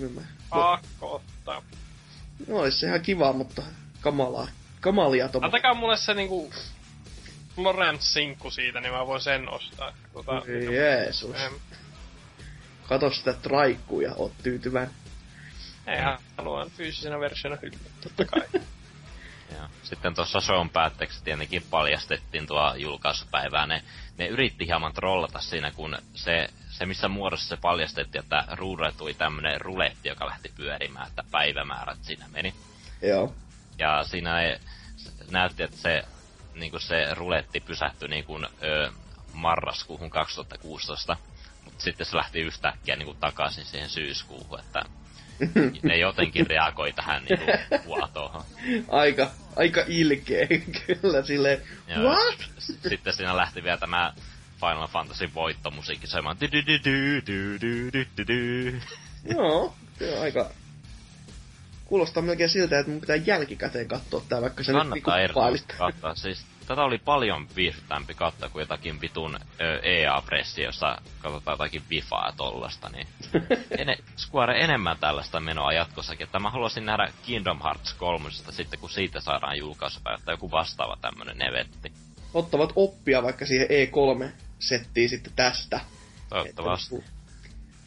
[0.50, 1.62] Pakko ottaa.
[2.48, 3.62] No, olisi ihan kiva, mutta
[4.02, 4.48] kamalaa.
[4.82, 5.58] Kamalia tommoista.
[5.58, 6.52] Antakaa mulle se niinku
[7.56, 9.94] Florence sinkku siitä, niin mä voin sen ostaa.
[10.14, 10.42] Tuota,
[10.72, 11.36] Jeesus.
[11.36, 11.54] Ähm.
[12.88, 14.94] Kato sitä traikkuu ja oot tyytyväinen.
[15.88, 18.42] Eihän, haluan fyysisenä versiona hyllyä, totta kai.
[19.52, 23.68] Ja sitten tuossa shown päätteeksi tietenkin paljastettiin tuo julkaisupäivää.
[23.68, 23.84] Ne,
[24.18, 29.14] ne yritti hieman trollata siinä, kun se, se missä muodossa se paljastettiin, että ruudulle tuli
[29.14, 32.54] tämmönen ruletti, joka lähti pyörimään, että päivämäärät siinä meni.
[33.02, 33.36] Joo.
[33.78, 34.58] Ja siinä ei,
[35.32, 36.04] näytti, että se,
[36.54, 38.92] niin se ruletti pysähtyi niin kuin, ö,
[39.34, 41.18] marraskuuhun 2016.
[41.66, 44.86] Mutta sitten se lähti yhtäkkiä niinku takaisin siihen syyskuuhun, että
[45.84, 47.46] ne jotenkin reagoi tähän niinku
[47.86, 48.44] vuotoon.
[48.88, 50.48] Aika, aika ilkeä
[51.02, 51.62] kyllä sille.
[51.98, 52.50] What?
[52.60, 54.14] Sitten siinä lähti vielä tämä
[54.60, 56.38] Final Fantasy voittomusiikki soimaan.
[59.24, 60.52] Joo, se on aika...
[61.86, 66.16] Kuulostaa melkein siltä, että mun pitää jälkikäteen katsoa tää, vaikka se Kannattaa nyt niinku Kannattaa
[66.16, 69.40] siis tätä oli paljon viihdyttämpi katsoa kuin jotakin vitun
[69.84, 73.08] EA-pressi, jossa katsotaan jotakin Bifaa ja tollasta, niin
[73.80, 76.26] ene, Square enemmän tällaista menoa jatkossakin.
[76.26, 80.98] Että mä haluaisin nähdä Kingdom Hearts 3 sitten, kun siitä saadaan julkaisupäivä tai joku vastaava
[81.02, 81.92] tämmönen eventti.
[82.34, 85.80] Ottavat oppia vaikka siihen E3-settiin sitten tästä.
[86.30, 86.96] Toivottavasti.
[86.96, 87.10] Että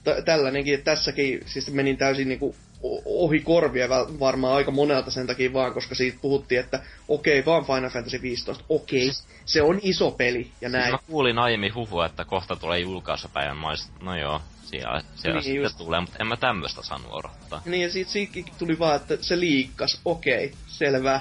[0.05, 2.57] niinku- tällainenkin, että tässäkin siis menin täysin niinku
[3.05, 3.89] ohi korvia
[4.21, 8.65] varmaan aika monelta sen takia vaan, koska siitä puhuttiin, että okei, vaan Final Fantasy 15,
[8.69, 9.11] okei,
[9.45, 10.85] se on iso peli ja näin.
[10.85, 13.57] Siis mä kuulin aiemmin huhua, että kohta tulee julkaisupäivän.
[13.57, 15.77] Mä olisin, no joo, siellä, siellä Niin, sitten just.
[15.79, 17.63] tulee, mutta en mä tämmöstä saanut odottaa.
[17.65, 21.21] Niin ja siitä, siitä tuli vaan, että se liikkas, okei, selvä.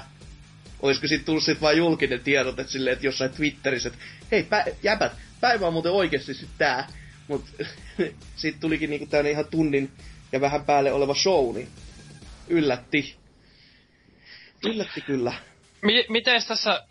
[0.82, 4.00] Olisiko sitten tullut sit vaan julkinen tiedot, että silleen, että jossain Twitterissä, että
[4.32, 6.88] hei pä- jäbät, päivä on muuten oikeasti sit tää.
[7.28, 7.44] Mut
[8.36, 9.90] sitten tulikin niinku tämmönen ihan tunnin
[10.32, 11.68] ja vähän päälle oleva show, niin
[12.48, 13.16] yllätti.
[14.64, 15.32] Yllätti kyllä.
[15.82, 16.84] Mi- miten tässä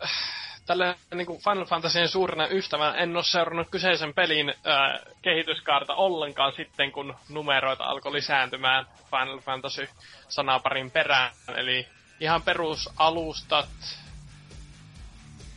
[0.66, 6.52] tällä niin kuin Final Fantasyn suurena ystävänä en ole seurannut kyseisen pelin äh, kehityskaarta ollenkaan
[6.56, 9.88] sitten, kun numeroita alkoi lisääntymään Final Fantasy
[10.28, 11.32] sanaparin perään.
[11.56, 11.86] Eli
[12.20, 13.68] ihan perusalustat,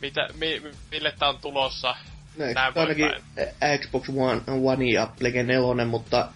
[0.00, 1.96] mitä, mi, mille tää on tulossa.
[2.36, 3.10] Näin ainakin
[3.78, 6.28] Xbox One, One ja Plege 4, mutta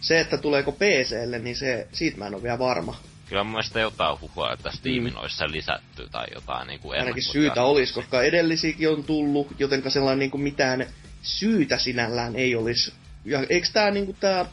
[0.00, 3.00] se, että tuleeko PClle, niin se, siitä mä en ole vielä varma.
[3.28, 6.98] Kyllä mun mielestä jotain huhua, että Steamin olisi se lisätty tai jotain niinku Mm.
[6.98, 10.86] Ainakin syytä olisi, koska edellisiäkin on tullut, jotenka sellainen niin kuin mitään
[11.22, 12.92] syytä sinällään ei olisi.
[13.24, 14.46] Ja eikö tää niinku tää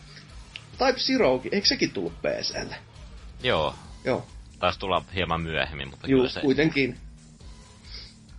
[0.71, 2.75] Type Zerokin, eikö sekin tullut PClle?
[3.43, 3.75] Joo,
[4.05, 4.27] Joo,
[4.59, 6.39] taisi tulla hieman myöhemmin, mutta juu, kyllä se...
[6.39, 6.97] kuitenkin.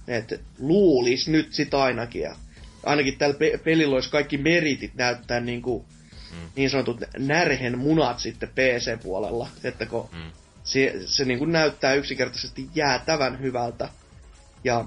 [0.09, 2.23] Et luulis nyt sit ainakin.
[2.23, 2.37] Ja
[2.87, 5.87] ainakin tällä pe- pelillä olisi kaikki meritit näyttää niinku,
[6.31, 6.49] Mm.
[6.57, 9.49] niin sanotut närhen munat sitten PC-puolella.
[9.65, 10.31] Että kun Mm.
[10.65, 13.89] se, se niin kuin näyttää yksinkertaisesti jäätävän hyvältä.
[14.65, 14.85] Ja,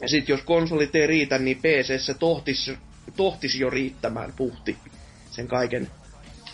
[0.00, 2.72] ja sitten jos konsolit ei riitä, niin PC tohtis,
[3.16, 4.78] tohtis jo riittämään puhti
[5.30, 5.90] sen kaiken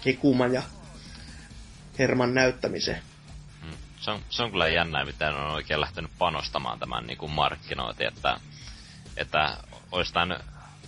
[0.06, 0.62] hekuman ja
[1.98, 3.02] herman näyttämiseen.
[3.62, 3.76] Mm.
[4.00, 8.04] Se, on, se on kyllä jännää, miten on oikein lähtenyt panostamaan tämän niin kuin markkinointi,
[8.04, 8.40] että,
[9.16, 9.56] että
[9.92, 10.40] olisi tämän,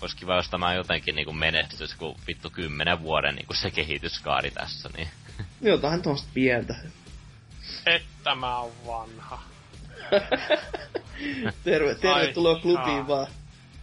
[0.03, 3.71] olisi kiva, jos tämä jotenkin niin kuin menestyisi, kun vittu kymmenen vuoden niin kuin se
[3.71, 5.09] kehityskaari tässä, niin
[5.61, 6.75] Jotain tuosta pientä.
[7.87, 9.43] Että mä oon vanha.
[11.65, 13.27] Terve, tervetuloa Ai, klubiin vaan.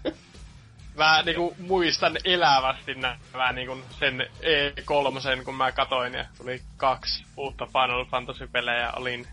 [0.98, 7.65] Mä niinku muistan elävästi nämä niinku sen E3, kun mä katoin ja tuli kaksi uutta
[7.65, 8.91] Final Fantasy-pelejä.
[8.91, 9.27] Olin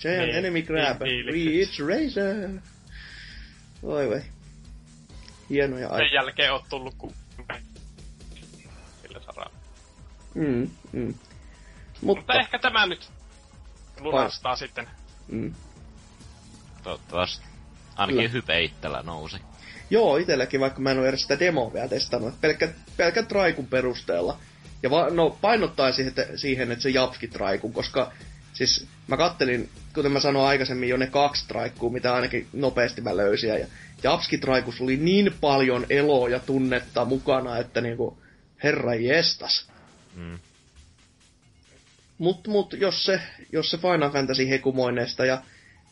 [0.00, 1.00] Giant Niin, Enemy Grab.
[1.00, 2.50] Reach Racer.
[3.82, 4.35] Oi voi.
[5.50, 6.14] Hienoja sen aikoja.
[6.14, 7.12] jälkeen oot tullut ku...
[9.02, 9.56] Sillä saralla.
[10.34, 11.14] Mm, mm.
[12.00, 13.10] Mutta Mutta, ehkä tämä nyt
[14.00, 14.88] lunastaa sitten.
[15.28, 15.54] mm.
[16.82, 17.44] toivottavasti
[17.96, 18.32] ainakin Kyllä.
[18.32, 19.36] hype itsellä nousi.
[19.90, 22.40] Joo, itselläkin, vaikka mä en ole edes sitä demoa vielä testannut.
[22.40, 24.38] Pelkkä, pelkkä traikun perusteella.
[24.82, 28.12] Ja va, no, painottaisin että, siihen, että se japski traiku, koska
[28.52, 33.16] siis mä kattelin, kuten mä sanoin aikaisemmin, jo ne kaksi traikkuu, mitä ainakin nopeasti mä
[33.16, 33.50] löysin.
[33.50, 33.66] Ja
[34.02, 38.18] japski traikus oli niin paljon eloa ja tunnetta mukana, että niinku,
[38.62, 39.68] herra jestas.
[40.14, 40.38] Mm.
[42.18, 43.20] Mut, mut jos se,
[43.52, 45.42] jos se Final Fantasy hekumoineesta ja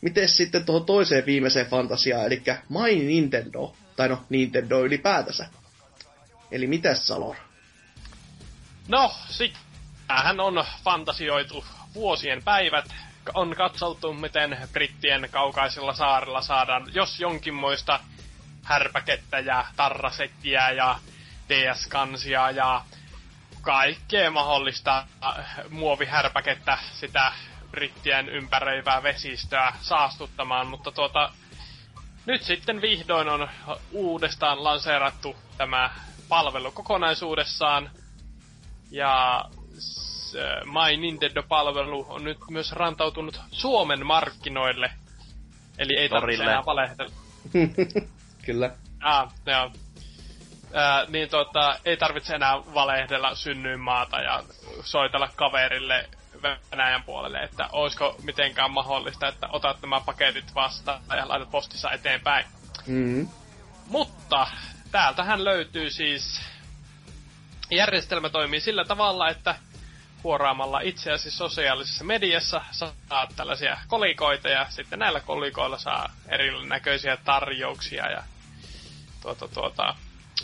[0.01, 5.47] miten sitten tuohon toiseen viimeiseen fantasiaan, eli My Nintendo, tai no Nintendo ylipäätänsä.
[6.51, 7.35] Eli mitäs Salor?
[8.87, 12.85] No, sittenhän on fantasioitu vuosien päivät.
[13.33, 17.99] On katseltu, miten brittien kaukaisilla saarilla saadaan, jos jonkinmoista
[18.63, 20.99] härpäkettä ja tarrasettiä ja
[21.49, 22.81] DS-kansia ja
[23.61, 27.31] kaikkea mahdollista äh, muovihärpäkettä sitä
[27.71, 31.31] brittien ympäröivää vesistöä saastuttamaan, mutta tuota,
[32.25, 33.49] nyt sitten vihdoin on
[33.91, 35.89] uudestaan lanseerattu tämä
[36.29, 37.91] palvelu kokonaisuudessaan.
[38.91, 39.45] Ja
[40.31, 40.35] s-
[40.65, 44.91] My Nintendo-palvelu on nyt myös rantautunut Suomen markkinoille.
[45.77, 47.11] Eli ei tarvitse enää valehdella.
[48.45, 48.69] Kyllä.
[49.03, 49.71] Ah, joo.
[50.73, 54.43] Ää, niin tota, ei tarvitse enää valehdella synnyinmaata ja
[54.83, 56.09] soitella kaverille
[56.71, 62.45] Venäjän puolelle, että olisiko mitenkään mahdollista, että otat nämä paketit vastaan ja laitat postissa eteenpäin.
[62.87, 63.27] Mm-hmm.
[63.87, 64.47] Mutta
[64.91, 66.41] täältähän löytyy siis...
[67.71, 69.55] Järjestelmä toimii sillä tavalla, että
[70.25, 78.23] huoraamalla itseäsi sosiaalisessa mediassa saat tällaisia kolikoita ja sitten näillä kolikoilla saa erinäköisiä tarjouksia ja
[79.21, 79.95] tuota, tuota,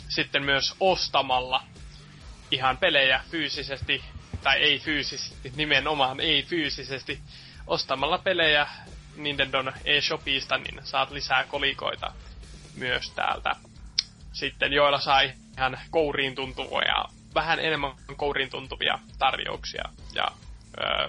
[0.08, 1.62] sitten myös ostamalla
[2.50, 4.04] ihan pelejä fyysisesti,
[4.42, 7.20] tai ei fyysisesti, nimenomaan ei fyysisesti,
[7.66, 8.66] ostamalla pelejä
[9.16, 12.12] Nintendo eShopista, niin saat lisää kolikoita
[12.76, 13.56] myös täältä.
[14.32, 19.84] Sitten joilla sai ihan kouriin tuntuvia, vähän enemmän kouriin tuntuvia tarjouksia
[20.14, 20.26] ja
[20.80, 21.08] öö,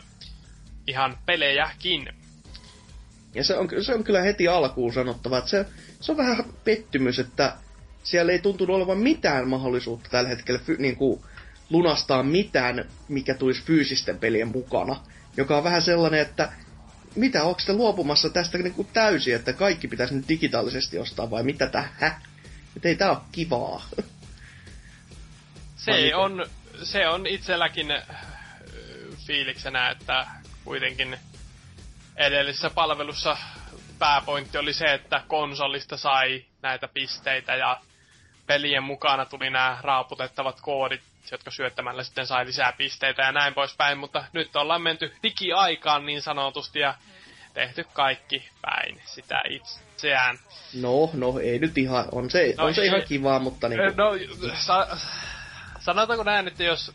[0.88, 2.10] ihan pelejäkin.
[3.36, 5.66] Ja se on, se on kyllä heti alkuun sanottava, että se,
[6.02, 7.56] se on vähän pettymys, että
[8.04, 11.22] siellä ei tuntunut olevan mitään mahdollisuutta tällä hetkellä fy, niin kuin,
[11.70, 14.96] lunastaa mitään, mikä tulisi fyysisten pelien mukana.
[15.38, 16.52] Joka on vähän sellainen, että
[17.16, 21.44] mitä, onko te luopumassa tästä niin kuin täysin, että kaikki pitäisi nyt digitaalisesti ostaa vai
[21.44, 22.22] mitä tähän?
[22.76, 23.86] Että ei tää ole kivaa.
[25.86, 26.46] Se on,
[26.84, 28.04] se on itselläkin äh,
[29.28, 30.28] fiiliksenä, että
[30.66, 31.18] kuitenkin
[32.16, 33.38] edellisessä palvelussa
[34.00, 37.80] pääpointti oli se, että konsolista sai näitä pisteitä ja
[38.48, 41.02] pelien mukana tuli nämä raaputettavat koodit,
[41.32, 46.22] jotka syöttämällä sitten sai lisää pisteitä ja näin poispäin, mutta nyt ollaan menty digiaikaan niin
[46.22, 46.96] sanotusti ja
[47.54, 50.40] tehty kaikki päin sitä itseään.
[50.82, 53.86] No, no ei nyt ihan, on se, no, on se ihan kivaa, mutta niinku...
[53.96, 54.12] No,
[54.54, 54.88] sa,
[55.84, 56.92] sanotaanko näin, että jos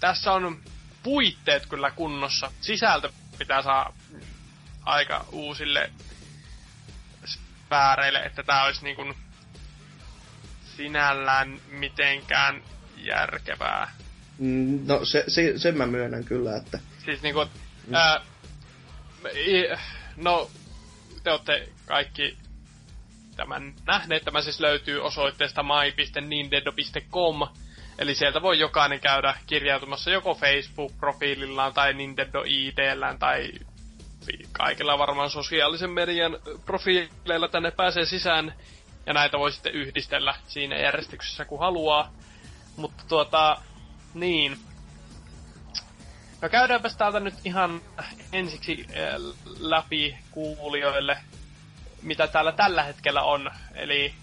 [0.00, 0.60] tässä on
[1.02, 3.92] puitteet kyllä kunnossa, sisältö pitää saa
[4.84, 5.90] aika uusille
[7.24, 9.14] sfääreille, että tämä olisi niin kuin
[10.76, 12.62] sinällään mitenkään
[12.96, 13.92] järkevää.
[14.38, 16.78] Mm, no se, se, sen mä myönnän kyllä, että...
[17.04, 17.44] Siis niinku,
[17.86, 17.94] mm.
[17.94, 18.20] ää,
[20.16, 20.50] no,
[21.22, 22.38] te olette kaikki
[23.42, 24.24] tämän nähneet.
[24.24, 27.48] Tämä siis löytyy osoitteesta my.nintendo.com.
[27.98, 33.52] Eli sieltä voi jokainen käydä kirjautumassa joko Facebook-profiilillaan tai Nintendo IDllään tai
[34.52, 38.54] kaikilla varmaan sosiaalisen median profiileilla tänne pääsee sisään
[39.06, 42.12] ja näitä voi sitten yhdistellä siinä järjestyksessä kun haluaa.
[42.76, 43.56] Mutta tuota,
[44.14, 44.58] niin.
[46.42, 47.80] No käydäänpäs täältä nyt ihan
[48.32, 49.14] ensiksi äh,
[49.60, 51.18] läpi kuulijoille,
[52.02, 53.50] mitä täällä tällä hetkellä on.
[53.74, 54.14] Eli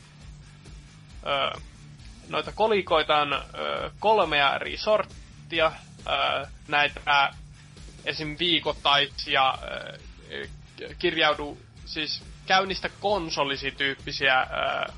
[1.25, 1.59] ö,
[2.29, 5.71] noita kolikoita on ö, kolmea eri sorttia.
[6.07, 7.31] Ö, näitä
[8.05, 8.35] esim.
[8.39, 9.97] viikoittaisia ö,
[10.99, 14.93] kirjaudu siis käynnistä konsolisityyppisiä ää,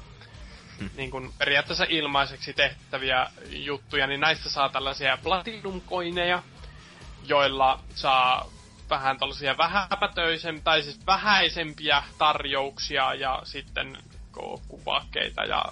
[0.96, 6.44] niin kuin periaatteessa ilmaiseksi tehtäviä juttuja, niin näistä saa tällaisia platinum-koineja,
[7.28, 8.50] joilla saa
[8.92, 13.98] vähän tällaisia vähäpätöisempiä, tai siis vähäisempiä tarjouksia ja sitten
[14.68, 15.64] kuvakkeita ja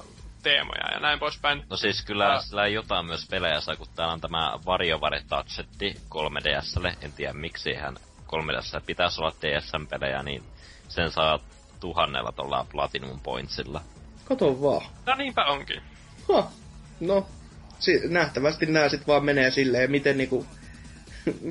[0.44, 1.64] teemoja ja näin poispäin.
[1.70, 5.96] No siis kyllä uh, sillä jotain myös pelejä saa, kun täällä on tämä WarioWare Touchetti
[6.16, 6.94] 3DSlle.
[7.02, 7.96] En tiedä miksi hän
[8.28, 10.44] 3DS pitäisi olla DSM-pelejä, niin
[10.88, 11.40] sen saa
[11.80, 13.82] tuhannella tuolla Platinum Pointsilla.
[14.26, 14.86] Kato vaan.
[15.06, 15.82] No niinpä onkin.
[16.28, 16.46] Huh.
[17.00, 17.28] No,
[17.80, 20.46] si- nähtävästi nää sit vaan menee silleen, miten niinku...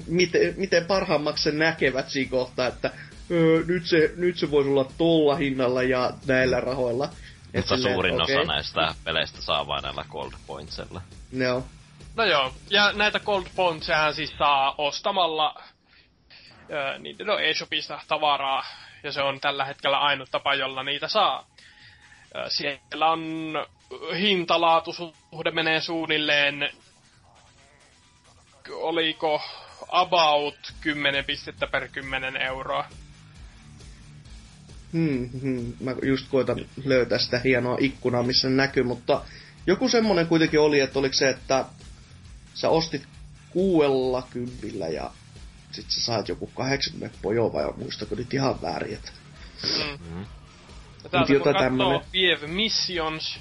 [0.06, 2.90] miten, miten parhaammaksi sen näkevät siinä kohtaa, että
[3.30, 7.08] öö, nyt, se, nyt se voisi olla tuolla hinnalla ja näillä rahoilla.
[7.54, 8.36] Mutta silleen, suurin okay.
[8.36, 11.02] osa näistä peleistä saa vain näillä Gold Pointsilla.
[11.32, 11.64] Joo.
[12.16, 15.62] No joo, ja näitä Gold Pointsia siis saa ostamalla
[16.70, 18.64] öö, Nintendo eShopista tavaraa
[19.02, 21.46] ja se on tällä hetkellä ainut tapa, jolla niitä saa.
[22.48, 23.22] Siellä on
[24.20, 26.70] hintalaatusuhde menee suunnilleen,
[28.72, 29.42] oliko
[29.88, 32.84] about 10 pistettä per 10 euroa.
[34.92, 35.72] Hmm, hmm.
[35.80, 39.22] Mä just koitan löytää sitä hienoa ikkunaa, missä näkyy, mutta
[39.66, 41.64] joku semmonen kuitenkin oli, että oliko se, että
[42.54, 43.02] sä ostit
[43.50, 45.10] kuuella kympillä ja
[45.72, 49.12] sit sä saat joku 80 pojoa vai muistako nyt ihan väärin, että...
[49.62, 50.14] Mm.
[50.14, 50.26] Mm.
[51.04, 53.40] Ja täältä kun katsoo Viev Missions,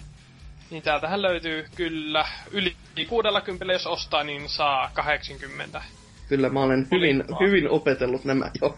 [0.70, 2.76] niin täältähän löytyy kyllä yli
[3.10, 5.82] 60, jos ostaa, niin saa 80.
[6.30, 8.78] Kyllä mä olen hyvin, hyvin opetellut nämä jo.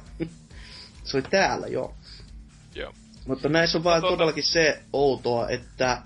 [1.04, 1.94] se oli täällä jo.
[2.76, 2.94] Joo.
[3.28, 4.16] Mutta näissä on vaan tuota...
[4.16, 6.02] todellakin se outoa, että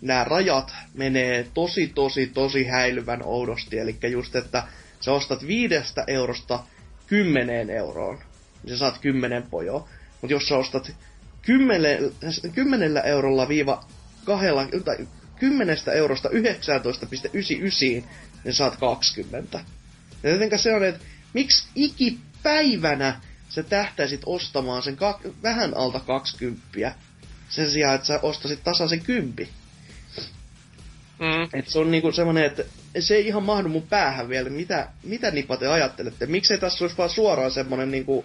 [0.00, 3.78] nämä rajat menee tosi, tosi, tosi häilyvän oudosti.
[3.78, 4.62] Eli just, että
[5.00, 6.64] sä ostat viidestä eurosta
[7.06, 8.18] kymmeneen euroon,
[8.62, 9.88] niin sä saat kymmenen pojoa.
[10.20, 10.92] Mutta jos sä ostat
[11.42, 12.10] kymmenellä,
[12.54, 13.84] kymmenellä eurolla viiva
[14.24, 14.96] kahdella, tai
[15.38, 18.04] kymmenestä eurosta 19,99,
[18.44, 19.60] niin saat 20.
[20.22, 21.04] Ja jotenka se on, että
[21.34, 26.94] miksi ikipäivänä sä tähtäisit ostamaan sen ka- vähän alta 20,
[27.48, 29.48] sen sijaan, että sä ostasit tasaisen kympi.
[31.18, 31.48] Mm.
[31.52, 32.64] Et se on niinku semmonen, että
[33.00, 34.50] se ei ihan mahdu mun päähän vielä.
[34.50, 36.26] Mitä, mitä nipa te ajattelette?
[36.26, 38.24] Miksei tässä olisi vaan suoraan semmonen niinku,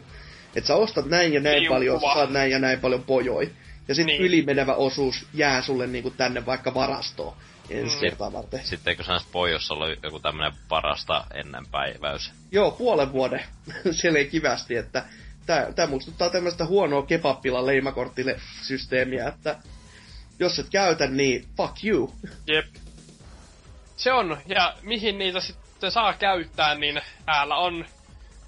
[0.55, 1.75] että sä ostat näin ja näin Liukuva.
[1.75, 3.51] paljon, sä saat näin ja näin paljon pojoi.
[3.87, 4.21] Ja sitten Niin.
[4.21, 4.27] niin.
[4.27, 7.37] ylimenevä osuus jää sulle niinku tänne vaikka varastoon
[7.79, 8.01] ensi Mm.
[8.01, 8.65] kertaa varten.
[8.65, 12.31] Sitten eikö sanoisi pohjoissa olla joku tämmönen parasta ennen päiväys?
[12.51, 13.43] Joo, puolen vuoden
[13.91, 15.05] siellä ei kivästi, että
[15.45, 19.55] tää, tää muistuttaa tämmöistä huonoa kebappilan leimakorttille systeemiä, että
[20.39, 22.13] jos et käytä, niin fuck you.
[22.53, 22.65] Jep.
[23.97, 27.85] Se on, ja mihin niitä sitten saa käyttää, niin täällä on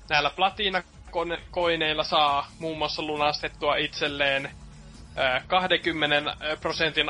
[0.09, 4.45] näillä platina-koineilla saa muun muassa lunastettua itselleen
[5.17, 7.09] ö, 20 prosentin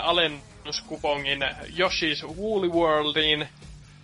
[0.65, 1.39] alennuskupongin
[1.79, 3.49] Yoshi's Woolly Worldiin.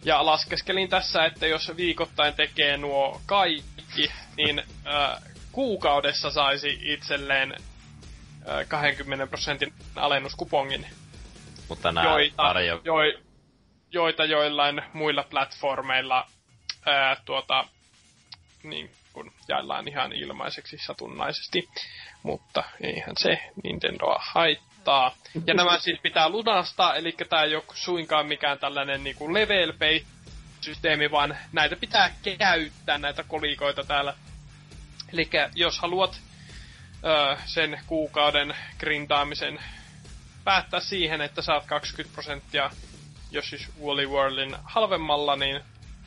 [0.03, 5.21] Ja laskeskelin tässä, että jos viikoittain tekee nuo kaikki, niin ö,
[5.51, 7.55] kuukaudessa saisi itselleen
[8.47, 10.87] ö, 20 prosentin alennuskupongin
[11.69, 12.81] Mutta nää joita, tarjo...
[12.83, 12.93] jo,
[13.91, 16.27] joita joillain muilla platformeilla
[16.85, 17.67] ää, tuota,
[18.63, 21.69] niin kun jaellaan ihan ilmaiseksi satunnaisesti.
[22.23, 24.70] Mutta eihän se Nintendoa haittaa.
[25.45, 29.73] Ja nämä siis pitää lunastaa, eli tämä ei ole suinkaan mikään tällainen niin kuin level
[29.73, 29.99] pay
[30.61, 34.13] systeemi, vaan näitä pitää käyttää, näitä kolikoita täällä.
[35.13, 36.19] Eli jos haluat
[37.03, 39.59] ö, sen kuukauden grindaamisen
[40.43, 42.69] päättää siihen, että saat 20 prosenttia,
[43.31, 45.61] jos siis Woolly Worldin halvemmalla, niin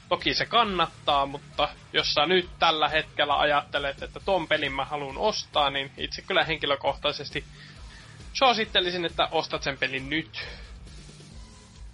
[0.08, 5.18] toki se kannattaa, mutta jos sä nyt tällä hetkellä ajattelet, että ton pelin mä haluan
[5.18, 7.44] ostaa, niin itse kyllä henkilökohtaisesti
[8.34, 10.46] suosittelisin, että ostat sen pelin nyt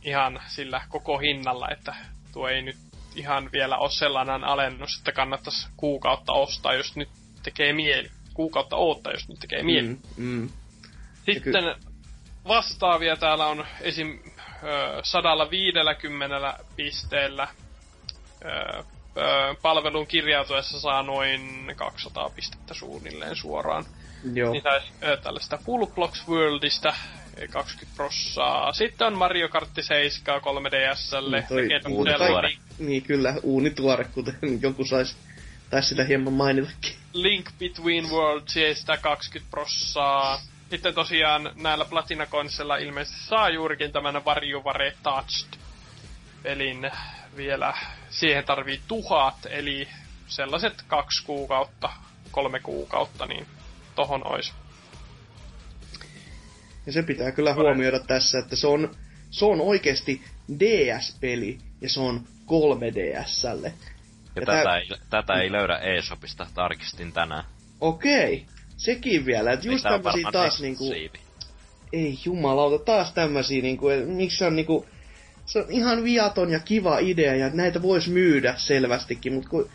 [0.03, 1.95] ihan sillä koko hinnalla, että
[2.33, 2.77] tuo ei nyt
[3.15, 7.09] ihan vielä ole sellainen alennus, että kannattaisi kuukautta ostaa, jos nyt
[7.43, 8.11] tekee mieli.
[8.35, 9.89] Kuukautta odottaa, jos nyt tekee mieli.
[9.89, 10.51] Mm, mm.
[11.25, 11.75] Sitten
[12.49, 14.19] vastaavia täällä on esim.
[14.63, 17.49] ö, 150 pisteellä
[18.45, 18.49] ö,
[18.79, 18.85] ö,
[19.63, 23.85] palvelun kirjautuessa saa noin 200 pistettä suunnilleen suoraan.
[24.35, 24.53] Joo.
[24.53, 26.95] Niin taisi ö, tällaista Full Blocks Worldista
[27.43, 28.73] ö, 20 prossaa.
[28.73, 31.31] Sitten on Mario Kart 7 3DSlle.
[31.31, 32.49] Niin toi Legend of uuni Zelda tuore.
[32.49, 35.17] Link- Niin kyllä, uunituore, kuten joku saisi
[35.71, 36.93] taisi sitä hieman mainitakin.
[37.13, 40.41] Link Between Worldsista 20 prossaa.
[40.71, 45.59] Sitten tosiaan näillä Platina-konsella ilmeisesti saa juurikin tämän Varjuvare Touched
[46.43, 46.91] pelin
[47.37, 47.75] vielä.
[48.11, 49.89] Siihen tarvii tuhat, eli
[50.27, 51.91] sellaiset kaksi kuukautta,
[52.31, 53.47] kolme kuukautta, niin
[54.01, 54.53] tohon ois.
[56.87, 58.91] Ja se pitää kyllä huomioida tässä, että se on,
[59.31, 60.23] se on oikeasti
[60.59, 63.67] DS-peli ja se on 3DSlle.
[63.67, 63.73] Ja
[64.37, 67.45] Ja tätä, tää- ei, tätä ei löydä eShopista, tarkistin tänään.
[67.81, 68.47] Okei,
[68.77, 70.93] sekin vielä, että just on tämmösiä taas niinku,
[71.93, 74.87] ei jumalauta, taas tämmösiä niinku, et miksi se on niinku,
[75.47, 79.71] se on ihan viaton ja kiva idea ja näitä vois myydä selvästikin, mutta kun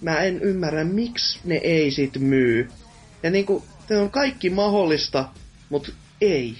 [0.00, 2.68] mä en ymmärrä, miksi ne ei sit myy.
[3.22, 5.28] Ja niinku, se on kaikki mahdollista,
[5.68, 6.56] mutta ei.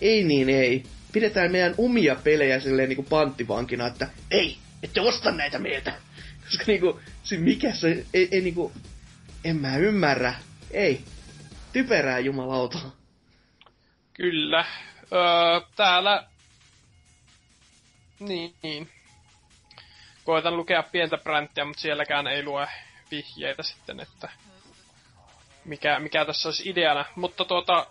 [0.00, 0.82] Ei niin ei.
[1.12, 5.92] Pidetään meidän omia pelejä silleen niinku panttivankina, että ei, ette osta näitä meiltä.
[6.44, 8.72] Koska niinku, se mikä se, ei, ei niinku,
[9.44, 10.34] en mä ymmärrä.
[10.70, 11.04] Ei.
[11.72, 12.78] Typerää jumalauta.
[14.14, 14.64] Kyllä.
[15.12, 16.26] Öö, täällä...
[18.20, 18.90] Niin, niin.
[20.24, 22.68] Koitan lukea pientä bränttiä, mutta sielläkään ei lue
[23.10, 24.28] vihjeitä sitten, että
[25.68, 27.04] mikä, mikä tässä olisi ideana.
[27.14, 27.86] Mutta tuota,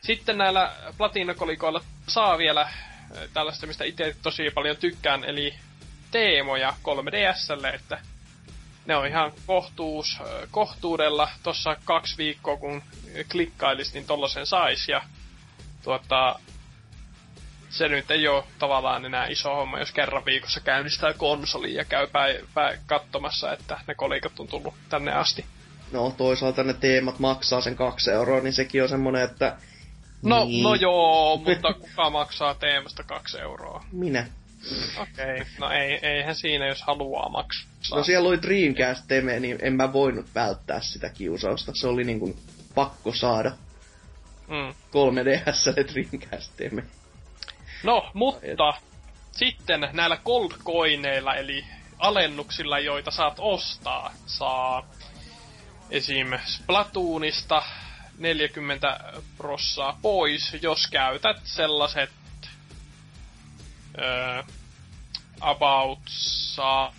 [0.00, 2.68] sitten näillä platinakolikoilla saa vielä
[3.16, 5.54] ö, tällaista, mistä itse tosi paljon tykkään, eli
[6.10, 7.98] teemoja 3DSlle, että
[8.86, 11.28] ne on ihan kohtuus, ö, kohtuudella.
[11.42, 12.82] Tossa kaksi viikkoa, kun
[13.32, 14.88] klikkailis, niin tollasen sais.
[14.88, 15.02] Ja
[15.82, 16.38] tuota,
[17.70, 22.06] se nyt ei ole tavallaan enää iso homma, jos kerran viikossa käynnistää konsoli ja käy
[22.06, 25.44] päin, päin katsomassa, että ne kolikot on tullut tänne asti.
[25.92, 29.56] No, toisaalta ne teemat maksaa sen kaksi euroa, niin sekin on semmonen, että...
[30.22, 33.84] No, niin, no joo, mutta kuka maksaa teemasta kaksi euroa?
[33.92, 34.26] Minä.
[35.02, 35.46] Okei, okay.
[35.58, 37.98] no ei, eihän siinä, jos haluaa maksaa.
[37.98, 41.72] No siellä oli Dreamcast teme, niin en mä voinut välttää sitä kiusausta.
[41.74, 42.36] Se oli niin kuin
[42.74, 43.52] pakko saada
[44.50, 44.74] Mm.
[44.90, 46.84] 3DS Dreamcast teme.
[47.82, 48.74] No, mutta
[49.32, 51.64] sitten näillä gold coineilla, eli
[51.98, 54.86] alennuksilla, joita saat ostaa, saa
[55.90, 56.26] esim.
[56.44, 57.62] Splatoonista
[58.18, 59.00] 40
[59.36, 62.10] prossaa pois, jos käytät sellaiset
[63.98, 64.42] ö,
[65.40, 66.94] about saa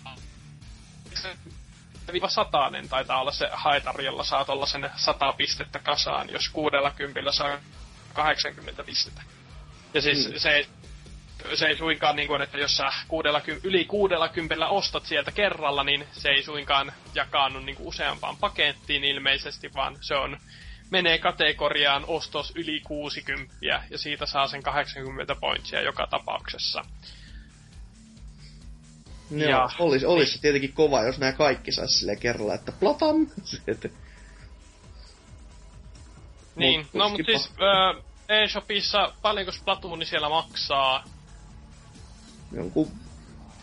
[2.12, 7.58] viiva satanen taitaa olla se haetari, jolla saa tollasen 100 pistettä kasaan, jos 60 saa
[8.12, 9.22] 80 pistettä.
[9.94, 10.38] Ja siis Mm.
[10.38, 10.66] se,
[11.54, 16.06] se ei suinkaan niin kuin, että jos sä kuudella, yli 60 ostat sieltä kerralla, niin
[16.12, 20.38] se ei suinkaan jakaannu niin kuin useampaan pakettiin ilmeisesti, vaan se on
[20.90, 26.84] menee kategoriaan ostos yli 60 ja siitä saa sen 80 pointsia joka tapauksessa.
[29.30, 33.26] Joo, Ja- olisi, olisi se tietenkin kova, jos nämä kaikki saisi silleen kerralla, että platam!
[36.56, 41.04] Niin, Mut no mutta siis äh, eShopissa paljonko Splatooni siellä maksaa?
[42.54, 42.88] Jonkun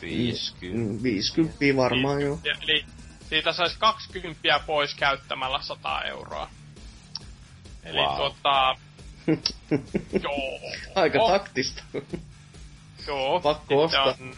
[0.01, 0.77] 50.
[0.77, 2.39] mm, 50 varmaan joo.
[2.61, 2.85] Eli
[3.29, 6.49] siitä saisi 20 pois käyttämällä 100 euroa.
[7.83, 8.17] Eli Wow.
[8.17, 8.75] tota...
[10.23, 10.59] joo.
[10.95, 11.83] Aika Oh, taktista.
[13.07, 13.39] Joo.
[13.41, 14.05] pakko Sitten ostaa.
[14.05, 14.29] On,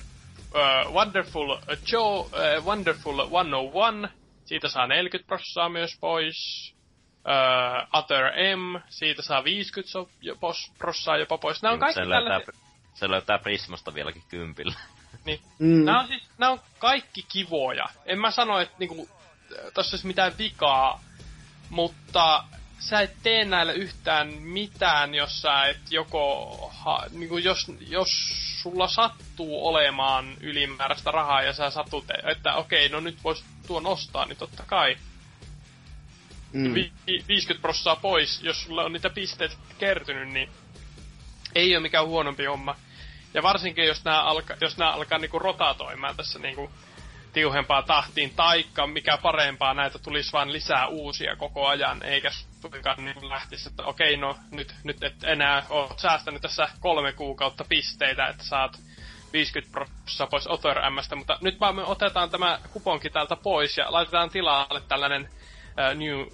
[0.88, 1.60] uh, Wonderful uh,
[1.91, 4.15] Joe, uh, Wonderful 101.
[4.45, 6.72] Siitä saa 40 prossaa myös pois.
[7.15, 8.26] Uh, Other
[8.57, 8.82] M.
[8.90, 11.61] Siitä saa 50 so, jo, pos, prossaa jopa pois.
[11.61, 12.56] Nämä on kaikki tällaiset...
[12.93, 14.73] se löytää Prismasta vieläkin kympillä.
[15.26, 15.85] Niin, Mm.
[15.85, 17.85] Nämä on siis, nämä on kaikki kivoja.
[18.05, 19.09] En mä sano, että niinku,
[19.73, 21.01] tossa olisi mitään vikaa,
[21.69, 22.43] mutta
[22.80, 28.07] sä et tee näillä yhtään mitään, jos sä et joko, ha, niinku jos, jos
[28.61, 34.26] sulla sattuu olemaan ylimääräistä rahaa ja sä satut, että okei, no nyt vois tuon ostaa,
[34.26, 34.97] niin totta kai
[36.53, 36.73] Mm.
[36.73, 40.49] vi- vi- 50 prossaa pois, jos sulla on niitä pisteitä kertynyt, niin
[41.56, 42.76] ei ole mikään huonompi homma.
[43.34, 46.72] Ja varsinkin, jos nämä alkaa, jos nämä alkaa niinku rotatoimaan tässä niinku
[47.34, 53.30] tiuhempaa tahtiin, taikka mikä parempaa, näitä tulisi vain lisää uusia koko ajan, eikä suinkaan niin
[53.30, 58.44] lähtisi, että okei, no nyt, nyt et enää ole säästänyt tässä kolme kuukautta pisteitä, että
[58.44, 58.80] saat
[59.34, 63.91] 50 prosenttia pois Other Mstä, mutta nyt vaan me otetaan tämä kuponki täältä pois ja
[63.91, 66.28] laitetaan tilalle tällainen uh, New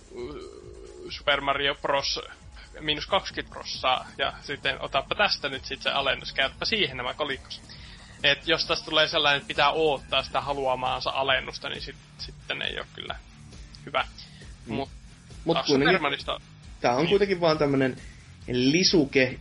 [1.10, 2.20] Super Mario Bros.
[2.80, 7.62] Miinus 20 prossaa, ja sitten otappa tästä nyt sitten se alennus, käytäpä siihen nämä kolikkos.
[8.24, 12.78] Et jos tästä tulee sellainen, että pitää odottaa sitä haluamaansa alennusta, niin sit, sitten ei
[12.78, 13.16] ole kyllä
[13.86, 14.08] hyvä.
[14.66, 14.74] Mm.
[14.76, 14.90] Mut
[15.46, 16.42] Mut Supermanista
[16.82, 17.98] tää on kuitenkin vaan tämmönen
[18.48, 19.40] lisuke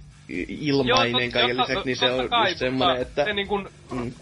[0.49, 3.25] ilmainen Joo, kaiken lisäksi, niin se on kai, just semmonen, mutta että...
[3.25, 4.13] Se, niin kun, Mm.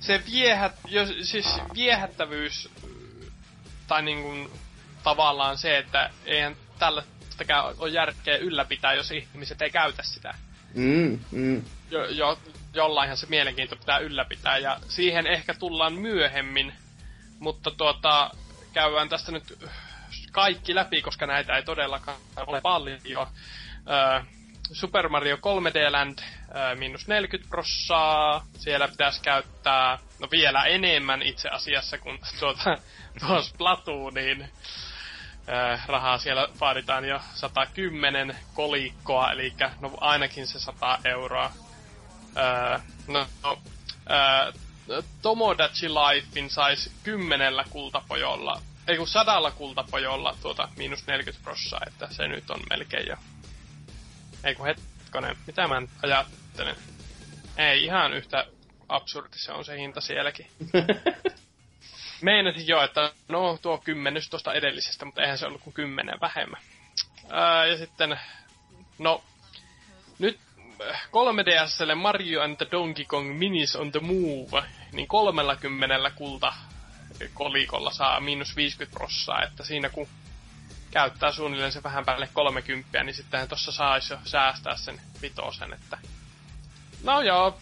[0.00, 2.70] se viehät, jos, siis viehättävyys,
[3.86, 4.50] tai niin kun,
[5.02, 6.56] tavallaan se, että eihän
[7.38, 10.34] tällaistäkään ole järkeä ylläpitää, jos ihmiset ei käytä sitä.
[10.74, 11.64] Mm, mm.
[11.90, 12.38] Jo, jo,
[12.74, 16.72] jollainhan se mielenkiinto pitää ylläpitää, ja siihen ehkä tullaan myöhemmin,
[17.38, 18.30] mutta tuota,
[18.72, 19.58] käydään tästä nyt
[20.32, 23.00] kaikki läpi, koska näitä ei todellakaan ole paljon.
[23.06, 24.20] Öö,
[24.72, 28.46] Super Mario 3D Land öö, miinus 40 prossaa.
[28.58, 32.78] Siellä pitäisi käyttää no vielä enemmän itse asiassa kuin tuota,
[33.20, 34.48] tuo Splatoonin
[35.48, 36.18] öö, rahaa.
[36.18, 41.52] Siellä vaaditaan jo 110 kolikkoa, eli no ainakin se 100 euroa.
[42.36, 43.58] Öö, no, no
[44.10, 44.52] öö,
[45.22, 52.28] Tomodachi Lifein sais kymmenellä kultapojolla, ei kun sadalla kultapojolla tuota miinus 40 prossaa, että se
[52.28, 53.16] nyt on melkein jo.
[54.44, 56.76] Ei kun hetkonen, mitä mä ajattelen.
[57.56, 58.46] Ei ihan yhtä
[58.88, 60.46] absurdi se on se hinta sielläkin.
[62.20, 66.60] Meinasin jo, että no tuo kymmenys tuosta edellisestä, mutta eihän se ollut kuin kymmenen vähemmän.
[67.30, 68.20] Ää, ja sitten,
[68.98, 69.24] no,
[70.18, 70.38] nyt
[71.06, 76.52] 3DSlle Mario and the Donkey Kong Minis on the Move, niin 30 kulta
[77.34, 80.08] kolikolla saa miinus 50 prossaa, että siinä kun
[80.90, 85.98] käyttää suunnilleen se vähän päälle 30, niin sittenhän tossa saisi jo säästää sen vitosen, että
[87.02, 87.58] no joo,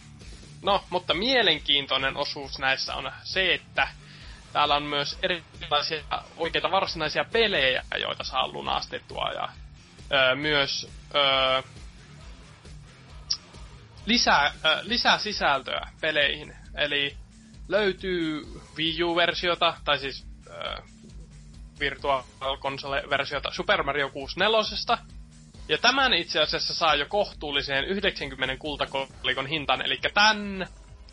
[0.61, 3.87] no, mutta mielenkiintoinen osuus näissä on se, että
[4.57, 6.03] täällä on myös erilaisia
[6.37, 9.49] oikeita varsinaisia pelejä, joita saa lunastettua ja
[10.11, 11.61] öö, myös öö,
[14.05, 16.55] lisää, äh, lisää sisältöä peleihin.
[16.75, 17.17] Eli
[17.67, 18.41] löytyy
[18.77, 20.83] Wii U-versiota, tai siis äh,
[21.79, 22.23] Virtual
[22.59, 24.97] Console-versiota Super Mario 64.
[25.69, 30.67] Ja tämän itse asiassa saa jo kohtuulliseen 90 kultakolikon hintaan, eli tän,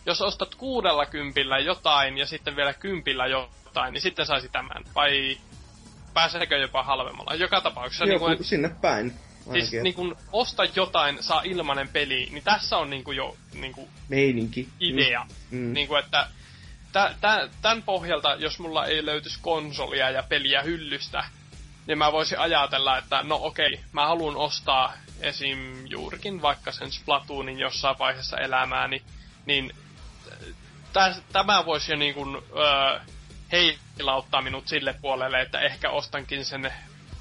[0.07, 4.85] jos ostat kuudella kympillä jotain ja sitten vielä kympillä jotain, niin sitten saisi tämän.
[4.95, 5.39] Vai
[6.15, 7.35] pääseekö jopa halvemmalla?
[7.35, 9.13] Joka tapauksessa Joku niin kuin, sinne päin.
[9.53, 13.37] Siis Ainakin, niin kun osta jotain, saa ilmanen peli, niin tässä on niin kuin jo
[13.55, 14.69] niin kuin meininki.
[14.81, 15.27] idea.
[15.51, 15.59] Mm.
[15.59, 15.73] Mm.
[15.73, 16.29] Niin kuin, että
[16.93, 21.25] tä, tä, tämän pohjalta, jos mulla ei löytyisi konsolia ja peliä hyllystä,
[21.87, 25.87] niin mä voisin ajatella, että no okei, mä haluan ostaa esim.
[25.87, 29.03] juurikin vaikka sen Splatoonin jossain vaiheessa elämääni,
[29.47, 29.71] niin
[31.33, 33.01] tämä voisi jo niin kuin, öö,
[33.53, 36.73] heilauttaa minut sille puolelle, että ehkä ostankin sen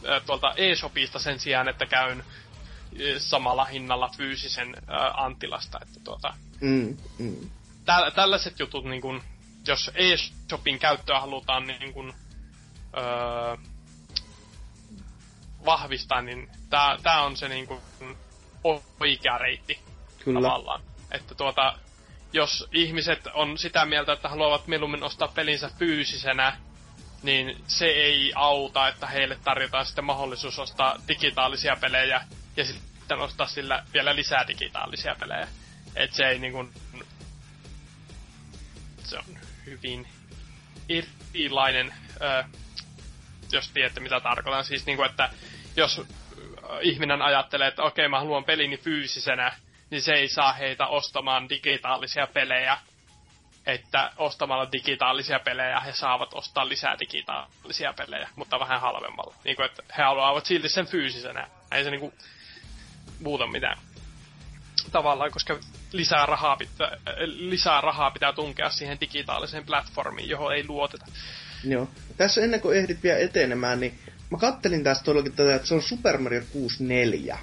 [0.06, 2.24] ö, tuolta eShopista sen sijaan, että käyn
[3.18, 5.80] samalla hinnalla fyysisen äh, Antilasta.
[5.82, 7.50] Että tuota, Mm, mm.
[7.86, 9.24] tä, tällaiset jutut, niin kun,
[9.68, 12.14] jos eShopin käyttöä halutaan niin kun,
[12.98, 13.58] öö,
[15.66, 16.50] vahvistaa, niin
[17.04, 17.82] tää on se niin kun,
[19.00, 19.80] oikea reitti
[20.24, 20.42] Kyllä.
[20.42, 20.82] tavallaan.
[21.12, 21.80] Että tuota,
[22.34, 26.58] jos ihmiset on sitä mieltä, että haluavat mieluummin ostaa pelinsä fyysisenä,
[27.24, 32.26] niin se ei auta, että heille tarjotaan sitten mahdollisuus ostaa digitaalisia pelejä
[32.58, 35.48] ja sitten ostaa sillä vielä lisää digitaalisia pelejä.
[35.96, 36.70] Et se ei niinku...
[39.04, 39.26] Se on
[39.66, 40.08] hyvin
[40.90, 41.94] erilainen,
[43.52, 44.66] jos tiedätte mitä tarkoitan.
[44.66, 45.30] Siis niinku, että
[45.76, 46.02] jos
[46.82, 49.52] ihminen ajattelee, että okei mä haluan pelini fyysisenä,
[49.94, 52.78] niin se ei saa heitä ostamaan digitaalisia pelejä.
[53.66, 59.36] Että ostamalla digitaalisia pelejä he saavat ostaa lisää digitaalisia pelejä, mutta vähän halvemmalla.
[59.44, 61.48] Niin kuin, että he haluavat silti sen fyysisenä.
[61.72, 62.14] Ei se niinku
[63.20, 63.78] muuta mitään.
[64.92, 65.60] Tavallaan, koska
[65.92, 71.06] lisää rahaa, pitää, lisää rahaa pitää tunkea siihen digitaaliseen platformiin, johon ei luoteta.
[71.64, 71.90] Joo.
[72.18, 74.00] Tässä ennen kuin ehdit vielä etenemään, niin
[74.30, 77.40] mä kattelin tästä todellakin tätä, että se on Super Mario 64.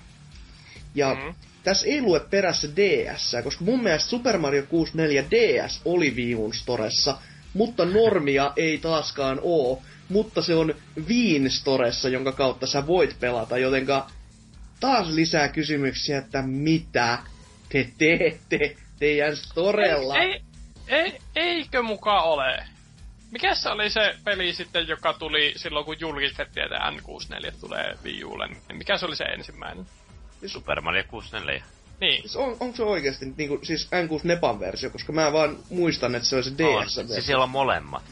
[0.95, 1.50] Ja Mhm.
[1.63, 7.19] Tässä ei lue perässä DS, koska mun mielestä Super Mario 64 DS oli Viun Storessa,
[7.55, 10.75] mutta normia ei taaskaan oo, mutta se on
[11.09, 14.11] Viin Storessa, jonka kautta sä voit pelata, jotenka
[14.81, 17.19] taas lisää kysymyksiä, että mitä
[17.69, 20.19] te teette teidän storella?
[20.19, 20.43] Ei,
[20.89, 22.65] ei, ei, eikö muka ole?
[23.31, 28.23] Mikä se oli se peli sitten, joka tuli silloin, kun julkistettiin, että N64 tulee Wii
[28.49, 29.87] niin Mikä se oli se ensimmäinen?
[30.47, 31.65] Super Mario 64.
[32.01, 32.21] Niin.
[32.21, 36.29] Siis on, onko se oikeasti niinku, siis N6 Nepan versio, koska mä vaan muistan, että
[36.29, 36.57] se on se On.
[36.57, 37.07] DS-versio.
[37.15, 38.03] Siis siellä on molemmat.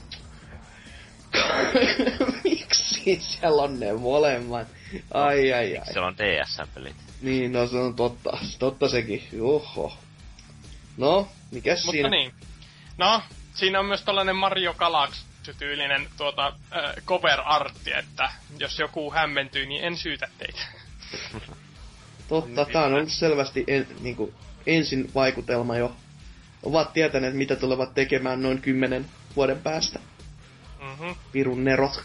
[2.45, 4.69] Miksi siellä on ne molemmat?
[5.15, 5.87] Ai ai ai.
[5.93, 6.97] Siellä on DS-pelit.
[7.23, 8.39] Niin, no se on totta.
[8.59, 9.29] Totta sekin.
[9.41, 9.99] Oho.
[10.97, 12.09] No, mikäs Mutta siinä?
[12.09, 12.35] niin.
[12.99, 13.23] No,
[13.55, 19.85] siinä on myös tällainen Mario Galaxy-tyylinen tuota, äh, cover artti, että jos joku hämmentyy, niin
[19.85, 20.61] en syytä teitä.
[22.29, 24.35] Totta, tää on ollut selvästi en, niinku,
[24.67, 25.97] ensin vaikutelma jo.
[26.63, 29.07] Ovat tietäneet, mitä tulevat tekemään noin kymmenen
[29.37, 29.99] vuoden päästä.
[30.83, 31.17] Mm-hmm.
[31.33, 32.05] Pirun nerot.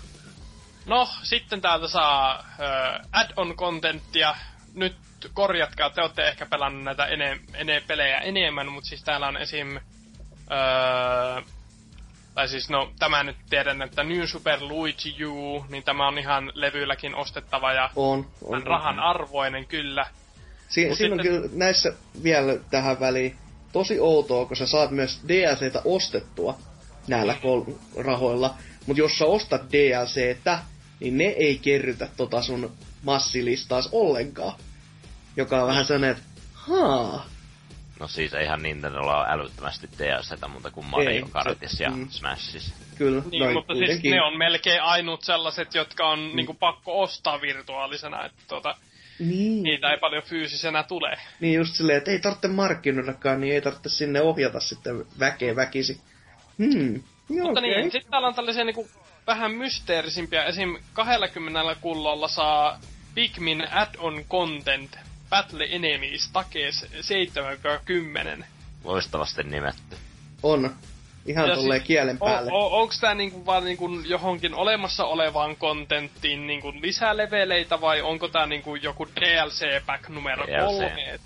[0.85, 4.35] No, sitten täältä saa äh, add-on contenttia.
[4.73, 4.95] Nyt
[5.33, 9.79] korjatkaa, te olette ehkä pelannut näitä ene, ene pelejä enemmän, mutta siis täällä on esim...
[10.51, 11.41] Öö,
[12.35, 16.51] tai siis no, tämä nyt tiedän, että New Super Luigi U, niin tämä on ihan
[16.55, 18.55] levyilläkin ostettava ja On, on.
[18.55, 20.05] on rahan arvoinen kyllä.
[20.69, 21.93] Si- Mut siinä on sitten- kyllä näissä
[22.23, 23.35] vielä tähän väliin
[23.71, 26.57] tosi outoa, kun sä saat myös DLCtä ostettua
[27.07, 28.55] näillä kol- rahoilla.
[28.85, 30.59] Mutta jos sä ostat DLCtä,
[30.99, 32.71] niin ne ei kerrytä tota sun
[33.03, 34.59] massilistaas ollenkaan.
[35.37, 36.23] Joka on vähän sellainen, että
[36.53, 37.25] haa,
[37.99, 41.27] No siis eihän Nintendolla ole älyttömästi DLCtä muuta kuin Mario
[41.67, 42.09] se- ja mm.
[42.09, 42.75] Smashissa.
[42.97, 46.35] kyllä, Niin, noin mutta siis ne on melkein ainut sellaiset, jotka on mm.
[46.35, 48.75] niinku pakko ostaa virtuaalisena, että tota,
[49.19, 51.17] Niin, niitä ei paljon fyysisenä tule.
[51.39, 56.01] niin just silleen, että ei tarvitse markkinoidakaan, niin ei tarvitse sinne ohjata sitten väkeä väkisi.
[56.57, 56.93] Hmm,
[57.29, 57.61] joo, Mutta okei.
[57.75, 58.87] niin, sitten täällä on tällaisia niinku
[59.27, 60.43] vähän mysteerisimpiä.
[60.45, 60.77] Esim.
[60.93, 62.79] 20 kullolla saa
[63.15, 64.97] Pikmin add-on content
[65.33, 66.85] Battle Enemies takees
[68.39, 68.43] 7-10.
[68.83, 69.95] Loistavasti nimetty.
[70.43, 70.75] On.
[71.25, 72.51] Ihan Ja tolleen siis kielen päälle.
[72.51, 78.01] O, o, onks tää niinku vaan niinku johonkin olemassa olevaan kontenttiin niinku lisää leveleitä vai
[78.01, 80.65] onko tää niinku joku DLC-pack numero DLC.
[80.65, 81.03] kolme?
[81.13, 81.21] Et-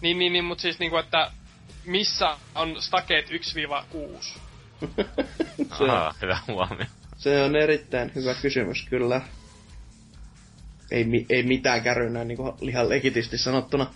[0.00, 1.30] Niin, niin, niin, mut siis niinku, että
[1.84, 3.32] missä on stakeet 1-6?
[5.78, 6.86] se, Aha, hyvä huomio.
[7.16, 9.20] se on erittäin hyvä kysymys, kyllä.
[10.90, 13.86] Ei, ei mitään kärynää, niin kuin ihan legitisti sanottuna.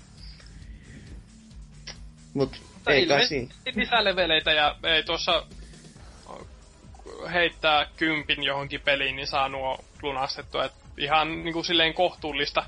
[2.35, 3.55] Mut Mutta ei kai siinä.
[3.75, 5.47] lisää leveleitä ja ei tuossa
[7.33, 10.65] heittää kympin johonkin peliin, niin saa nuo lunastettua.
[10.65, 12.67] Et ihan niinku silleen kohtuullista.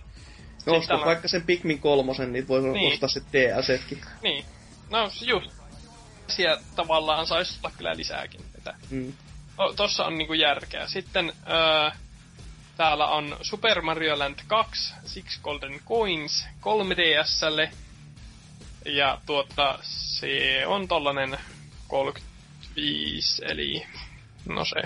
[0.66, 2.72] No, vaikka sen Pikmin kolmosen, niin voi Niin.
[2.72, 2.92] niin.
[2.92, 4.00] ostaa sitten DLCtkin.
[4.22, 4.44] Niin.
[4.90, 5.50] No just.
[6.28, 8.40] Siellä tavallaan saisi olla kyllä lisääkin.
[8.58, 9.12] Että Mm.
[9.56, 10.86] to, tossa on niinku järkeä.
[10.86, 11.90] Sitten öö,
[12.76, 17.70] täällä on Super Mario Land 2, Six Golden Coins 3DSlle.
[18.86, 21.38] Ja tuota, se on tollanen
[21.88, 23.86] 35, eli
[24.48, 24.82] no se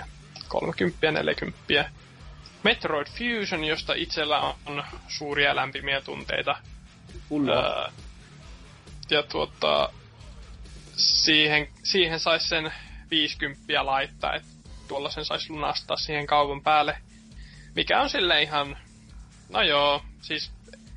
[0.47, 1.91] 30 ja 40.
[2.63, 6.57] Metroid Fusion, josta itsellä on suuria lämpimiä tunteita.
[7.31, 7.91] Öö,
[9.09, 9.89] ja tuota,
[10.95, 12.73] siihen, siihen sais sen
[13.11, 14.47] 50 laittaa, että
[14.87, 16.97] tuolla sen sais lunastaa siihen kaupan päälle.
[17.77, 18.77] Mikä on sille ihan,
[19.49, 20.51] no joo, siis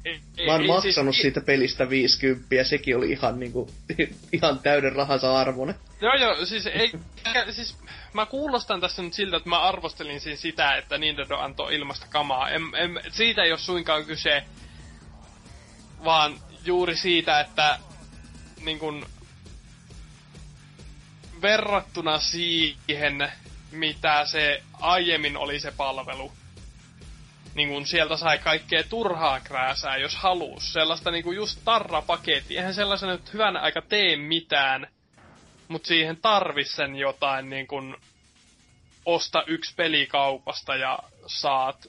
[0.05, 3.71] Ei, Mä oon ei, maksanut siis, siitä pelistä 50 ja sekin oli ihan niinku,
[4.33, 5.75] ihan täyden rahansa arvoinen.
[6.01, 6.93] Joo joo, siis ei,
[7.51, 7.79] siis
[8.13, 12.51] mä kuulostan tässä nyt siltä, että mä arvostelin siis sitä, että Nintendo antoi ilmasta kamaa.
[12.51, 14.45] En, en, siitä ei ole suinkaan kyse,
[16.05, 17.79] vaan juuri siitä, että
[18.65, 19.07] niin kun,
[21.43, 23.33] verrattuna siihen,
[23.71, 26.33] mitä se aiemmin oli se palvelu,
[27.55, 30.73] niin kun sieltä sai kaikkea turhaa krääsää, jos halus.
[30.73, 32.57] Sellaista niin just tarrapaketti.
[32.57, 34.87] Eihän sellaisen nyt hyvän aika tee mitään,
[35.69, 37.97] mutta siihen tarvis sen jotain niin kun
[39.07, 41.87] osta yksi peli kaupasta ja saat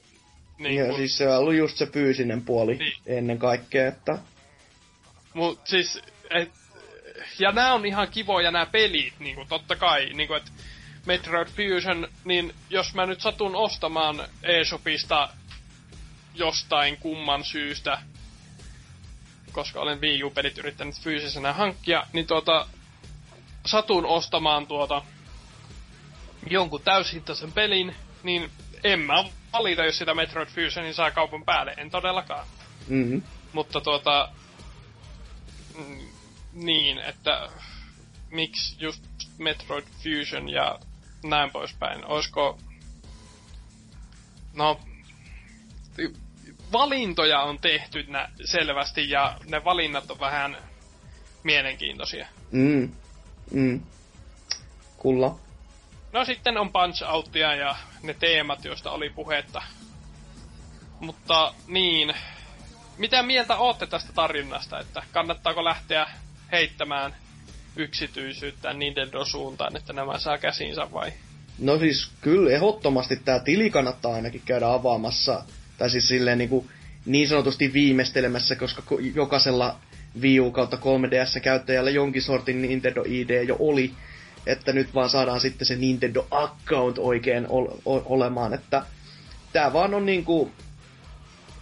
[0.58, 2.92] niin ja kun, siis se on ollut just se fyysinen puoli Niin.
[3.06, 4.18] ennen kaikkea, että
[5.34, 6.50] Mut siis, et,
[7.38, 10.52] ja nämä on ihan kivoja nämä pelit, niinku totta kai, niinku et
[11.06, 15.28] Metroid Fusion, niin jos mä nyt satun ostamaan eShopista
[16.34, 18.02] jostain kumman syystä,
[19.52, 22.66] koska olen Wii U-pelit yrittänyt fyysisenä hankkia, niin tuota,
[23.66, 25.02] satun ostamaan tuota
[26.50, 28.50] jonkun täyshintaisen pelin, niin
[28.84, 32.46] en mä valita, jos sitä Metroid Fusionin saa kaupan päälle, en todellakaan.
[32.88, 33.22] mm,
[33.52, 34.28] Mutta tuota,
[35.78, 35.98] mm,
[36.52, 37.48] niin, että
[38.30, 39.04] miksi just
[39.38, 40.78] Metroid Fusion ja
[41.24, 42.04] näin poispäin.
[42.04, 42.58] Olisiko,
[44.54, 44.80] no,
[46.72, 50.56] valintoja on tehty nä, selvästi ja ne valinnat on vähän
[51.42, 52.26] mielenkiintoisia.
[52.50, 52.92] mm,
[53.50, 53.80] mm.
[54.96, 55.38] Kulla.
[56.12, 59.62] No sitten on Punch Outia ja ne teemat, joista oli puhetta.
[61.00, 62.14] Mutta niin,
[62.98, 66.06] mitä mieltä ootte tästä tarjonnasta, että kannattaako lähteä
[66.52, 67.16] heittämään
[67.76, 71.12] yksityisyyttä Nintendo-suuntaan, että nämä saa käsinsä vai?
[71.58, 75.44] No siis kyllä ehdottomasti tämä tili kannattaa ainakin käydä avaamassa,
[75.82, 76.68] tai siis silleen niin, kuin
[77.06, 79.78] niin sanotusti viimeistelemässä, koska ko- jokaisella
[80.20, 83.92] Wii U kautta 3DS käyttäjällä jonkin sortin Nintendo ID jo oli,
[84.46, 88.82] että nyt vaan saadaan sitten se Nintendo account oikein ol- olemaan, että
[89.52, 90.50] tämä vaan on niinku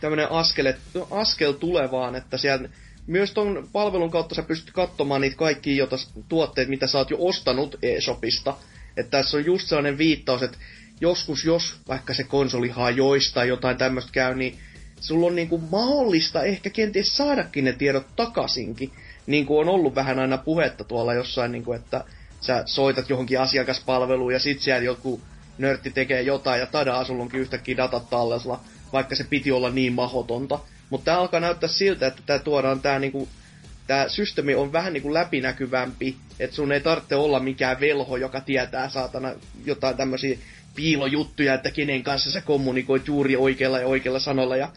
[0.00, 0.72] tämmönen askel,
[1.10, 2.68] askel tulevaan, että siellä
[3.06, 5.96] myös ton palvelun kautta sä pystyt katsomaan niitä kaikki jota,
[6.28, 8.56] tuotteet, mitä sä oot jo ostanut eShopista.
[8.96, 10.58] Että tässä on just sellainen viittaus, että
[11.00, 14.58] joskus jos vaikka se konsoli hajoisi tai jotain tämmöistä käy, niin
[15.00, 18.92] sulla on niinku mahdollista ehkä kenties saadakin ne tiedot takaisinkin.
[19.26, 22.04] Niin kuin on ollut vähän aina puhetta tuolla jossain, niinku, että
[22.40, 25.20] sä soitat johonkin asiakaspalveluun ja sit siellä joku
[25.58, 28.60] nörtti tekee jotain ja tadaa, sulla onkin yhtäkkiä datat tallella,
[28.92, 30.58] vaikka se piti olla niin mahotonta.
[30.90, 33.28] Mutta tää alkaa näyttää siltä, että tää tuodaan tää niinku,
[33.86, 38.88] tää systeemi on vähän niinku läpinäkyvämpi, että sun ei tarvitse olla mikään velho, joka tietää
[38.88, 39.32] saatana
[39.64, 40.38] jotain tämmöisiä
[40.74, 44.72] piilojuttuja, että kenen kanssa sä kommunikoit juuri oikealla ja oikealla sanoilla ja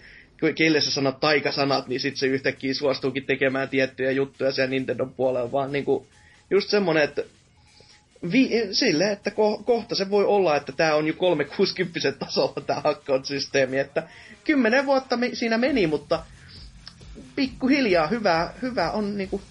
[0.55, 5.51] keille sä sanot taikasanat, niin sit se yhtäkkiä suostuukin tekemään tiettyjä juttuja siellä Nintendo puolella,
[5.51, 6.07] vaan niinku
[6.49, 7.23] just semmonen, että
[8.31, 12.81] vi, sille, että ko, kohta se voi olla, että tämä on jo 360 tasolla tämä
[12.83, 14.03] account-systeemi, että
[14.43, 16.23] kymmenen vuotta me, siinä meni, mutta
[17.35, 19.41] pikkuhiljaa hyvä, hyvä on niinku,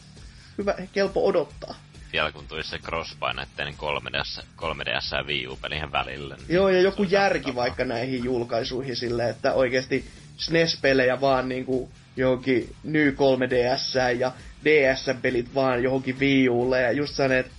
[0.59, 1.75] hyvä, kelpo odottaa.
[2.13, 6.37] Vielä kun tulisi se crosspainetteinen 3DS, 3DS ja Wii U-pelien välille.
[6.37, 7.57] Niin Joo, ja joku järki tapa.
[7.57, 10.05] vaikka näihin julkaisuihin silleen, että oikeasti
[10.37, 14.33] SNES-pelejä vaan niinku johonkin Ny 3DS ja
[14.65, 17.53] DS-pelit vaan johonkin Wii Ulle ja just sellainen, että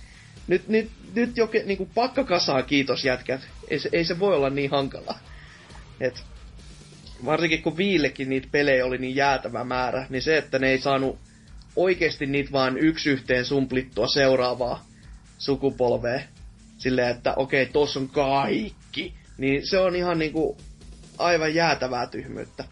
[0.46, 3.40] nyt, nyt, nyt joke, niinku pakka kasaa kiitos jätkät.
[3.68, 5.18] Ei se, ei se voi olla niin hankalaa.
[6.00, 6.24] Et,
[7.24, 11.18] varsinkin kun Viillekin niitä pelejä oli niin jäätävä määrä, niin se, että ne ei saanut
[11.76, 14.86] oikeasti niitä vaan yksi yhteen sumplittua seuraavaa
[15.38, 16.20] sukupolvea.
[16.78, 19.14] Silleen, että okei, tossa on kaikki.
[19.38, 20.56] Niin se on ihan niinku
[21.18, 22.64] aivan jäätävää tyhmyyttä.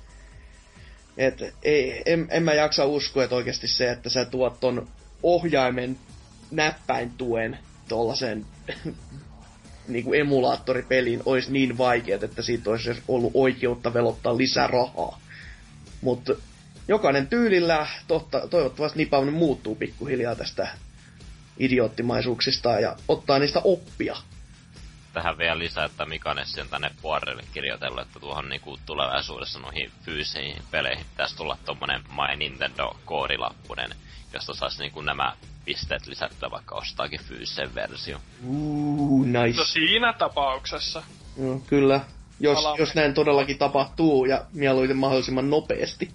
[1.17, 4.89] Et ei, en, en mä jaksa uskoa, että oikeasti se, että sä tuot ton
[5.23, 5.99] ohjaimen
[6.51, 7.59] näppäintuen
[7.89, 8.47] tollasen
[9.89, 15.21] niinku emulaattoripeliin olisi niin vaikeat, että siitä olisi ollut oikeutta velottaa lisää rahaa.
[16.01, 16.35] Mutta
[16.89, 20.69] jokainen tyylillä, totta, toivottavasti Nipaun muuttuu pikkuhiljaa tästä
[21.59, 24.17] idioottimaisuuksista ja ottaa niistä oppia.
[25.13, 30.63] Tähän vielä lisää, että Mikanessi on tänne puolelle kirjoitellut, että tuohon niinku tulevaisuudessa noihin fyysisiin
[30.71, 33.95] peleihin pitäisi tulla tommonen My Nintendo-koodilappunen,
[34.33, 35.33] josta saisi niinku nämä
[35.65, 38.19] pisteet lisättyä, vaikka ostaakin fyysisen versio.
[38.45, 39.59] Uuu, nice.
[39.59, 41.03] No siinä tapauksessa.
[41.37, 42.01] No, kyllä.
[42.41, 46.11] Jos, jos näin todellakin tapahtuu ja mieluiten mahdollisimman nopeasti.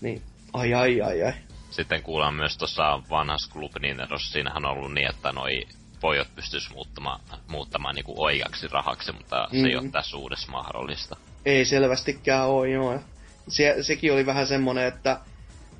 [0.00, 0.22] Niin,
[0.52, 1.32] ai ai ai ai.
[1.70, 5.62] Sitten kuullaan myös tuossa vanhassa Club Nintendossa, siinähän on ollut niin, että noi
[6.00, 9.84] pojat pystyis muuttamaan, muuttamaan niinku oikeaksi rahaksi, mutta se ei Mhm.
[9.84, 11.16] ole tässä uudessa mahdollista.
[11.44, 13.00] Ei selvästikään oo, joo.
[13.48, 15.20] se, sekin oli vähän semmonen, että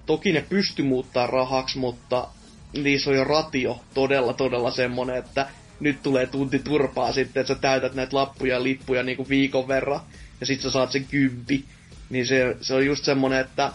[0.06, 2.28] toki ne pysty muuttaa rahaksi, mutta
[2.72, 5.48] niissä on jo ratio todella todella semmonen, että
[5.80, 10.00] nyt tulee tunti turpaa sitten, että sä täytät näitä lappuja ja lippuja niinku viikon verran,
[10.40, 11.64] ja sit sä saat sen kympi.
[12.10, 13.72] Niin se, se on just semmonen, että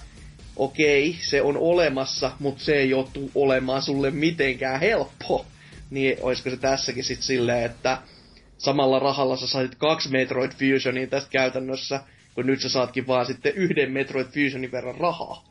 [0.55, 5.45] okei, se on olemassa, mutta se ei ole olemaan sulle mitenkään helppo.
[5.89, 7.97] Niin olisiko se tässäkin sitten silleen, että
[8.57, 12.01] samalla rahalla sä sait kaksi Metroid Fusionia tästä käytännössä,
[12.35, 15.45] kun nyt sä saatkin vaan sitten yhden Metroid Fusionin verran rahaa.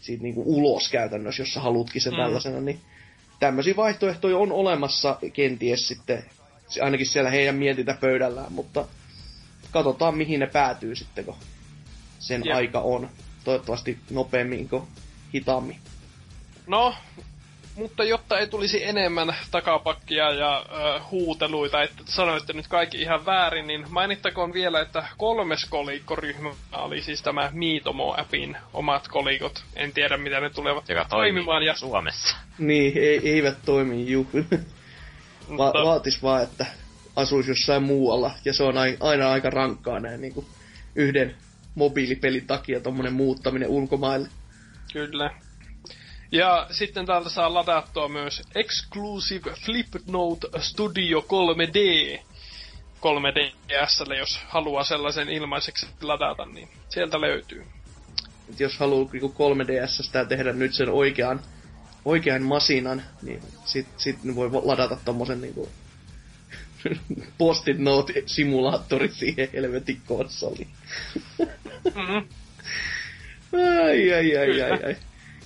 [0.00, 2.16] Siitä niinku ulos käytännössä, jos sä halutkin sen mm.
[2.16, 2.80] tällaisena, niin
[3.40, 6.24] tämmöisiä vaihtoehtoja on olemassa kenties sitten,
[6.82, 8.86] ainakin siellä heidän mietintäpöydällään, mutta
[9.70, 11.34] katsotaan mihin ne päätyy sitten, kun
[12.18, 12.56] sen Jep.
[12.56, 13.08] aika on.
[13.44, 14.82] Toivottavasti nopeammin kuin
[15.34, 15.76] hitaammin.
[16.66, 16.94] No,
[17.74, 23.66] mutta jotta ei tulisi enemmän takapakkia ja ö, huuteluita, että sanoitte nyt kaikki ihan väärin,
[23.66, 29.64] niin mainittakoon vielä, että kolmes kolikkoryhmä oli siis tämä Miitomo-appin omat kolikot.
[29.76, 31.62] En tiedä, mitä ne tulevat Joka toimimaan.
[31.62, 31.76] Ja...
[31.76, 32.36] Suomessa.
[32.58, 34.26] Niin, ei, eivät toimi, juu.
[35.58, 36.66] Va- vaatis vaan, että
[37.16, 40.46] asuisi jossain muualla, ja se on aina aika rankkaa näin niin kuin
[40.94, 41.34] yhden
[41.74, 44.28] mobiilipelin takia tuommoinen muuttaminen ulkomaille.
[44.92, 45.30] Kyllä.
[46.32, 52.20] Ja sitten täältä saa ladattua myös Exclusive Flipnote Studio 3D
[53.04, 57.64] 3DSlle, jos haluaa sellaisen ilmaiseksi ladata, niin sieltä löytyy.
[58.50, 61.40] Et jos haluaa niinku 3DSstä tehdä nyt sen oikean,
[62.04, 65.68] oikean masinan, niin sit, sit voi ladata tommosen niinku
[67.38, 70.68] post-it note-simulaattori siihen helvetin konsoliin.
[71.84, 72.28] Mm-hmm.
[73.84, 74.96] ai, ai, ai, ai, ai.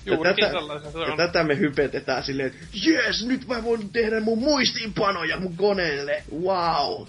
[0.06, 1.10] Juurikin tätä, se on.
[1.10, 6.22] Ja tätä me hypetetään silleen, että jes, nyt mä voin tehdä mun muistiinpanoja mun koneelle.
[6.42, 7.06] Wow.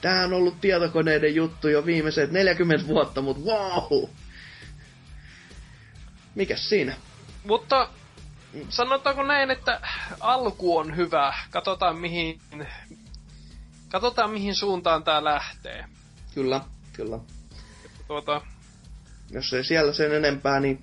[0.00, 4.08] Tää on ollut tietokoneiden juttu jo viimeiset 40 vuotta, mutta wow.
[6.34, 6.94] Mikäs siinä?
[7.44, 7.88] Mutta
[8.68, 9.80] sanotaanko näin, että
[10.20, 11.34] alku on hyvä.
[11.50, 12.40] Katsotaan mihin,
[13.90, 15.84] katsotaan mihin suuntaan tää lähtee.
[16.34, 16.60] Kyllä,
[16.92, 17.18] kyllä.
[18.06, 18.40] tuota...
[19.30, 20.82] Jos ei siellä sen enempää, niin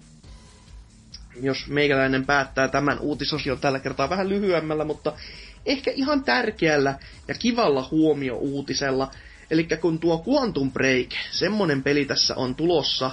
[1.41, 5.13] jos meikäläinen päättää tämän uutisosion tällä kertaa vähän lyhyemmällä, mutta
[5.65, 9.11] ehkä ihan tärkeällä ja kivalla huomio-uutisella.
[9.51, 13.11] Eli kun tuo Quantum Break, semmonen peli tässä on tulossa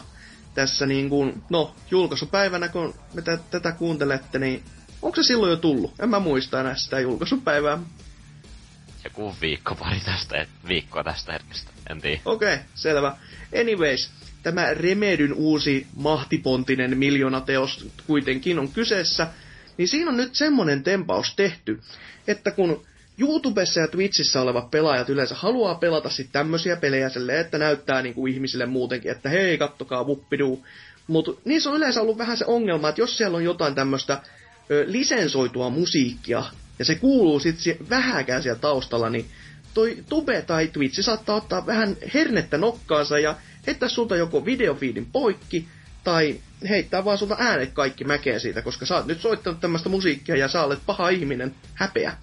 [0.55, 4.63] tässä niin kuin, no, julkaisupäivänä, kun me t- tätä kuuntelette, niin
[5.03, 5.95] onko se silloin jo tullut?
[6.01, 7.79] En mä muista enää sitä julkaisupäivää.
[9.05, 12.21] Joku viikko pari tästä, viikkoa tästä hetkestä, en tiedä.
[12.25, 13.17] Okei, okay, selvä.
[13.61, 14.11] Anyways,
[14.43, 19.27] tämä Remedyn uusi mahtipontinen miljoonateos kuitenkin on kyseessä,
[19.79, 21.81] niin siinä on nyt semmonen tempaus tehty,
[22.27, 22.87] että kun
[23.19, 28.27] YouTubessa ja Twitchissä olevat pelaajat yleensä haluaa pelata sitten tämmöisiä pelejä silleen, että näyttää niinku
[28.27, 30.67] ihmisille muutenkin, että hei, kattokaa vuppiduu.
[31.07, 34.23] Mutta niissä on yleensä ollut vähän se ongelma, että jos siellä on jotain tämmöistä
[34.87, 36.45] lisensoitua musiikkia,
[36.79, 39.27] ja se kuuluu sitten vähäkään siellä taustalla, niin
[39.75, 43.37] toi Tube tai Twitch saattaa ottaa vähän hernettä nokkaansa ja
[43.67, 45.69] heittää sulta joko videofiidin poikki,
[46.05, 50.37] tai heittää vaan sulta äänet kaikki mäkeen siitä, koska sä oot nyt soittanut tämmöistä musiikkia
[50.37, 52.17] ja sä olet paha ihminen, häpeä.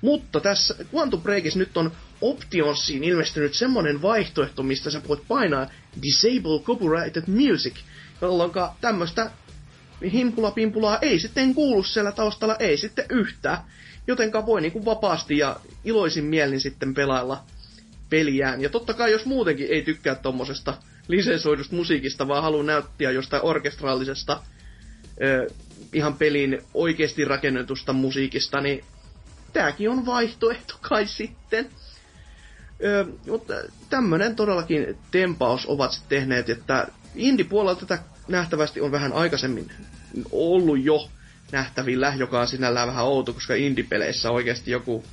[0.00, 5.70] Mutta tässä Quantum Breakissa nyt on Optionsiin ilmestynyt semmonen vaihtoehto, mistä sä voit painaa
[6.02, 7.74] Disable Copyrighted Music,
[8.20, 9.30] jolloin tämmöistä
[10.12, 13.58] himpula-pimpulaa ei sitten kuulu siellä taustalla, ei sitten yhtään.
[14.06, 17.44] Jotenka voi niinku vapaasti ja iloisin mielin sitten pelailla
[18.10, 18.60] peliään.
[18.60, 20.74] Ja totta kai jos muutenkin ei tykkää tommosesta
[21.08, 24.42] lisensoidusta musiikista, vaan haluaa näyttää jostain orkestraalisesta
[25.92, 28.84] ihan pelin oikeasti rakennetusta musiikista, niin
[29.52, 31.68] tääkin on vaihtoehto kai sitten.
[32.84, 33.54] Ö, mutta
[33.90, 37.98] tämmönen todellakin tempaus ovat sitten tehneet, että indie-puolella tätä
[38.28, 39.70] nähtävästi on vähän aikaisemmin
[40.32, 41.08] ollut jo
[41.52, 45.04] nähtävillä, joka on sinällään vähän outo, koska indie-peleissä oikeasti joku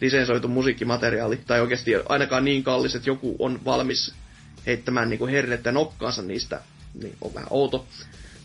[0.00, 4.14] lisensoitu musiikkimateriaali, tai oikeasti ainakaan niin kallis, että joku on valmis
[4.66, 6.60] heittämään niin hernettä nokkaansa niistä,
[6.94, 7.86] niin on vähän outo.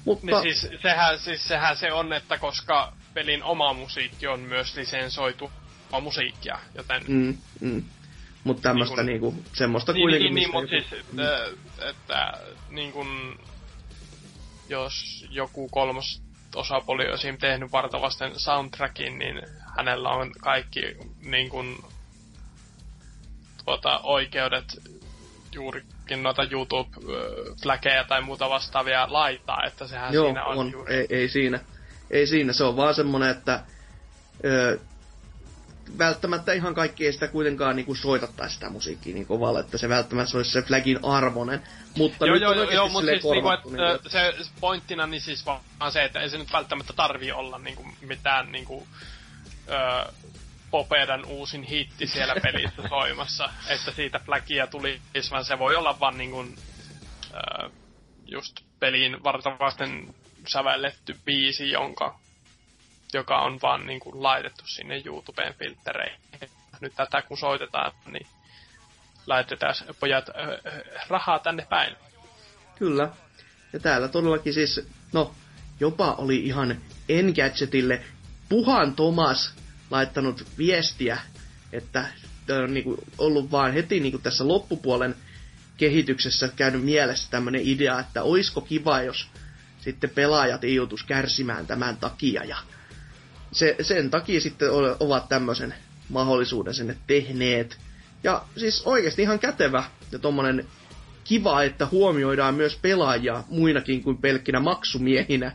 [0.05, 0.25] Mutta...
[0.25, 5.51] Niin siis, sehän, siis sehän se on, että koska pelin oma musiikki on myös lisensoitu
[6.01, 7.03] musiikkia, joten...
[7.07, 7.83] Mm, mm.
[8.43, 10.35] Mutta tämmöistä niin kuin, niinku, semmoista niin, kuitenkin...
[10.35, 11.19] Niin, niin mutta siis, mm.
[11.19, 12.33] että, että
[12.69, 13.37] niin kuin,
[14.69, 16.21] jos joku kolmas
[16.57, 19.41] osapuoli on tehnyt vartavasten soundtrackin, niin
[19.77, 21.77] hänellä on kaikki niin kuin,
[23.65, 24.65] tuota, oikeudet
[25.51, 30.71] juurikin noita YouTube-fläkejä tai muuta vastaavia laittaa, että sehän Joo, siinä on, on.
[30.71, 30.95] Juuri.
[30.95, 31.59] Ei, ei siinä.
[32.11, 33.63] Ei siinä, se on vaan semmonen, että
[34.45, 34.79] ö,
[35.97, 40.37] välttämättä ihan kaikki ei sitä kuitenkaan niinku soitattaa sitä musiikkia niin kovalla, että se välttämättä
[40.37, 41.63] olisi se flagin arvonen.
[41.97, 45.45] Mutta joo, joo, joo, joo mutta siis niinku, korvattu, että, niinku, se pointtina niin siis
[45.45, 48.87] vaan se, että ei se nyt välttämättä tarvii olla niinku mitään niinku,
[49.69, 50.11] ö,
[50.71, 55.01] Popedan uusin hitti siellä pelissä soimassa, että siitä flagia tuli,
[55.31, 56.45] vaan se voi olla vaan niinku,
[57.33, 57.69] ö,
[58.25, 60.15] just peliin vartavasten
[60.47, 62.19] sävelletty biisi, jonka,
[63.17, 66.19] joka on vaan niinku laitettu sinne YouTubeen filttereihin.
[66.81, 68.27] Nyt tätä kun soitetaan, niin
[69.27, 70.25] laitetaan pojat
[71.07, 71.95] rahaa tänne päin.
[72.79, 73.09] Kyllä.
[73.73, 75.33] Ja täällä todellakin siis, no,
[75.79, 78.01] jopa oli ihan Engadgetille
[78.49, 79.53] Puhan Thomas
[79.91, 81.17] laittanut viestiä,
[81.73, 82.05] että
[82.63, 85.15] on niinku ollut vaan heti niinku tässä loppupuolen
[85.77, 89.27] kehityksessä käynyt mielessä tämmöinen idea, että oisko kiva, jos
[89.79, 92.43] sitten pelaajat ei joutuisi kärsimään tämän takia.
[92.43, 92.57] Ja
[93.51, 94.69] se, sen takia sitten
[94.99, 95.73] ovat tämmöisen
[96.09, 97.77] mahdollisuuden sinne tehneet.
[98.23, 100.67] Ja siis oikeasti ihan kätevä ja tommonen
[101.23, 105.51] kiva, että huomioidaan myös pelaajia muinakin kuin pelkkinä maksumiehinä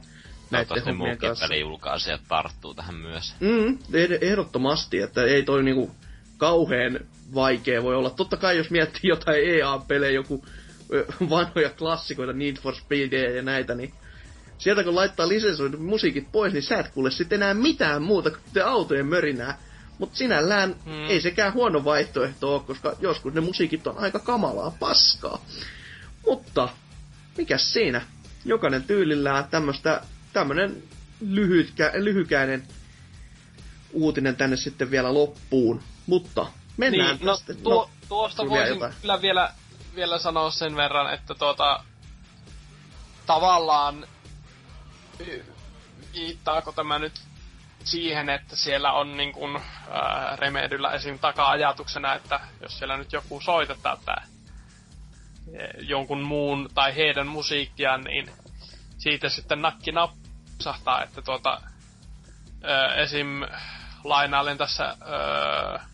[0.51, 1.49] näiden hommien kanssa.
[1.49, 3.35] Toivottavasti tarttuu tähän myös.
[3.41, 3.79] Mm,
[4.21, 5.91] ehdottomasti, että ei toi niinku
[6.37, 8.11] kauheen vaikea voi olla.
[8.11, 10.45] Totta kai jos miettii jotain EA-pelejä, joku
[11.31, 13.95] vanhoja klassikoita, Need for Speed ja näitä, niin
[14.63, 18.65] sieltä kun laittaa lisensoidut musiikit pois, niin sä et kuule sitten enää mitään muuta kuin
[18.65, 19.59] autojen mörinää.
[19.99, 21.07] Mutta sinällään hmm.
[21.09, 25.45] ei sekään huono vaihtoehto ole, koska joskus ne musiikit on aika kamalaa paskaa.
[26.27, 26.69] Mutta,
[27.39, 28.03] mikä siinä?
[28.45, 30.03] Jokainen tyylillään tämmöstä,
[30.33, 30.83] tämmönen
[31.21, 32.63] lyhytkä, lyhykäinen
[33.93, 35.83] uutinen tänne sitten vielä loppuun.
[36.07, 37.55] Mutta mennään niin, no, tästä.
[37.55, 38.95] Tuo, no, tuosta voisin jotain.
[39.01, 39.53] kyllä vielä,
[39.95, 41.85] vielä sanoa sen verran, että tuota,
[43.27, 44.07] tavallaan
[46.15, 47.13] viittaako tämä nyt
[47.85, 49.57] siihen, että siellä on niin kuin,
[49.91, 51.19] ää, Remedyllä esim.
[51.19, 54.27] taka-ajatuksena, että jos siellä nyt joku soitetaan tää
[55.55, 58.31] e, jonkun muun tai heidän musiikkiaan, niin
[58.99, 61.61] siitä sitten nakki napsahtaa, että tuota,
[62.63, 63.27] ää, esim.
[64.05, 65.87] lainailen tässä ää,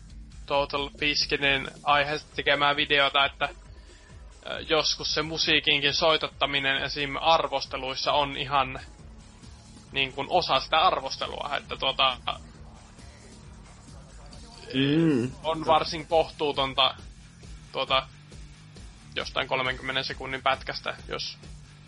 [0.45, 3.49] Total Fiskinin aiheesta tekemään videota, että
[4.67, 7.15] joskus se musiikinkin soitottaminen esim.
[7.21, 8.79] arvosteluissa on ihan
[9.91, 12.17] niin kuin osa sitä arvostelua, että tuota,
[14.73, 15.31] mm.
[15.43, 16.95] on varsin kohtuutonta
[17.71, 18.07] tuota,
[19.15, 21.37] jostain 30 sekunnin pätkästä, jos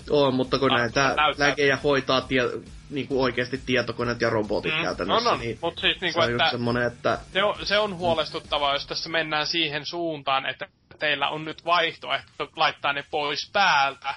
[0.09, 2.41] on, mutta kun näitä läkejä hoitaa tie,
[2.89, 6.25] niin kuin oikeasti tietokoneet ja robotit mm, käytännössä, no, no, niin mut siis, niin kuin,
[6.25, 7.19] se on että, semmoinen, että...
[7.33, 10.67] Se on, se on huolestuttavaa, jos tässä mennään siihen suuntaan, että
[10.99, 14.15] teillä on nyt vaihtoehto laittaa ne pois päältä,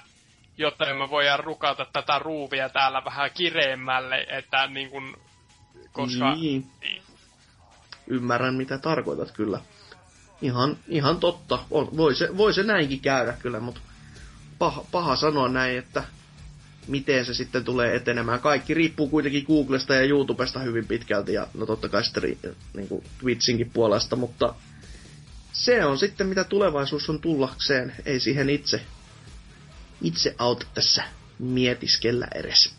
[0.59, 5.17] jotta me voidaan rukata tätä ruuvia täällä vähän kireemmälle, että niin kuin,
[5.93, 6.35] koska...
[6.35, 6.67] Niin.
[6.81, 7.03] niin.
[8.07, 9.61] Ymmärrän, mitä tarkoitat kyllä.
[10.43, 11.59] Ihan, ihan totta.
[11.71, 13.81] On, voi, se, voi se näinkin käydä kyllä, mutta
[14.59, 16.05] paha, paha sanoa näin, että
[16.89, 18.41] miten se sitten tulee etenemään.
[18.41, 22.37] Kaikki riippuu kuitenkin Googlesta ja YouTubesta hyvin pitkälti ja no totta kai sitten
[22.75, 24.55] niin kuin Twitchinkin puolesta, mutta
[25.53, 27.95] se on sitten mitä tulevaisuus on tullakseen.
[28.05, 28.81] Ei siihen itse
[30.01, 31.03] itse auta tässä
[31.39, 32.75] mietiskellä edes.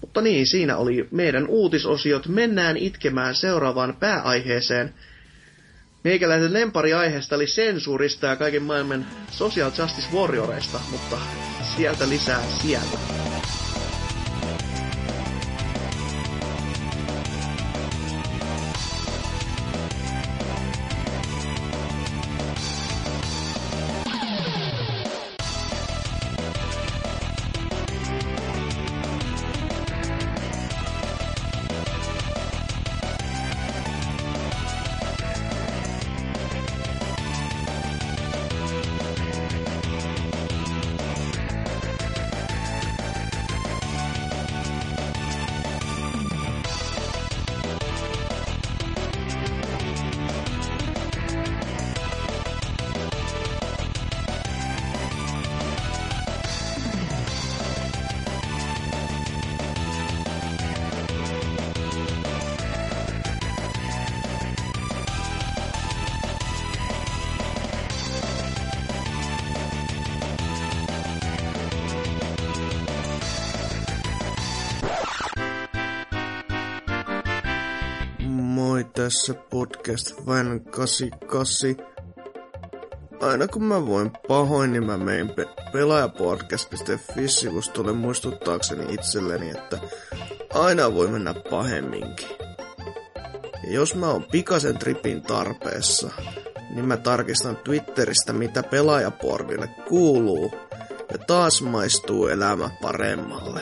[0.00, 2.26] Mutta niin, siinä oli meidän uutisosiot.
[2.28, 4.94] Mennään itkemään seuraavaan pääaiheeseen.
[6.04, 11.20] Meikäläisen lempariaiheesta oli sensuurista ja kaiken maailman Social Justice Warrioreista, mutta
[11.60, 12.98] sieltä lisää sieltä.
[79.04, 81.76] Tässä podcast vain 88.
[83.20, 89.78] Aina kun mä voin pahoin, niin mä mein pe- pelaajapodcast.fi-sivustolle muistuttaakseni itselleni, että
[90.54, 92.28] aina voi mennä pahemminkin.
[93.64, 96.10] Ja jos mä oon pikaisen tripin tarpeessa,
[96.70, 100.54] niin mä tarkistan Twitteristä, mitä pelaajaporville kuuluu,
[101.12, 103.60] ja taas maistuu elämä paremmalle.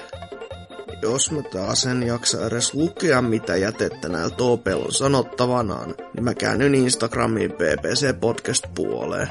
[1.02, 6.34] Jos mä taas en jaksa edes lukea, mitä jätettä näillä toopeilla on sanottavanaan, niin mä
[6.34, 9.28] käännyn Instagramiin PPC Podcast puoleen.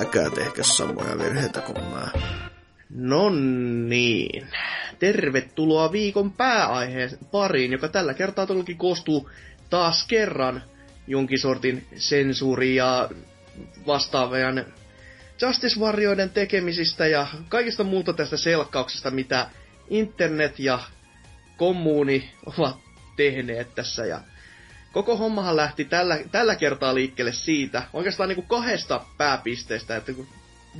[0.00, 2.08] Äkää tehkä samoja virheitä kuin mä.
[2.90, 3.30] No
[3.88, 4.46] niin.
[4.98, 9.30] Tervetuloa viikon pääaiheen pariin, joka tällä kertaa todellakin koostuu
[9.70, 10.62] taas kerran
[11.06, 13.08] jonkin sortin sensuuri ja
[13.86, 14.66] vastaavien
[15.42, 19.50] Justice Warrioiden tekemisistä ja kaikista muuta tästä selkkauksesta, mitä
[19.90, 20.78] internet ja
[21.56, 22.76] kommuuni ovat
[23.16, 24.06] tehneet tässä.
[24.06, 24.20] Ja
[24.92, 30.26] koko hommahan lähti tällä, tällä kertaa liikkeelle siitä, oikeastaan niin kuin kahdesta pääpisteestä, että kun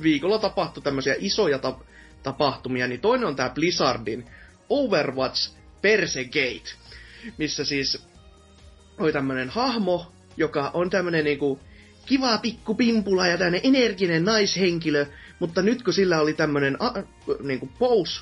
[0.01, 1.79] viikolla tapahtui tämmöisiä isoja ta-
[2.23, 4.25] tapahtumia, niin toinen on tämä Blizzardin
[4.69, 5.51] Overwatch
[5.81, 6.71] Persegate,
[7.37, 8.05] missä siis
[8.97, 11.59] oli tämmönen hahmo, joka on tämmönen niinku
[12.05, 15.05] kiva pikku pimpula ja tämmönen energinen naishenkilö,
[15.39, 16.93] mutta nyt kun sillä oli tämmönen a,
[17.43, 18.21] niinku pose,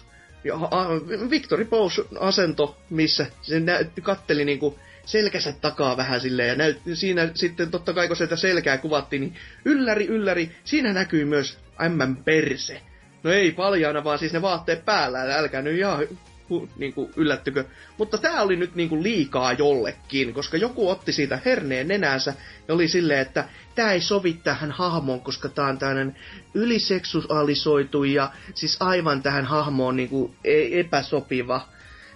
[1.30, 7.72] Victory Pose-asento, missä se nä, katteli niinku selkänsä takaa vähän silleen, ja näyt, siinä sitten
[7.72, 9.36] totta kai kun sitä selkää kuvattiin, niin
[9.66, 11.58] ylläri, ylläri, siinä näkyy myös
[11.90, 12.82] M perse.
[13.24, 16.08] No ei paljana, vaan siis ne vaatteet päällä, älkää nyt ihan
[16.50, 17.66] hu, niin kuin yllättykö.
[17.98, 22.34] Mutta tämä oli nyt niin kuin liikaa jollekin, koska joku otti siitä herneen nenänsä
[22.68, 26.16] ja oli silleen, että tämä ei sovi tähän hahmoon, koska tämä on tämmöinen
[26.54, 31.62] yliseksuaalisoitu ja siis aivan tähän hahmoon niin kuin e- epäsopiva.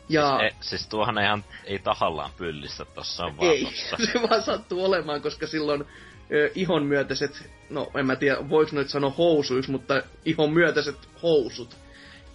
[0.09, 0.37] Ja...
[0.39, 3.97] Siis, e, siis tuohan ihan ei tahallaan pyllistä, tossa on vaan Ei, tossa.
[4.13, 5.85] se vaan sattuu olemaan, koska silloin
[6.31, 11.82] ö, ihon myötäiset, no en mä tiedä, voiko nyt sanoa housuiksi, mutta ihon myötäiset housut.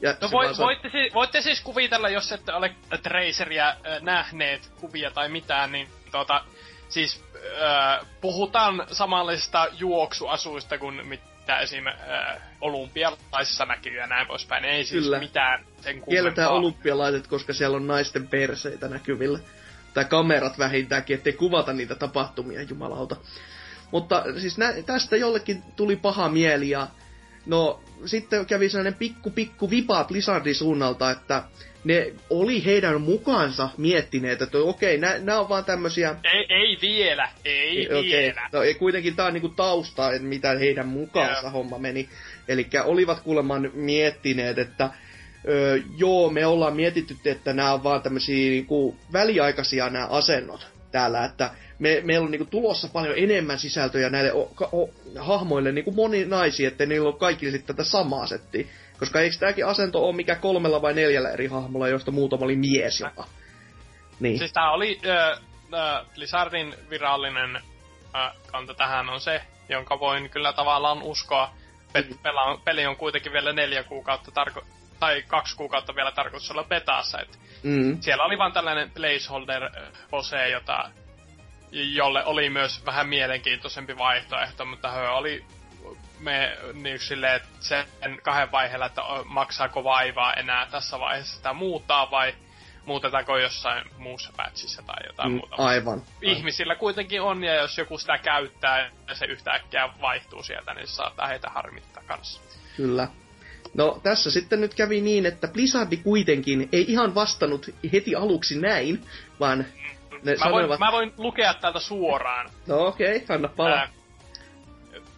[0.01, 3.77] Ja No voi, vaan sa- voitte, si- voitte siis kuvitella, jos ette ole Traceria äh,
[4.01, 6.45] nähneet kuvia tai mitään, niin tota,
[6.89, 7.25] siis
[7.63, 11.87] äh, puhutaan samanlaisista juoksuasuista kuin mitä esim.
[11.87, 11.97] Äh,
[12.61, 14.65] olympialaisissa näkyy ja näin poispäin.
[14.65, 15.19] Ei siis Kyllä.
[15.19, 19.39] mitään sen Kielletään olympialaiset, koska siellä on naisten perseitä näkyvillä.
[19.95, 23.17] Tai kamerat vähintäänkin, ettei kuvata niitä tapahtumia, jumalauta.
[23.91, 26.87] Mutta siis nä- tästä jollekin tuli paha mieli ja
[27.49, 31.43] no sitten kävi sellainen pikku pikku vipa Blizzardin suunnalta, että
[31.85, 37.87] ne oli heidän mukaansa miettineet, että okei, nämä on vaan tämmösiä Ei, ei vielä, ei
[37.87, 38.49] Okei, vielä.
[38.53, 41.51] no ei kuitenkin tää on niinku tausta, että mitä heidän mukaansa Joo.
[41.51, 42.09] homma meni.
[42.49, 44.91] Eli olivat kuulemma miettineet, että
[45.49, 51.25] ö, joo, me ollaan mietitty, että nämä on vaan tämmöisiä niinku väliaikaisia nämä asennot täällä,
[51.25, 56.69] että me, meillä on niinku tulossa paljon enemmän sisältöjä näille o, o, hahmoille niinku moninaisia,
[56.69, 58.67] että niillä on kaikille sitten tätä samaa settiä.
[58.99, 63.01] Koska eikö tämäkin asento ole mikä kolmella vai neljällä eri hahmolla, josta muutama oli mies
[63.01, 63.25] jopa.
[64.21, 64.39] Niin.
[64.39, 65.41] Siis tää oli äh,
[65.75, 71.51] äh, Blizzardin virallinen äh, kanta tähän on se, jonka voin kyllä tavallaan uskoa.
[71.93, 72.15] Pe- Mm.
[72.15, 74.65] pela- peli on kuitenkin vielä neljä kuukautta tarko-
[75.01, 77.21] tai kaksi kuukautta vielä tarkoitus olla betaassa.
[77.21, 78.01] Et Mm.
[78.01, 79.71] siellä oli vaan tällainen placeholder äh,
[80.11, 80.91] pose, jota,
[81.73, 85.45] jolle oli myös vähän mielenkiintoisempi vaihtoehto, mutta he oli
[86.21, 87.87] me niin silleen, että sen
[88.23, 92.35] kahden vaiheella, että maksaako vaivaa enää tässä vaiheessa sitä muuttaa vai
[92.87, 95.57] muutetaanko jossain muussa patchissa tai jotain Mm, muuta.
[95.59, 96.03] aivan.
[96.23, 101.27] Ihmisillä kuitenkin on, ja jos joku sitä käyttää ja se yhtäkkiä vaihtuu sieltä, niin saattaa
[101.27, 102.41] heitä harmittaa kanssa.
[102.77, 103.09] Kyllä.
[103.75, 109.03] No tässä sitten nyt kävi niin, että Blizzard kuitenkin ei ihan vastannut heti aluksi näin,
[109.41, 109.67] vaan
[110.23, 112.51] ne Mä voin, mä voin lukea täältä suoraan.
[112.67, 113.79] No okei, okay, anna palaa.
[113.79, 113.89] Ää,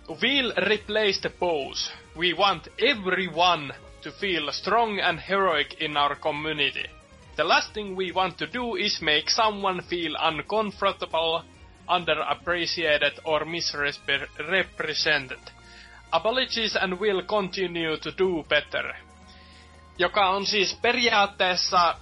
[0.09, 1.93] We'll replace the pose.
[2.17, 6.91] We want everyone to feel strong and heroic in our community.
[7.37, 11.43] The last thing we want to do is make someone feel uncomfortable,
[11.89, 15.39] underappreciated or misrepresented.
[16.11, 18.95] Apologies and will continue to do better.
[19.99, 21.97] Joka on siis periaatteessa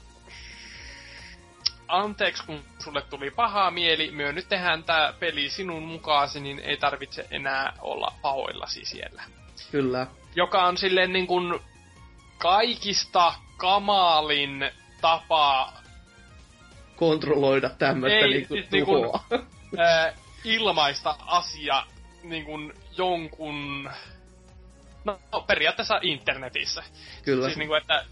[1.88, 6.76] anteeksi kun sulle tuli paha mieli, myö nyt tehdään tää peli sinun mukaasi, niin ei
[6.76, 9.22] tarvitse enää olla pahoillasi siellä.
[9.70, 10.06] Kyllä.
[10.34, 11.60] Joka on silleen niin kuin
[12.38, 14.70] kaikista kamalin
[15.00, 15.72] tapa
[16.96, 19.24] Kontrolloida tämmöistä Ei, niinku siis niinku- tuhoa.
[19.78, 20.12] ää,
[20.44, 21.86] ilmaista asia
[22.22, 23.90] niin kuin jonkun...
[25.04, 26.82] No, periaatteessa internetissä.
[27.24, 27.44] Kyllä.
[27.44, 28.04] Siis niin kuin, että...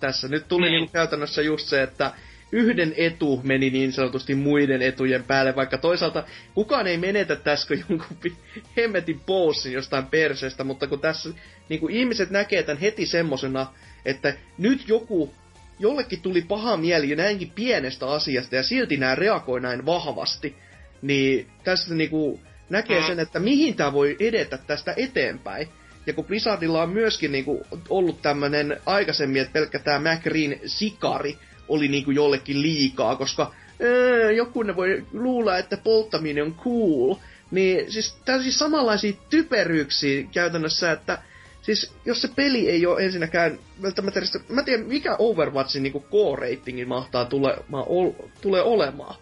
[0.00, 0.80] Tässä nyt tuli Niin.
[0.80, 0.90] niin.
[0.90, 2.12] käytännössä just se, että
[2.52, 6.24] yhden etu meni niin sanotusti muiden etujen päälle, vaikka toisaalta
[6.54, 8.36] kukaan ei menetä tässä kuin jonkun
[8.76, 11.30] hemmetin poussin jostain perseestä, mutta kun tässä
[11.68, 13.66] niin kuin ihmiset näkee tämän heti semmosena,
[14.04, 15.34] että nyt joku
[15.78, 20.56] jollekin tuli paha mieli näinkin pienestä asiasta ja silti nämä reagoi näin vahvasti,
[21.02, 22.40] niin tässä niinku
[22.70, 23.06] näkee Mm.
[23.06, 25.68] sen, että mihin tämä voi edetä tästä eteenpäin.
[26.06, 31.38] Ja kun Blizzardilla on myöskin niinku ollut tämmönen aikaisemmin, että pelkkä tämä McReen sikari
[31.68, 37.14] oli niinku jollekin liikaa, koska öö, joku ne voi luulla, että polttaminen on cool.
[37.50, 41.18] Niin siis täysin samanlaisia typeryyksiä käytännössä, että
[41.64, 46.06] siis jos se peli ei ole ensinnäkään välttämättä edes, mä en tiedä mikä Overwatchin niinku
[46.10, 48.10] core-ratingin mahtaa tule, ma, ol,
[48.40, 49.14] tulee olemaan.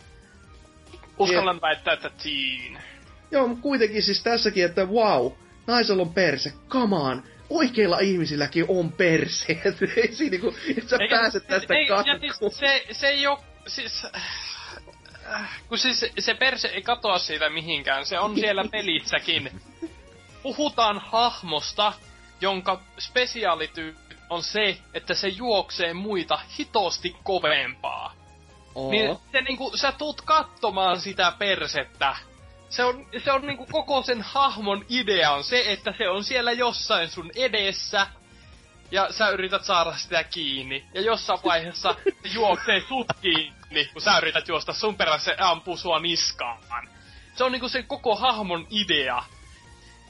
[1.19, 2.83] Uskallan väittää, että teen.
[3.31, 5.33] Joo, mutta kuitenkin siis tässäkin, että wow,
[5.67, 10.97] naisella on perse, come on, oikeilla ihmisilläkin on perse, että ei siinä niinku, että sä
[11.01, 14.07] Eikä- pääset tästä ei, ja siis se, se ei oo, siis,
[15.35, 19.51] äh, kun siis se, se perse ei katoa siitä mihinkään, se on siellä pelissäkin.
[20.43, 21.93] Puhutaan hahmosta,
[22.43, 23.97] jonka spesiaality
[24.31, 28.15] on se, että se juoksee muita hitosti kovempaa.
[28.75, 28.91] Oo.
[28.91, 32.17] Niin se niinku, sä tuut katsomaan sitä persettä.
[32.69, 36.53] Se on, se on niinku koko sen hahmon idea on se, että se on siellä
[36.53, 38.07] jossain sun edessä.
[38.91, 40.85] Ja sä yrität saada sitä kiinni.
[40.95, 45.77] Ja jossain vaiheessa se juoksee sut kiinni, kun sä yrität juosta sun perässä, se ampuu
[45.77, 46.89] sua niskaan.
[47.35, 49.25] Se on niinku sen koko hahmon idea.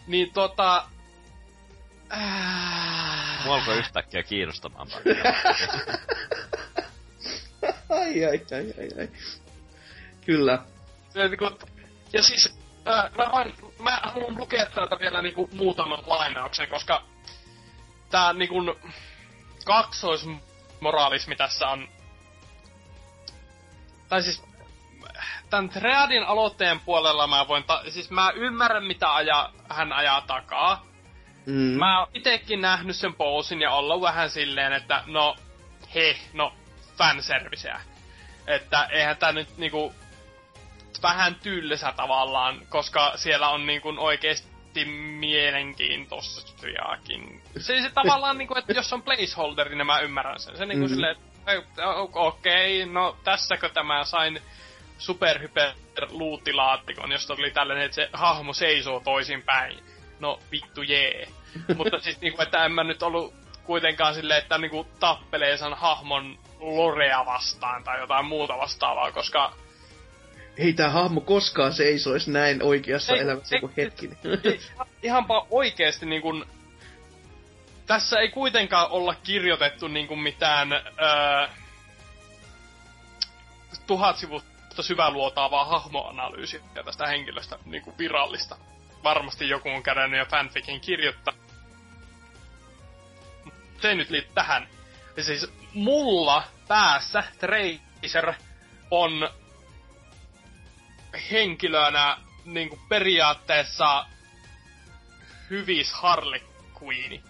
[0.07, 0.85] Niin tota...
[2.13, 3.45] Äh...
[3.45, 4.89] Mua alkoi yhtäkkiä kiinnostamaan
[7.91, 9.09] ai, ai, ai, ai, ai.
[10.27, 10.59] Kyllä.
[11.15, 11.51] Ja, niinku,
[12.13, 17.03] ja siis, ää, mä, vain, mä haluan lukea täältä vielä niinku muutaman lainauksen, koska
[18.11, 18.57] tää niinku
[19.65, 21.89] kaksoismoraalismi tässä on...
[24.09, 24.43] Tai siis,
[25.51, 27.65] tämän Threadin aloitteen puolella mä voin...
[27.65, 30.92] Ta- siis mä ymmärrän, mitä aja, hän ajaa takaa.
[31.47, 31.53] Mm.
[31.79, 35.37] Mä oon itekin nähnyt sen posin ja ollut vähän silleen, että no,
[35.95, 36.53] he, no,
[36.99, 37.81] fanserviceä.
[38.47, 39.95] Että eihän tää nyt niinku
[41.03, 44.85] vähän tylsä tavallaan, koska siellä on niinku oikeesti
[45.19, 47.43] mielenkiintoisiakin.
[47.59, 50.57] Se, se tavallaan niinku, että jos on placeholder, niin mä ymmärrän sen.
[50.57, 50.95] Se niinku Mhm.
[50.95, 51.17] silleen,
[51.47, 54.41] että okei, no tässäkö tämä sain
[54.99, 55.73] superhyper
[56.11, 59.79] luuttilaatikon, josta oli tällainen, että se hahmo seisoo toisinpäin.
[60.23, 61.29] No vittu jee.
[61.77, 63.35] Mutta siis niinku, että en mä nyt ollut
[63.65, 69.53] kuitenkaan silleen, että niinku tappelee sen hahmon lorea vastaan tai jotain muuta vastaavaa, koska
[70.57, 74.19] Ei tää hahmo koskaan seisoisi näin oikeassa Ei, elämässä ei, kuin hetkinen.
[74.45, 74.61] ei,
[75.03, 76.47] ihanpa oikeesti niin kun,
[77.87, 81.49] tässä ei kuitenkaan olla kirjoitettu niin kuin mitään öö,
[83.87, 88.57] tuhat sivusta syväluotaavaa hahmoanalyysiä tästä henkilöstä niin kuin virallista.
[89.05, 91.35] Varmasti joku on käydnyt jo fanficin kirjoittaa.
[93.81, 94.69] Se ei nyt liity tähän.
[95.17, 98.33] Ja siis mulla päässä Tracer
[98.91, 99.31] on
[101.31, 104.07] henkilönä niin kuin periaatteessa
[105.51, 106.41] hyvis Harley
[106.83, 107.23] Queeni.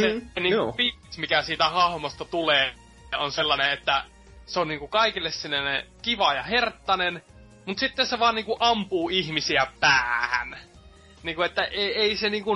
[0.00, 2.74] Se Mm, niin kuin fiilis, mikä siitä hahmosta tulee,
[3.18, 4.04] on sellainen, että
[4.46, 7.22] se on niinku kaikille sellainen kiva ja herttainen,
[7.66, 10.58] mutta sitten se vaan niinku ampuu ihmisiä päähän.
[11.22, 12.52] Niinku, että ei, ei se niinku...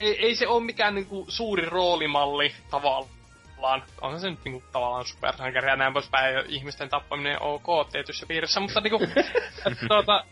[0.00, 3.82] Ei, ei se ole mikään niinku suuri roolimalli tavallaan.
[4.00, 8.26] Onhan se nyt niinku tavallaan supersankari ja näin poispäin, ja ihmisten tappaminen on ok tietyssä
[8.26, 9.04] piirissä, mutta niinku...
[9.04, 10.24] että, tuota,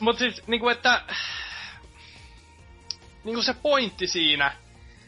[0.00, 1.02] mut siis niinku, että...
[3.24, 4.52] Niinku se pointti siinä,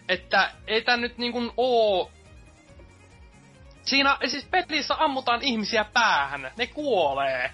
[0.09, 2.11] että ei tää nyt niinku oo...
[3.83, 7.53] Siinä siis pelissä ammutaan ihmisiä päähän, ne kuolee.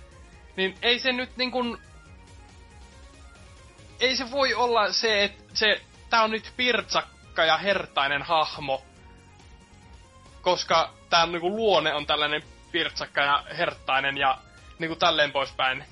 [0.57, 1.79] Niin ei se nyt niinku...
[4.01, 5.81] Ei se voi olla se, että se...
[6.11, 8.83] Tää on nyt pirtsakka ja hertainen hahmo.
[10.43, 12.43] Koska tää niinku luone on tällainen
[12.73, 14.39] pirtsakka ja hertainen ja
[14.79, 15.85] niinku tälleen poispäin.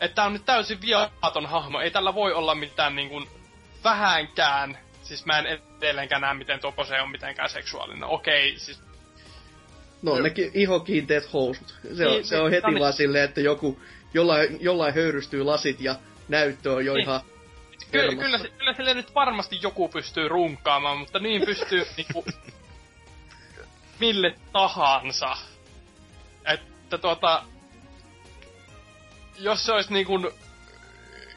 [0.00, 1.80] Että tää on nyt täysin viaton hahmo.
[1.80, 3.22] Ei tällä voi olla mitään niinku
[3.84, 8.04] vähänkään, siis mä en edelleenkään näe, miten tuo pose on mitenkään seksuaalinen.
[8.04, 8.82] Okei, siis
[10.02, 11.74] No ne ki- ihokiinteet housut.
[11.96, 13.80] Se on, Niin, se on niin, heti vaan silleen, että joku,
[14.14, 15.94] jollain, jollain höyrystyy lasit ja
[16.28, 17.02] näyttö on jo Niin.
[17.02, 17.20] ihan
[17.90, 22.24] Kyllä, se- kyllä sille nyt varmasti joku pystyy runkkaamaan, mutta niin pystyy niinku
[24.00, 25.36] mille tahansa.
[26.44, 27.42] Että tuota,
[29.38, 30.32] jos se olisi niinku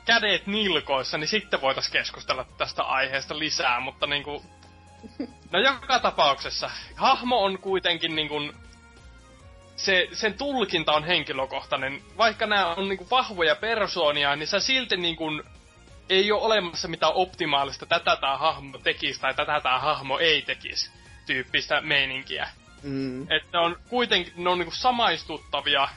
[0.05, 4.43] kädet nilkoissa, niin sitten voitais keskustella tästä aiheesta lisää, mutta niinku...
[5.51, 8.35] No joka tapauksessa, hahmo on kuitenkin niinku...
[9.75, 12.01] Se, sen tulkinta on henkilökohtainen.
[12.17, 15.25] Vaikka nämä on niinku vahvoja persoonia, niin sä silti niinku
[16.09, 20.91] ei ole olemassa mitään optimaalista, tätä tämä hahmo tekisi tai tätä tämä hahmo ei tekisi.
[21.25, 22.49] tyyppistä meininkiä.
[22.83, 23.31] Mm.
[23.31, 25.87] Että on kuitenkin, ne on niinku samaistuttavia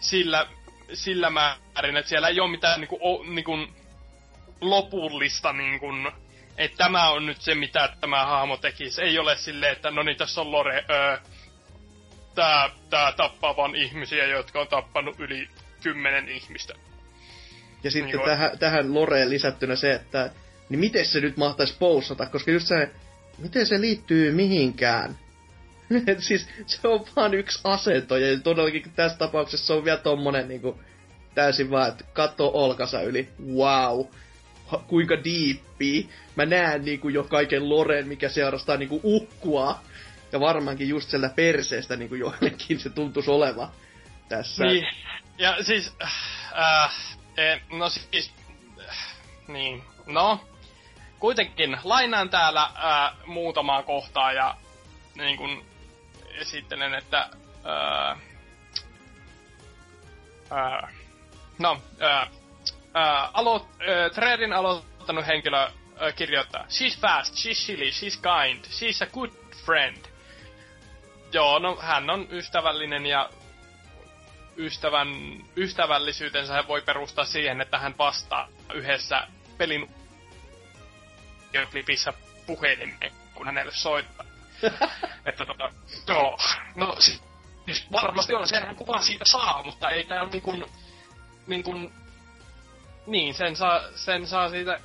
[0.00, 0.46] sillä,
[0.92, 3.58] sillä määrin, että siellä ei ole mitään niinku, o, niinku
[4.60, 5.86] lopullista niinku,
[6.58, 9.02] että tämä on nyt se, mitä tämä hahmo tekisi.
[9.02, 11.18] Ei ole silleen, että no niin, tässä on Lore, öö,
[12.34, 15.48] tää, tää tappaa vaan ihmisiä, jotka on tappanut yli
[15.82, 16.74] kymmenen ihmistä.
[17.86, 20.30] Ja sitten Niin tähän, tähän Loreen lisättynä se, että
[20.68, 22.90] niin miten se nyt mahtaisi poussata, koska just se,
[23.38, 25.18] miten se liittyy mihinkään.
[26.18, 30.80] Siis se on vaan yksi asento, ja todellakin tässä tapauksessa se on vielä tommonen niinku,
[31.34, 34.06] täysin vaan, että katso olkansa yli, wow,
[34.66, 36.08] ha, kuinka diippi.
[36.36, 39.80] Mä näen niinku jo kaiken Loren, mikä seurastaa niinku ukkua.
[40.32, 43.72] Ja varmaankin just siellä perseestä niinku joillekin se tuntuisi oleva
[44.28, 44.64] tässä.
[44.64, 44.86] Niin,
[45.38, 48.32] ja siis, äh, eh, no siis,
[48.88, 48.96] äh,
[49.48, 50.40] niin, no,
[51.18, 54.56] kuitenkin lainaan täällä äh, muutamaa kohtaa ja
[55.14, 55.66] niin kun
[56.30, 57.30] esittelen, että
[57.66, 58.18] äh,
[60.52, 60.94] äh,
[61.58, 68.20] no, äh, äh, aloit, äh, Threadin aloittanut henkilö äh, kirjoittaa She's fast, she's silly, she's
[68.20, 69.30] kind, she's a good
[69.64, 69.96] friend.
[71.32, 73.30] Joo, no hän on ystävällinen ja
[74.58, 75.08] ystävän,
[75.56, 79.28] ystävällisyytensä hän voi perustaa siihen, että hän vastaa yhdessä
[79.58, 79.90] pelin
[81.70, 82.12] klipissä
[82.46, 84.26] puhelimeen, kun hänelle soittaa.
[85.28, 85.70] että tota,
[86.08, 86.38] joo,
[86.74, 87.22] no siis,
[87.64, 90.30] siis varmasti on, senhän kuvan siitä saa, mutta ei tää on
[91.46, 91.92] niin kuin,
[93.06, 94.80] niin sen saa, sen saa siitä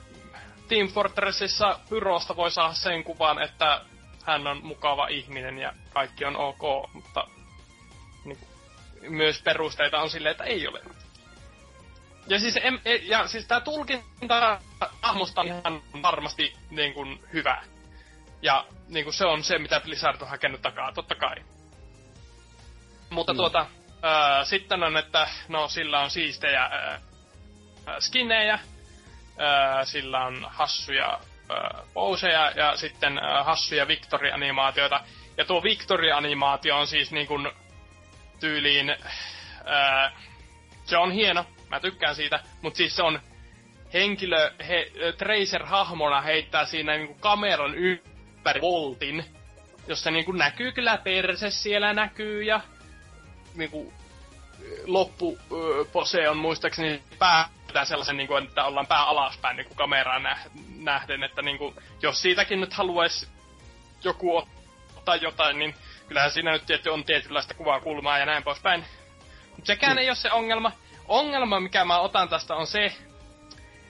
[0.68, 3.82] Team Fortressissa Pyrosta voi saada sen kuvan, että
[4.24, 7.28] hän on mukava ihminen ja kaikki on ok, mutta
[9.02, 10.82] myös perusteita on silleen, että ei ole.
[12.28, 14.60] Ja siis, em, e, ja siis tää tulkinta
[15.02, 17.64] hahmosta on ihan varmasti niin kuin, hyvä.
[18.42, 21.36] Ja niin kuin se on se, mitä Blizzard on hakenut takaa, totta kai.
[23.10, 23.38] Mutta Mm.
[23.38, 23.66] tuota,
[24.02, 27.00] ää, sitten on, että no sillä on siistejä ää,
[28.00, 28.60] skinnejä,
[29.38, 31.20] ää, sillä on hassuja
[31.50, 35.02] ää, poseja ja sitten ää, hassuja Victory-animaatioita.
[35.38, 37.52] Ja tuo Victory-animaatio on siis niin kuin
[38.42, 38.96] tyyliin,
[39.66, 40.12] ää,
[40.86, 43.20] se on hieno, mä tykkään siitä, mutta siis se on
[43.94, 49.26] henkilö, he, Tracer-hahmona heittää siinä niinku kameran ympäri voltin,
[49.88, 52.62] jossa niinku näkyy kyllä perse siellä näkyy ja
[53.56, 53.94] niinku
[54.86, 60.40] loppu ö, pose on muistaakseni päätään sellaisen, niinku, että ollaan pää alaspäin niinku kameraan nä-
[60.78, 63.28] nähden, että niinku, jos siitäkin nyt haluaisi
[64.04, 64.48] joku
[64.98, 65.76] ottaa jotain, niin
[66.12, 68.86] kyllähän siinä nyt tietty on tietynlaista kuvakulmaa ja näin poispäin.
[69.50, 70.72] Mutta sekään ei ole se ongelma.
[71.08, 72.96] Ongelma, mikä mä otan tästä, on se,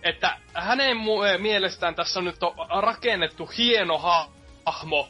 [0.04, 4.30] että hänen eh, mielestään tässä on nyt on rakennettu hieno ha-
[4.66, 5.10] hahmo,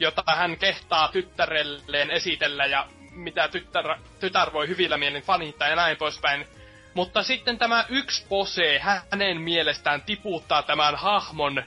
[0.00, 5.96] jota hän kehtaa tyttärelleen esitellä ja mitä tytär, tytär voi hyvillä mielin fanittaa ja näin
[5.96, 6.46] poispäin.
[6.94, 11.64] Mutta sitten tämä yksi pose hänen mielestään tiputtaa tämän hahmon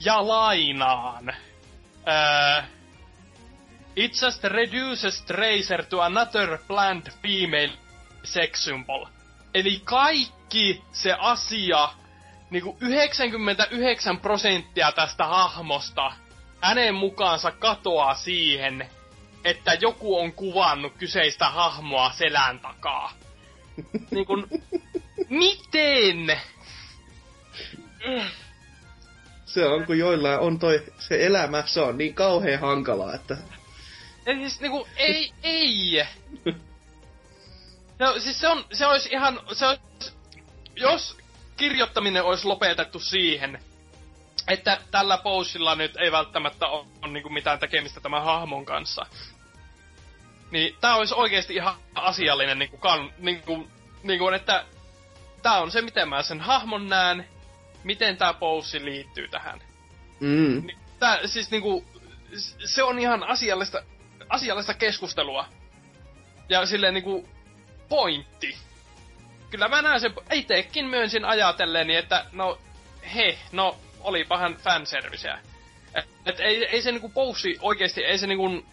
[0.00, 1.28] ja lainaan.
[2.08, 2.75] Öö,
[3.96, 7.72] It just reduces Tracer to another planned female
[8.24, 9.06] sex symbol.
[9.54, 11.88] Eli kaikki se asia,
[12.50, 16.12] niinku 99 prosenttia tästä hahmosta,
[16.60, 18.90] hänen mukaansa katoaa siihen,
[19.44, 23.12] että joku on kuvannut kyseistä hahmoa selän takaa.
[24.10, 24.48] niin kun,
[25.28, 26.40] miten?
[29.46, 33.36] Se on, kun joillain on toi, se elämä, se on niin kauhean hankalaa, että...
[34.26, 36.06] Eli siis niinku, ei, ei.
[37.98, 39.82] No siis se on, se olisi ihan, se olisi,
[40.76, 41.16] jos
[41.56, 43.58] kirjoittaminen olisi lopetettu siihen,
[44.48, 49.06] että tällä posilla nyt ei välttämättä ole, ole niinku mitään tekemistä tämän hahmon kanssa.
[50.50, 53.66] Niin tää olisi oikeasti ihan asiallinen niinku, kan, niinku,
[54.02, 54.64] niinku että
[55.42, 57.28] tää on se, miten mä sen hahmon näen,
[57.84, 59.60] miten tää poussi liittyy tähän.
[60.20, 60.66] Mm.
[60.66, 61.84] Niin, tää, siis niinku,
[62.64, 63.82] se on ihan asiallista,
[64.28, 65.46] asiallista keskustelua.
[66.48, 67.28] Ja silleen niinku,
[67.88, 68.56] pointti.
[69.50, 72.58] Kyllä mä näen sen, itekin myönsin ajatelleni, että no,
[73.14, 75.38] he, no, olipahan fanserviceä.
[75.94, 78.64] Et, et ei, ei se niinku poussi oikeesti, ei se niinku,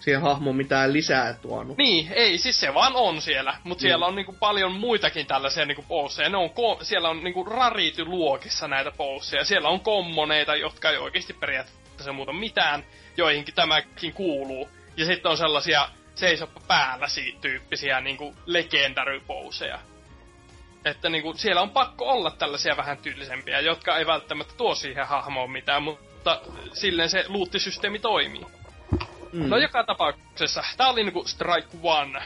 [0.00, 1.76] Siihen hahmoon mitään lisää tuonut.
[1.78, 3.56] niin, ei, siis se vaan on siellä.
[3.64, 3.82] Mut Mm.
[3.82, 6.28] siellä on niinku paljon muitakin tällaisia niinku pousseja.
[6.28, 9.44] Ne on ko- siellä on niinku rarity luokissa näitä pousseja.
[9.44, 11.80] Siellä on kommoneita, jotka ei oikeasti periaatteessa
[12.12, 12.84] muuta mitään,
[13.16, 14.68] joihinkin tämäkin kuuluu.
[14.96, 19.78] Ja sitten on sellaisia seisoppa päälläsi tyyppisiä niinku legendary-pouseja.
[20.84, 25.50] Että niinku, siellä on pakko olla tällaisia vähän tyylisempiä, jotka ei välttämättä tuo siihen hahmoon
[25.50, 26.40] mitään, mutta mutta
[26.72, 28.46] silleen se luuttisysteemi toimii.
[29.32, 29.48] Mm.
[29.48, 32.22] No joka tapauksessa, tää oli niinku Strike One.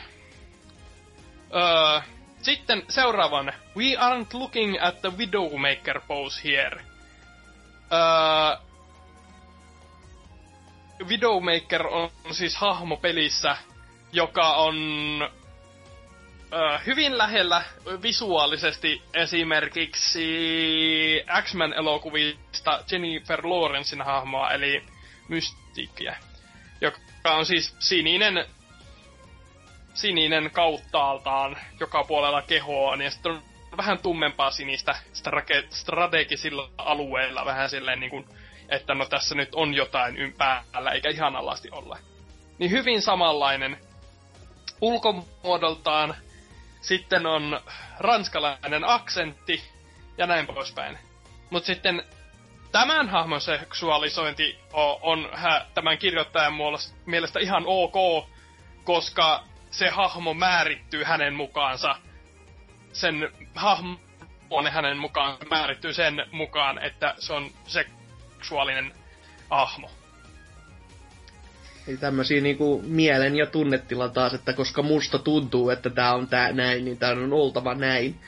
[1.54, 2.00] Öö,
[2.42, 3.52] sitten seuraavan.
[3.76, 6.84] We aren't looking at the Widowmaker pose here.
[7.92, 8.56] Öö,
[11.08, 13.56] Widowmaker on siis hahmo pelissä,
[14.12, 14.76] joka on
[16.52, 17.62] öö, hyvin lähellä
[18.02, 20.24] visuaalisesti esimerkiksi
[21.42, 24.82] X-Men elokuvista Jennifer Lawrencein hahmoa, eli
[25.28, 26.16] Mystiikkiä,
[26.80, 28.46] joka on siis sininen
[29.94, 33.42] sininen kauttaaltaan joka puolella kehoa, niin sitten on
[33.76, 34.94] vähän tummempaa sinistä
[35.70, 38.24] strategisilla alueilla vähän silleen niin kuin,
[38.68, 41.98] että no tässä nyt on jotain päällä, eikä ihan alasti olla.
[42.58, 43.78] Niin hyvin samanlainen
[44.80, 46.14] ulkomuodoltaan.
[46.80, 47.60] Sitten on
[47.98, 49.62] ranskalainen aksentti
[50.18, 50.98] ja näin poispäin.
[51.50, 52.02] Mutta sitten
[52.72, 54.58] tämän hahmon seksuaalisointi
[55.02, 55.30] on,
[55.74, 56.54] tämän kirjoittajan
[57.06, 58.26] mielestä ihan ok,
[58.84, 61.96] koska se hahmo määrittyy hänen mukaansa.
[62.92, 63.96] Sen hahmo
[64.50, 67.50] on hänen mukaan määrittyy sen mukaan, että se on
[68.44, 68.92] seksuaalinen
[69.50, 69.90] hahmo.
[71.88, 76.52] Eli tämmösiä niinku mielen ja tunnetila taas, että koska musta tuntuu, että tää on tää
[76.52, 78.20] näin, niin tää on oltava näin.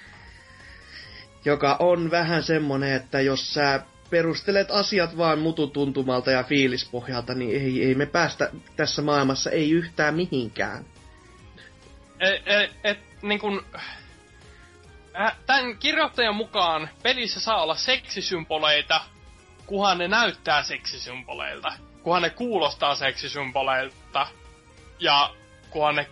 [1.44, 3.80] Joka on vähän semmonen, että jos sä
[4.10, 10.14] perustelet asiat vaan mututuntumalta ja fiilispohjalta, niin ei, ei me päästä tässä maailmassa ei yhtään
[10.14, 10.84] mihinkään.
[12.20, 13.64] Et, et, et niin kun,
[15.18, 19.00] äh, tämän kirjoittajan mukaan pelissä saa olla seksisymboleita,
[19.66, 21.72] kunhan ne näyttää seksisymboleilta.
[22.02, 24.26] Kunhan ne kuulostaa seksisymboleilta.
[25.00, 25.30] Ja
[25.70, 26.06] kunhan ne...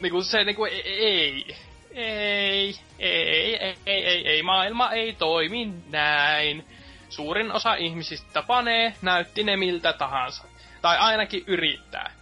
[0.00, 1.56] Niinku se niinku ei...
[1.94, 6.66] Ei, ei, ei, ei, ei, ei, maailma ei toimi näin.
[7.08, 10.44] Suurin osa ihmisistä panee, näytti ne miltä tahansa.
[10.82, 12.12] Tai ainakin yrittää.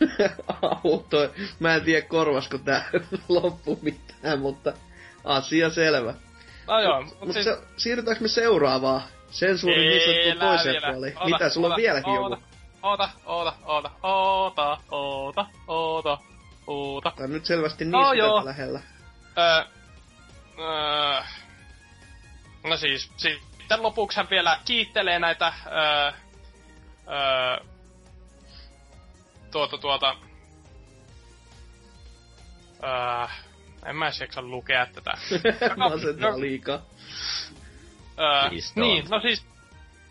[0.84, 1.34] Auto.
[1.60, 2.90] Mä en tiedä korvasko tää
[3.28, 4.72] loppu mitään, mutta
[5.24, 6.14] asia selvä.
[6.66, 7.44] No joo, Mut, mut siis...
[7.44, 9.02] se, siirrytäänkö me seuraavaan?
[9.30, 11.12] Sensuurin niin sanottu toiseen puoleen.
[11.18, 12.46] Oota, Mitä, sulla oota, on vieläkin oota, joku?
[12.82, 16.18] Oota, oota, oota, oota, oota, oota,
[16.66, 17.12] oota.
[17.16, 18.44] Tää on nyt selvästi niin No no, joo.
[18.44, 18.80] lähellä.
[19.38, 19.64] Öö,
[20.58, 21.22] öö,
[22.64, 26.12] no siis, sitten lopuksi hän vielä kiittelee näitä öö,
[27.08, 27.64] öö,
[29.50, 30.16] tuota tuota
[32.82, 33.26] öö,
[33.86, 35.12] en mä edes jaksa lukea tätä.
[35.76, 36.82] Masentaa liikaa.
[38.18, 39.46] Öö, niin, no siis,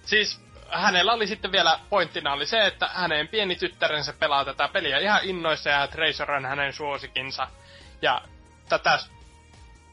[0.05, 0.41] siis
[0.71, 5.19] hänellä oli sitten vielä pointtina oli se, että hänen pieni tyttärensä pelaa tätä peliä ihan
[5.23, 7.47] innoissa ja Tracer on hänen suosikinsa.
[8.01, 8.21] Ja
[8.69, 8.99] tätä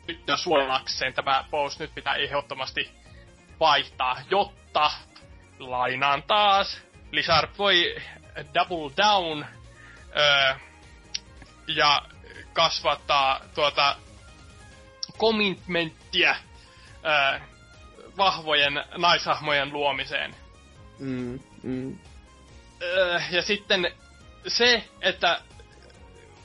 [0.08, 2.90] nyt suojellakseen tämä post nyt pitää ehdottomasti
[3.60, 4.90] vaihtaa, jotta
[5.58, 6.82] lainaan taas.
[7.10, 7.96] Blizzard voi
[8.54, 9.44] double down
[10.16, 10.54] öö,
[11.66, 12.02] ja
[12.58, 13.96] kasvattaa tuota
[15.18, 16.36] commitmenttiä
[17.04, 17.40] öö,
[18.16, 20.36] vahvojen naishahmojen luomiseen.
[20.98, 21.98] Mm, mm.
[22.82, 23.92] Öö, ja sitten
[24.46, 25.40] se, että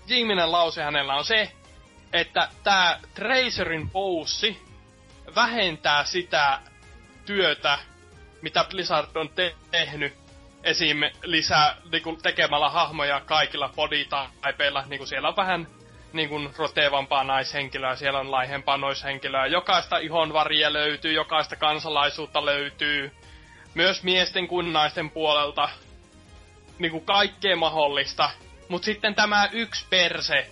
[0.08, 1.52] viimeinen lause hänellä on se,
[2.14, 4.62] että tämä Tracerin poussi
[5.36, 6.60] vähentää sitä
[7.26, 7.80] työtä,
[8.42, 10.14] mitä Blizzard on te- tehnyt
[10.64, 10.98] esim.
[11.24, 15.68] lisää niinku, tekemällä hahmoja kaikilla bodytypeilla, niinku siellä on vähän
[16.14, 23.12] niinku, rotevampaa naishenkilöä, siellä on laihempaa naishenkilöä, jokaista ihonvaria löytyy, jokaista kansalaisuutta löytyy,
[23.74, 25.70] myös miesten kuin naisten puolelta,
[26.80, 28.30] niinku kaikkea mahdollista.
[28.70, 30.52] Mut sitten tämä yksi perse,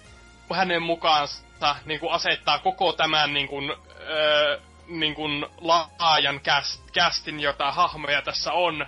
[0.53, 3.61] hänen mukaansa niinku asettaa koko tämän niinku,
[3.99, 5.23] öö, niinku
[5.61, 8.85] laajan cast, castin, jota hahmoja tässä on.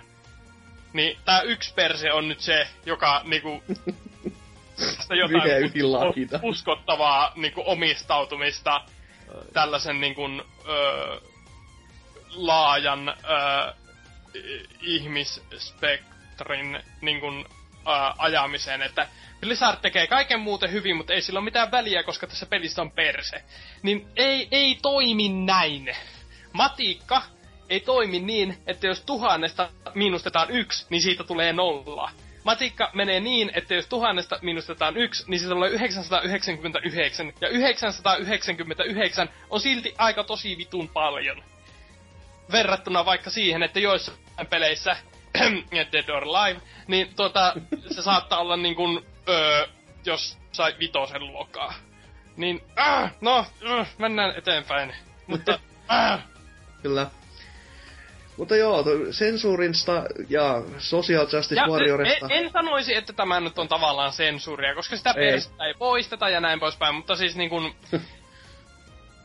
[0.92, 3.62] Niin tää yksi perse on nyt se, joka niinku
[5.18, 5.72] jotain
[6.42, 8.80] uskottavaa niinku omistautumista
[9.52, 10.22] tällaisen niinku,
[10.68, 11.20] öö,
[12.34, 13.72] laajan öö,
[14.34, 17.44] i- ihmisspektrin niin kuin,
[17.86, 19.08] ää, ajamiseen, että
[19.40, 22.90] Blizzard tekee kaiken muuten hyvin, mutta ei sillä ole mitään väliä, koska tässä pelissä on
[22.90, 23.42] perse.
[23.82, 25.96] Niin ei, ei toimi näin.
[26.52, 27.22] Matiikka
[27.68, 32.10] ei toimi niin, että jos tuhannesta miinustetaan yksi, niin siitä tulee nolla.
[32.44, 37.32] Matikka menee niin, että jos tuhannesta miinustetaan yksi, niin siitä tulee 999.
[37.40, 41.44] Ja 999 on silti aika tosi vitun paljon
[42.52, 44.96] verrattuna vaikka siihen, että joissain peleissä,
[45.92, 47.54] Dead or Alive, niin tota,
[47.90, 49.66] se saattaa olla niin kuin, öö,
[50.04, 51.74] jos sai vitosen luokkaa.
[52.36, 54.94] Niin, äh, no, äh, mennään eteenpäin.
[55.26, 55.58] Mutta,
[55.90, 56.20] äh,
[56.82, 57.06] Kyllä.
[58.36, 62.26] Mutta joo, sensuurinsta ja Social Justice Ja Warriorista...
[62.30, 65.66] en, en sanoisi, että tämä nyt on tavallaan sensuuria, koska sitä Ei.
[65.66, 67.74] ei poisteta ja näin poispäin, mutta siis niin kuin...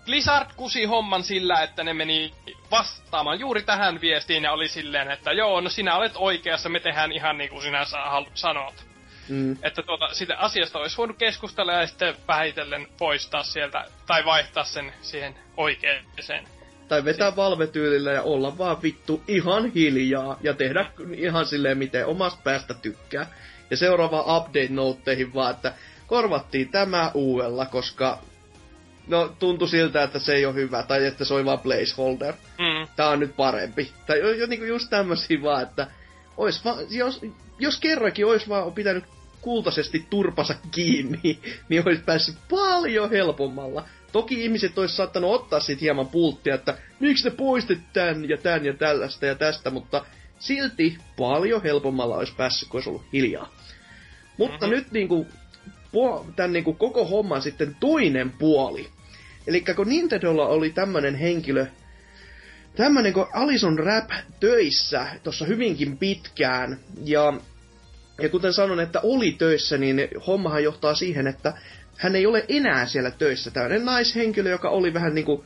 [0.06, 2.34] Blizzard kusi homman sillä, että ne meni
[2.72, 7.12] vastaamaan juuri tähän viestiin ja oli silleen, että joo, no sinä olet oikeassa, me tehdään
[7.12, 7.86] ihan niin kuin sinä
[8.34, 8.86] sanot.
[9.30, 9.58] Mm.
[9.64, 14.94] Että tuota, sitä asiasta olisi voinut keskustella ja sitten vähitellen poistaa sieltä, tai vaihtaa sen
[15.02, 16.48] siihen oikeeseen.
[16.90, 22.42] Tai vetää valvetyylillä ja olla vaan vittu ihan hiljaa ja tehdä ihan silleen, miten omasta
[22.44, 23.28] päästä tykkää.
[23.70, 25.74] Ja seuraava update noteihin vaan, että
[26.08, 28.20] korvattiin tämä uudella, koska
[29.08, 32.34] no tuntui siltä, että se ei ole hyvä, tai että se oli vaan placeholder.
[32.34, 32.88] Mm.
[32.96, 33.92] Tää on nyt parempi.
[34.08, 35.88] Tai jo, jo niinku just tämmösiä vaan, että
[36.38, 37.22] ois vaan, jos,
[37.60, 39.04] jos kerrankin ois vaan pitänyt
[39.42, 41.40] kultaisesti turpansa kiinni,
[41.70, 43.86] niin olisi päässyt paljon helpommalla.
[44.12, 48.66] Toki ihmiset olisi saattanut ottaa siitä hieman pulttia, että miksi te poistit tän ja tän
[48.66, 50.06] ja tällaista ja tästä, mutta
[50.40, 53.54] silti paljon helpommalla olisi päässyt, kun olisi ollut hiljaa.
[54.38, 54.76] Mutta Mhm.
[54.76, 55.28] nyt niinku,
[55.92, 58.88] puo- tämän niinku koko homman sitten toinen puoli.
[59.48, 61.66] Eli kun Nintendolla oli tämmönen henkilö,
[62.76, 64.10] tämmönen kuin Alison Rap
[64.40, 67.34] töissä tuossa hyvinkin pitkään, ja,
[68.22, 71.54] ja kuten sanon, että oli töissä, niin hommahan johtaa siihen, että
[72.00, 73.52] hän ei ole enää siellä töissä.
[73.52, 75.46] Tämmöinen naishenkilö, joka oli vähän niinku,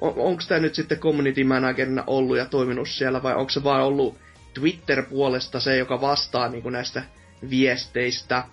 [0.00, 3.82] on, onko tämä nyt sitten community managerina ollut ja toiminut siellä, vai onko se vaan
[3.84, 4.18] ollut
[4.54, 7.02] Twitter-puolesta se, joka vastaa niinku näistä
[7.50, 8.44] viesteistä.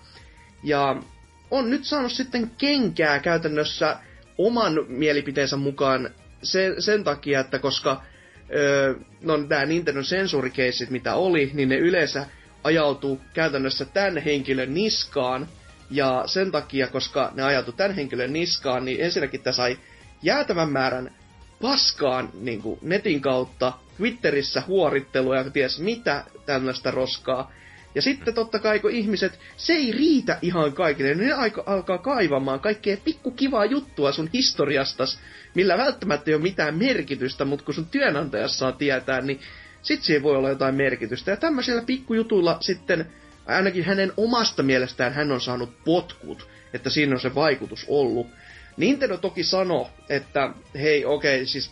[0.62, 1.02] Ja
[1.50, 3.96] on nyt saanut sitten kenkää käytännössä
[4.38, 6.10] oman mielipiteensä mukaan
[6.42, 8.02] sen, sen takia, että koska
[8.54, 12.26] öö, no nämä Nintendo sensuurikeisit, mitä oli, niin ne yleensä
[12.64, 15.48] ajautuu käytännössä tämän henkilön niskaan.
[15.90, 19.78] Ja sen takia, koska ne ajautuu tämän henkilön niskaan, niin ensinnäkin tämä sai
[20.22, 21.14] jäätävän määrän
[21.62, 27.52] paskaan niin kuin netin kautta, Twitterissä huorittelua ja ties mitä tällaista roskaa.
[27.94, 31.98] Ja sitten totta kai, kun ihmiset, se ei riitä ihan kaikille, niin ne aika, alkaa
[31.98, 35.18] kaivamaan kaikkea pikku kivaa juttua sun historiastas,
[35.54, 39.40] millä välttämättä ei ole mitään merkitystä, mutta kun sun työnantajas saa tietää, niin
[39.82, 41.30] sit siihen voi olla jotain merkitystä.
[41.30, 43.06] Ja tämmöisillä pikkujutuilla sitten,
[43.48, 48.26] ainakin hänen omasta mielestään hän on saanut potkut, että siinä on se vaikutus ollut.
[48.76, 51.70] Nintendo toki sanoi, että hei, okei, okay, siis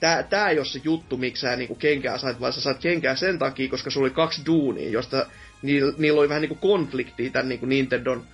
[0.00, 3.16] tää, tää ei ole se juttu, miksi sä niinku kenkää sait, vaan sä sait kenkää
[3.16, 5.26] sen takia, koska sulla oli kaksi duunia, josta
[5.62, 8.24] niillä, niillä oli vähän niinku konfliktia tämän niinku Nintendon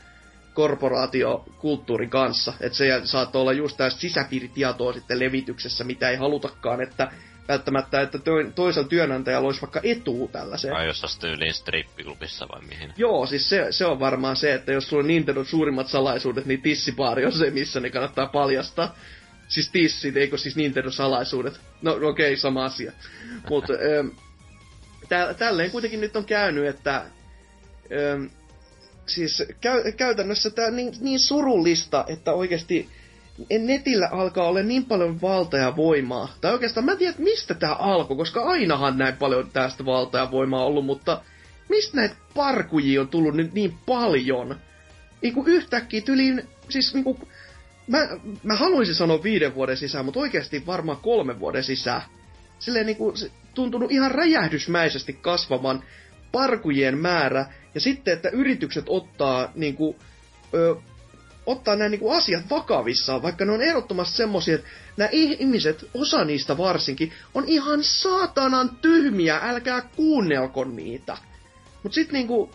[0.55, 2.53] korporaatiokulttuurin kanssa.
[2.61, 7.13] Että se saattoi olla just tästä sisäpiiritietoa sitten levityksessä, mitä ei halutakaan, että
[7.49, 10.75] välttämättä, että to- toisella työnantajalla olisi vaikka etuu tällaiseen.
[10.75, 12.93] Vai jossain tyyliin strippiklubissa vai mihin?
[12.97, 16.63] Joo, siis se, se on varmaan se, että jos sulla on Nintendo suurimmat salaisuudet, niin
[16.63, 18.97] tissipaari on se, missä ne kannattaa paljastaa.
[19.49, 21.61] Siis tissit, eikö siis Nintendo salaisuudet?
[21.83, 22.93] No okei, okay, sama asia.
[23.49, 23.73] Mutta
[25.09, 27.05] tä, tälleen kuitenkin nyt on käynyt, että
[27.93, 28.29] ö,
[29.07, 32.89] siis käy, käytännössä tämä niin, niin surullista, että oikeasti
[33.59, 36.35] netillä alkaa olla niin paljon valtaa ja voimaa.
[36.41, 40.31] Tai oikeastaan mä en tiedä, mistä tämä alkoi, koska ainahan näin paljon tästä valtaa ja
[40.31, 41.23] voimaa ollut, mutta
[41.69, 44.57] mistä näitä parkujia on tullut nyt niin paljon?
[45.23, 47.19] Niinku yhtäkkiä tyliin, siis niinku,
[47.87, 47.99] mä,
[48.43, 52.03] mä haluaisin sanoa viiden vuoden sisään, mutta oikeasti varmaan kolmen vuoden sisään.
[52.59, 55.83] Silleen niinku, se tuntunut ihan räjähdysmäisesti kasvavan
[56.33, 59.97] parkujen määrä, ja sitten, että yritykset ottaa niinku,
[60.55, 60.77] ö,
[61.51, 66.59] ottaa nämä niinku asiat vakavissaan, vaikka ne on ehdottomasti semmosia, että nämä ihmiset, osa niistä
[66.59, 71.17] varsinkin, on ihan saatanan tyhmiä, älkää kuunnelko niitä.
[71.83, 72.51] Mut sit niinku,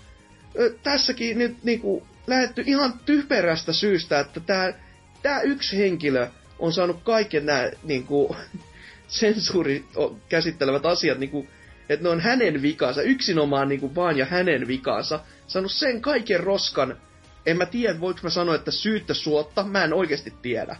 [0.59, 4.73] ö, tässäkin nyt niinku lähetty ihan typerästä syystä, että
[5.21, 6.27] tää yksi henkilö
[6.59, 8.35] on saanut kaiken nämä niinku,
[9.07, 9.85] sensuuri
[10.29, 11.47] käsittelevät asiat niinku,
[11.89, 16.97] että ne on hänen vikansa, yksinomaan niinku vaan ja hänen vikansa, saanut sen kaiken roskan
[17.45, 20.75] en mä tiedä, voiko mä sanoa, että syyttä suotta, mä en oikeasti tiedä.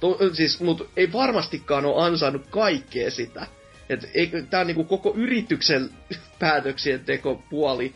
[0.00, 3.46] To, siis, mut ei varmastikaan ole ansainnut kaikkea sitä.
[3.88, 5.90] Et ei, tää on niinku koko yrityksen
[6.38, 7.94] päätöksien teko puoli.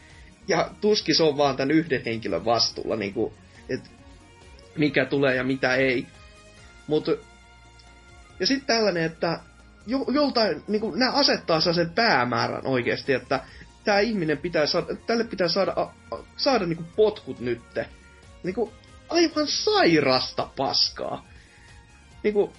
[0.49, 3.35] Ja tuskin se on vaan tämän yhden henkilön vastuulla, niinku,
[3.69, 3.91] että
[4.77, 6.07] mikä tulee ja mitä ei.
[6.87, 7.07] Mut,
[8.41, 9.41] ja sitten tällainen, että
[9.87, 13.41] jo, joltain, niinku, nämä asettaa sen päämäärän oikeasti, että
[13.85, 17.89] tämä ihminen pitää saada, tälle pitää saada, a, a, saada niinku potkut nytte
[18.43, 18.73] niinku
[19.09, 21.27] aivan sairasta paskaa.
[22.23, 22.53] Niinku...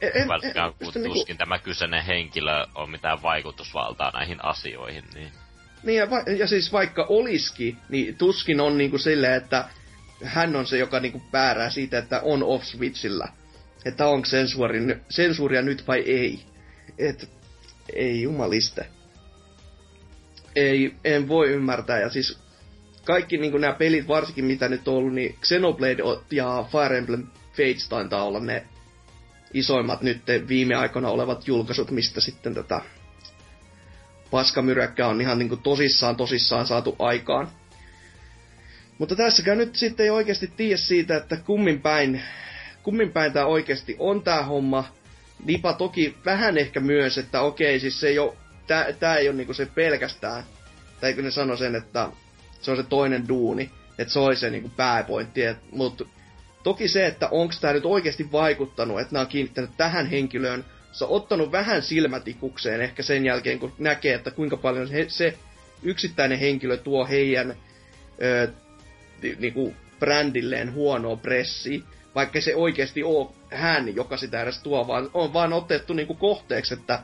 [0.00, 1.34] En, en, Välttämättä kun pysty tuskin niinku...
[1.38, 5.32] tämä kyseinen henkilö on mitään vaikutusvaltaa näihin asioihin, niin...
[5.82, 9.68] Niin ja, va- ja siis vaikka oliski, niin tuskin on niinku silleen, että
[10.24, 13.28] hän on se, joka niinku päärää siitä, että on off-switchillä.
[13.84, 16.40] Että onko sensuuri, sensuuria nyt vai ei.
[16.98, 17.30] Et,
[17.92, 18.86] ei jumaliste.
[20.56, 22.00] Ei, en voi ymmärtää.
[22.00, 22.43] Ja siis
[23.04, 27.88] kaikki niin nämä pelit, varsinkin mitä nyt on ollut, niin Xenoblade ja Fire Emblem Fates
[27.88, 28.66] taitaa olla ne
[29.54, 32.80] isoimmat nyt viime aikoina olevat julkaisut, mistä sitten tätä
[34.30, 37.48] paskamyräkkää on ihan niin kuin tosissaan tosissaan saatu aikaan.
[38.98, 42.22] Mutta tässäkään nyt sitten ei oikeasti tiedä siitä, että kummin päin,
[42.82, 44.84] kummin päin tämä oikeasti on tämä homma.
[45.44, 48.36] Nipa toki vähän ehkä myös, että okei, siis se ei ole,
[48.66, 50.44] tää, tää ei ole niinku se pelkästään,
[51.00, 52.08] tai eikö ne sano sen, että
[52.64, 56.04] se on se toinen duuni, että se olisi se niinku pääpointti, mutta
[56.62, 61.04] toki se, että onko tämä nyt oikeasti vaikuttanut, että nämä on kiinnittänyt tähän henkilöön, se
[61.04, 65.38] on ottanut vähän silmätikukseen ehkä sen jälkeen, kun näkee, että kuinka paljon se, se
[65.82, 67.54] yksittäinen henkilö tuo heidän
[68.22, 68.48] ö,
[69.38, 71.84] niinku brändilleen huonoa pressi,
[72.14, 76.74] vaikka se oikeasti ole hän, joka sitä edes tuo, vaan on vaan otettu niinku kohteeksi,
[76.74, 77.02] että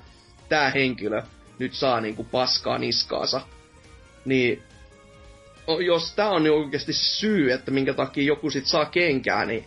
[0.48, 1.22] tämä henkilö
[1.58, 3.40] nyt saa niinku paskaa niskaansa.
[4.24, 4.62] Niin
[5.78, 9.66] jos tämä on oikeasti syy, että minkä takia joku sit saa kenkää, niin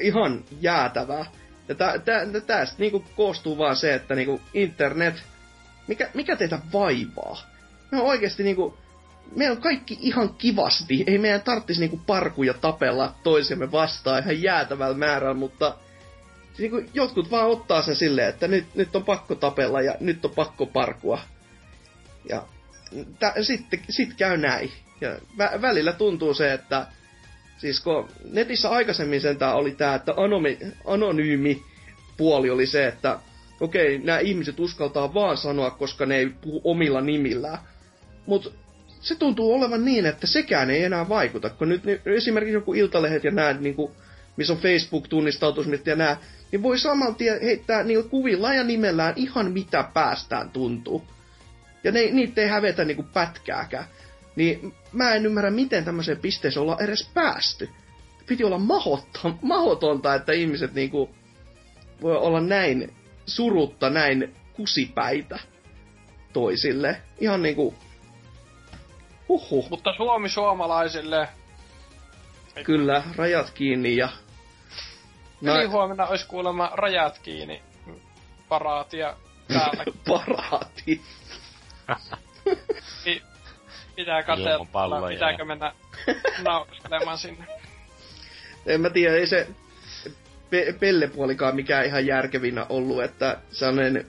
[0.00, 1.24] ihan jäätävää.
[1.68, 5.14] Ja tä, tä, tästä niinku koostuu vaan se, että niinku internet,
[5.86, 7.42] mikä, mikä teitä vaivaa?
[7.92, 8.78] Me on oikeasti niinku,
[9.36, 11.04] meillä on kaikki ihan kivasti.
[11.06, 15.76] Ei meidän tarvitsisi niinku parkuja tapella toisemme vastaan ihan jäätävällä määrällä, mutta
[16.58, 20.30] niinku jotkut vaan ottaa sen silleen, että nyt, nyt on pakko tapella ja nyt on
[20.30, 21.18] pakko parkua.
[22.28, 22.42] Ja
[23.42, 24.70] sitten sit käy näin.
[25.00, 26.86] Ja vä- välillä tuntuu se, että
[27.58, 31.62] siis kun netissä aikaisemmin sentään oli tämä, että anomi, anonyymi
[32.16, 33.18] puoli oli se, että
[33.60, 37.58] okei, nämä ihmiset uskaltaa vaan sanoa, koska ne ei puhu omilla nimillään.
[38.26, 38.50] Mutta
[39.00, 43.24] se tuntuu olevan niin, että sekään ei enää vaikuta, kun nyt niin esimerkiksi joku iltalehet
[43.24, 43.92] ja nämä, niin kuin,
[44.36, 46.16] missä on Facebook-tunnistautumismet ja nämä,
[46.52, 51.02] niin voi saman tien heittää niillä kuvilla ja nimellään ihan mitä päästään tuntuu.
[51.86, 53.84] Ja ne, niitä ei hävetä niinku pätkääkään.
[54.36, 57.70] Niin mä en ymmärrä, miten tämmöiseen pisteeseen ollaan edes päästy.
[58.26, 61.10] Piti olla mahoton, mahotonta, että ihmiset niinku
[62.02, 62.94] voi olla näin
[63.26, 65.38] surutta, näin kusipäitä
[66.32, 67.02] toisille.
[67.20, 67.74] Ihan niinku...
[69.28, 69.70] Huhhuh.
[69.70, 71.28] Mutta Suomi suomalaisille...
[72.64, 74.08] Kyllä, rajat kiinni ja...
[75.42, 77.62] Yli huomenna olisi kuulemma rajat kiinni
[78.48, 79.16] paraatia
[79.48, 79.84] täällä.
[80.08, 81.00] Paraati.
[83.96, 85.72] Pitää katsella, pitääkö mennä
[86.42, 87.44] nauriskelemaan sinne.
[88.66, 89.48] En mä tiedä, ei se
[90.50, 94.06] pe- pellepuolikaan mikään ihan järkevinä ollut, että sellainen,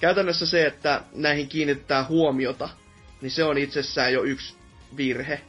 [0.00, 2.68] käytännössä se, että näihin kiinnittää huomiota,
[3.20, 4.56] niin se on itsessään jo yksi
[4.96, 5.40] virhe.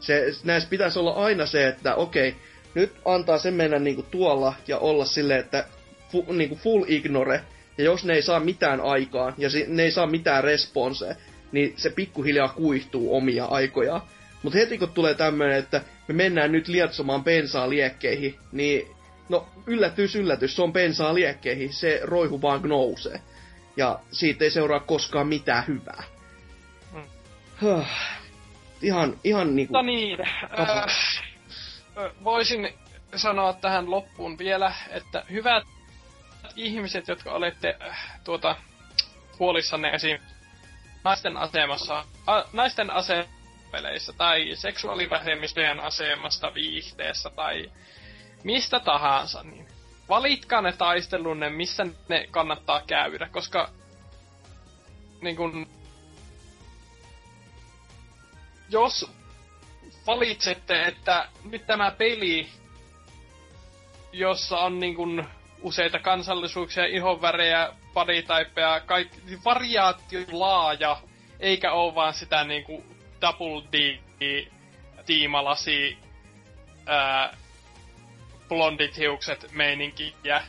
[0.00, 2.36] Se, näissä pitäisi olla aina se, että okei,
[2.74, 5.64] nyt antaa sen mennä niinku tuolla ja olla silleen, että
[6.12, 7.40] fu, niinku full ignore,
[7.80, 11.14] ja jos ne ei saa mitään aikaan, ja si- ne ei saa mitään responseja,
[11.52, 14.00] niin se pikkuhiljaa kuihtuu omia aikoja.
[14.42, 18.88] Mutta heti kun tulee tämmöinen, että me mennään nyt lietsomaan bensaa liekkeihin, niin
[19.28, 23.20] no yllätys, yllätys, se on bensaa liekkeihin, se roihu vaan nousee.
[23.76, 26.02] Ja siitä ei seuraa koskaan mitään hyvää.
[27.60, 27.84] Hmm.
[28.82, 29.72] ihan, ihan niinku...
[29.74, 30.86] No niin, äh,
[32.24, 32.68] voisin
[33.16, 35.64] sanoa tähän loppuun vielä, että hyvät
[36.56, 38.56] ihmiset, jotka olette äh, tuota,
[39.38, 40.18] huolissanne esim.
[41.04, 47.70] naisten asemassa, a, naisten asepeleissä tai seksuaalivähemmistöjen asemasta viihteessä tai
[48.44, 49.68] mistä tahansa, niin
[50.08, 53.70] valitkaa ne taistelunne, missä ne kannattaa käydä, koska
[55.20, 55.66] niin kun,
[58.68, 59.10] jos
[60.06, 62.48] valitsette, että nyt tämä peli,
[64.12, 65.24] jossa on niin kun
[65.62, 70.96] useita kansallisuuksia, ihonvärejä, bodytypeja, kaikki, variaatio laaja,
[71.40, 72.84] eikä ole vaan sitä niinku
[73.20, 73.98] double D
[75.06, 75.98] tiimalasi
[78.48, 80.42] blondit hiukset meininkiä,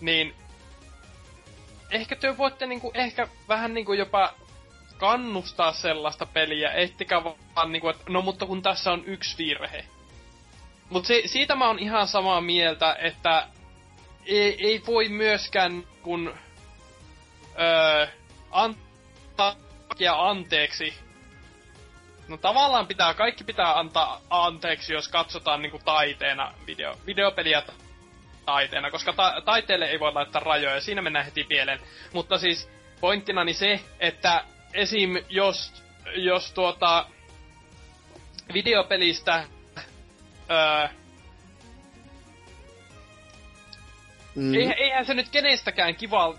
[0.00, 0.34] niin
[1.90, 4.34] ehkä te voitte niinku, ehkä vähän niinku jopa
[4.98, 9.84] kannustaa sellaista peliä, ettekä vaan niinku, että no mutta kun tässä on yksi virhe.
[10.90, 13.48] Mutta siitä mä oon ihan samaa mieltä, että
[14.26, 16.34] ei, ei voi myöskään kun
[17.60, 18.06] öö,
[18.50, 19.56] antaa
[20.16, 20.94] anteeksi.
[22.28, 27.62] No tavallaan pitää, kaikki pitää antaa anteeksi, jos katsotaan niinku taiteena video, videopeliä
[28.44, 31.80] taiteena, koska ta- taiteelle ei voi laittaa rajoja, siinä mennään heti pieleen.
[32.12, 35.10] Mutta siis pointtina se, että esim.
[35.28, 37.06] jos, jos tuota
[38.54, 39.44] videopelistä
[40.50, 40.88] öö,
[44.36, 44.54] Mm.
[44.54, 46.34] Eihän, se nyt kenestäkään kiva,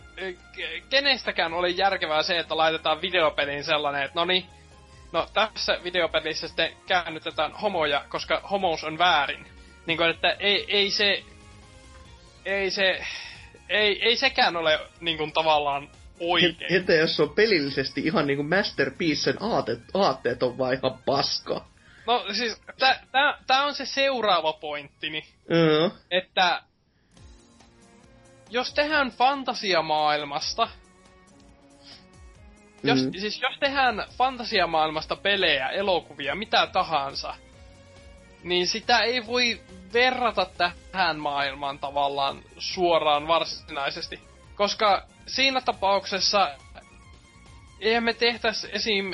[0.89, 4.45] kenestäkään ole järkevää se, että laitetaan videopeliin sellainen, että no niin,
[5.11, 9.45] no tässä videopelissä sitten käännytetään homoja, koska homous on väärin.
[9.85, 11.23] Niin kuin, että ei, ei se,
[12.45, 13.05] ei se,
[13.69, 16.57] ei, ei sekään ole niin kuin tavallaan oikein.
[16.69, 21.65] Entä jos se on pelillisesti ihan niinku Masterpiecen aatteet, aatteet on vaan ihan paska?
[22.07, 25.23] No siis, tää, tää, tää on se seuraava pointtini.
[25.49, 25.91] Mm.
[26.11, 26.61] Että
[28.49, 30.69] jos tehdään fantasiamaailmasta,
[32.83, 33.11] jos, mm.
[33.11, 37.35] siis jos tehdään fantasiamaailmasta pelejä, elokuvia, mitä tahansa,
[38.43, 39.61] niin sitä ei voi
[39.93, 40.47] verrata
[40.91, 44.19] tähän maailmaan tavallaan suoraan varsinaisesti.
[44.55, 46.51] Koska siinä tapauksessa
[47.79, 49.13] eihän me tehtäisi esim...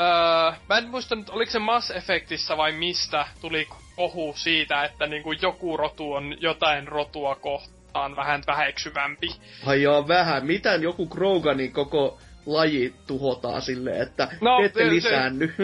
[0.00, 5.06] Öö, mä en muista nyt, oliko se Mass Effectissä vai mistä tuli kohu siitä, että
[5.06, 9.28] niinku joku rotu on jotain rotua kohtaan vähän väheksyvämpi.
[9.66, 10.46] Ai joo, vähän.
[10.46, 15.54] Mitään joku Kroganin koko laji tuhotaan silleen, että no, ette se, lisäänny.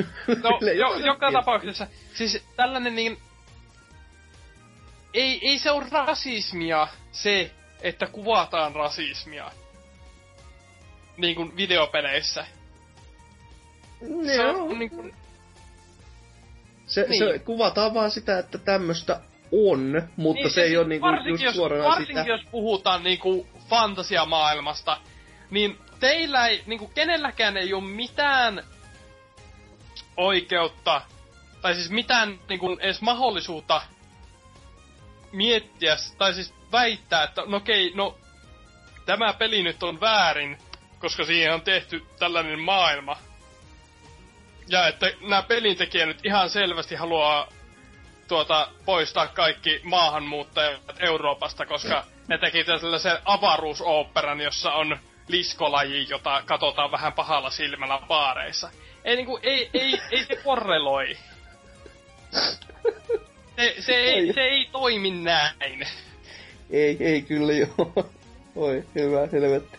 [0.43, 1.87] No, jo, joka tapauksessa.
[2.15, 3.19] Siis tällainen niin...
[5.15, 7.51] Ei, ei se ole rasismia se,
[7.83, 9.51] että kuvataan rasismia.
[11.17, 12.47] Niin kuin videopeleissä.
[14.01, 14.25] No.
[14.25, 15.15] Se on niin kuin...
[16.95, 17.19] Se, niin.
[17.19, 19.21] se kuvataan vaan sitä, että tämmöstä
[19.53, 22.29] on, mutta niin, se ei ole niinku just jos, suoraan varsinkin sitä.
[22.29, 25.01] jos puhutaan niinku fantasiamaailmasta,
[25.51, 28.65] niin teillä ei, niinku kenelläkään ei ole mitään
[30.17, 31.03] oikeutta,
[31.63, 33.83] tai siis mitään niinku edes mahdollisuutta
[35.33, 38.19] miettiä, tai siis väittää, että no okei, no
[39.07, 40.59] tämä peli nyt on väärin,
[40.99, 43.17] koska siihen on tehty tällainen maailma.
[44.69, 47.49] Ja että nämä pelintekijät nyt ihan selvästi haluaa
[48.29, 56.93] tuota, poistaa kaikki maahanmuuttajat Euroopasta, koska ne teki tällaisen avaruusoopperan, jossa on liskolaji, jota katsotaan
[56.93, 58.71] vähän pahalla silmällä baareissa.
[59.05, 61.17] Ei, niinku, ei, ei, ei se korreloi.
[63.57, 65.87] Se, se, ei, se ei toimi näin.
[66.71, 68.13] Ei, ei kyllä joo.
[68.57, 69.79] Oi, hyvä, helvetti.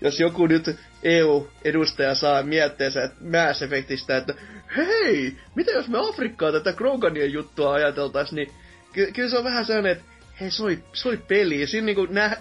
[0.00, 4.34] Jos joku nyt EU-edustaja saa mietteensä Mass Effectistä, että
[4.76, 8.52] hei, mitä jos me Afrikkaa tätä Kroganien juttua ajateltais, niin
[8.92, 10.04] ky- kyllä se on vähän sellainen, että
[10.40, 11.66] hei, soi, soi peli.
[11.66, 12.36] Siinä niinku nä-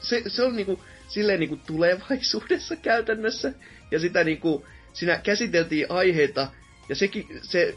[0.00, 3.52] se, se on niinku silleen niinku tulevaisuudessa käytännössä.
[3.90, 6.48] Ja sitä niinku, siinä käsiteltiin aiheita,
[6.88, 7.74] ja sekin, se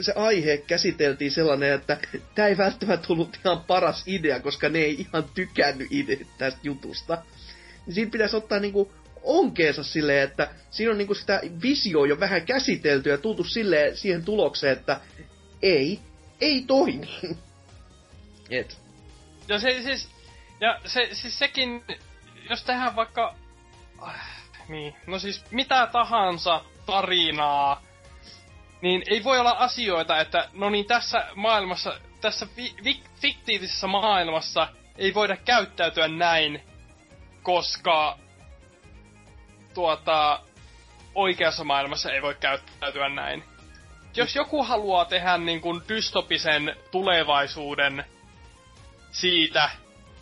[0.00, 1.98] se aihe käsiteltiin sellainen, että
[2.34, 7.22] tämä ei välttämättä ollut ihan paras idea, koska ne ei ihan tykännyt ide tästä jutusta.
[7.86, 8.92] Niin siinä pitäisi ottaa niinku
[9.22, 14.24] onkeensa silleen, että siinä on niinku sitä visio jo vähän käsitelty ja tultu silleen siihen
[14.24, 15.00] tulokseen, että
[15.62, 16.00] ei,
[16.40, 17.08] ei toimi.
[18.50, 18.80] Et.
[19.48, 20.08] Ja se siis,
[20.60, 21.84] ja se, siis sekin,
[22.50, 23.34] jos tehdään vaikka,
[24.02, 27.82] äh, niin, no siis mitä tahansa tarinaa,
[28.82, 34.68] niin ei voi olla asioita, että no niin tässä maailmassa, tässä fi- fi- fiktiivisessä maailmassa
[34.98, 36.62] ei voida käyttäytyä näin,
[37.42, 38.18] koska
[39.74, 40.40] tuota,
[41.14, 43.44] oikeassa maailmassa ei voi käyttäytyä näin.
[44.16, 48.04] Jos joku haluaa tehdä niin kuin dystopisen tulevaisuuden
[49.10, 49.70] siitä,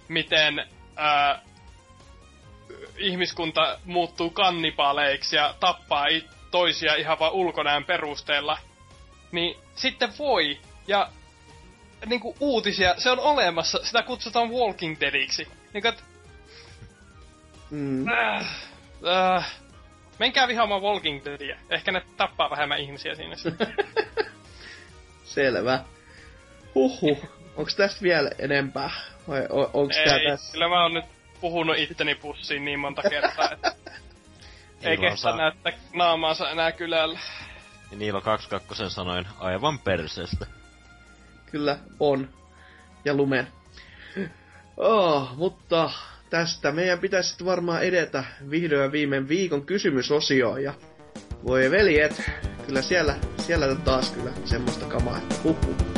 [0.08, 1.42] miten ää,
[2.96, 8.58] ihmiskunta muuttuu kannipaaleiksi ja tappaa it- toisia ihan vaan ulkonäön perusteella,
[9.32, 10.60] niin sitten voi.
[10.86, 11.08] Ja
[12.06, 15.48] niin kuin uutisia, se on olemassa, sitä kutsutaan Walking Deadiksi.
[15.74, 15.94] Niin kuin,
[17.70, 18.08] mm.
[18.08, 18.67] äh,
[19.06, 19.52] äh,
[20.18, 21.56] menkää vihaamaan Walking Deadia.
[21.70, 23.36] Ehkä ne tappaa vähemmän ihmisiä siinä
[25.24, 25.80] Selvä.
[26.74, 27.18] Huhhuh.
[27.56, 28.90] Onks tästä vielä enempää?
[29.28, 30.52] Vai on, onks Ei, tää tässä?
[30.52, 31.04] kyllä mä oon nyt
[31.40, 33.72] puhunut itteni pussiin niin monta kertaa, että
[34.82, 37.18] ei kestä näyttää naamaansa enää kylällä.
[37.90, 40.46] Ja Niilo 22 sanoin aivan perseestä.
[41.50, 42.28] Kyllä on.
[43.04, 43.48] Ja lumen.
[44.76, 45.90] Oh, mutta
[46.30, 50.62] tästä meidän pitäisi sitten varmaan edetä vihdoin ja viimein viikon kysymysosioon.
[50.62, 50.74] Ja
[51.46, 52.30] voi veljet,
[52.66, 53.16] kyllä siellä,
[53.46, 55.97] siellä on taas kyllä semmoista kamaa, että huhhuh.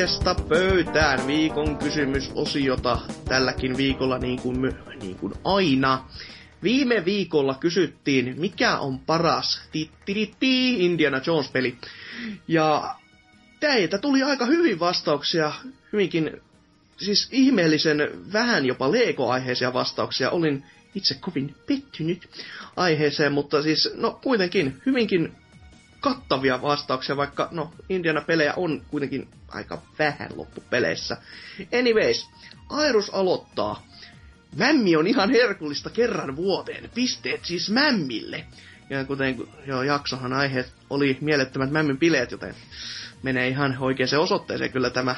[0.00, 2.98] Morjesta pöytään viikon kysymysosiota
[3.28, 6.08] tälläkin viikolla niin kuin, niin kuin aina.
[6.62, 11.76] Viime viikolla kysyttiin, mikä on paras tittiritti Indiana Jones-peli.
[12.48, 12.94] Ja
[13.60, 15.52] teiltä tuli aika hyvin vastauksia,
[15.92, 16.40] hyvinkin
[16.96, 20.30] siis ihmeellisen vähän jopa Lego-aiheisia vastauksia.
[20.30, 20.64] Olin
[20.94, 22.28] itse kovin pettynyt
[22.76, 25.32] aiheeseen, mutta siis no kuitenkin hyvinkin
[26.00, 31.16] kattavia vastauksia, vaikka no Indiana-pelejä on kuitenkin aika vähän loppupeleissä.
[31.78, 32.30] Anyways,
[32.68, 33.86] Airus aloittaa.
[34.56, 36.90] Mämmi on ihan herkullista kerran vuoteen.
[36.94, 38.46] Pisteet siis Mämmille.
[38.90, 42.54] Ja kuten jo jaksohan aiheet oli mielettömät Mämmin bileet, joten
[43.22, 45.16] menee ihan oikeaan osoitteeseen kyllä tämä.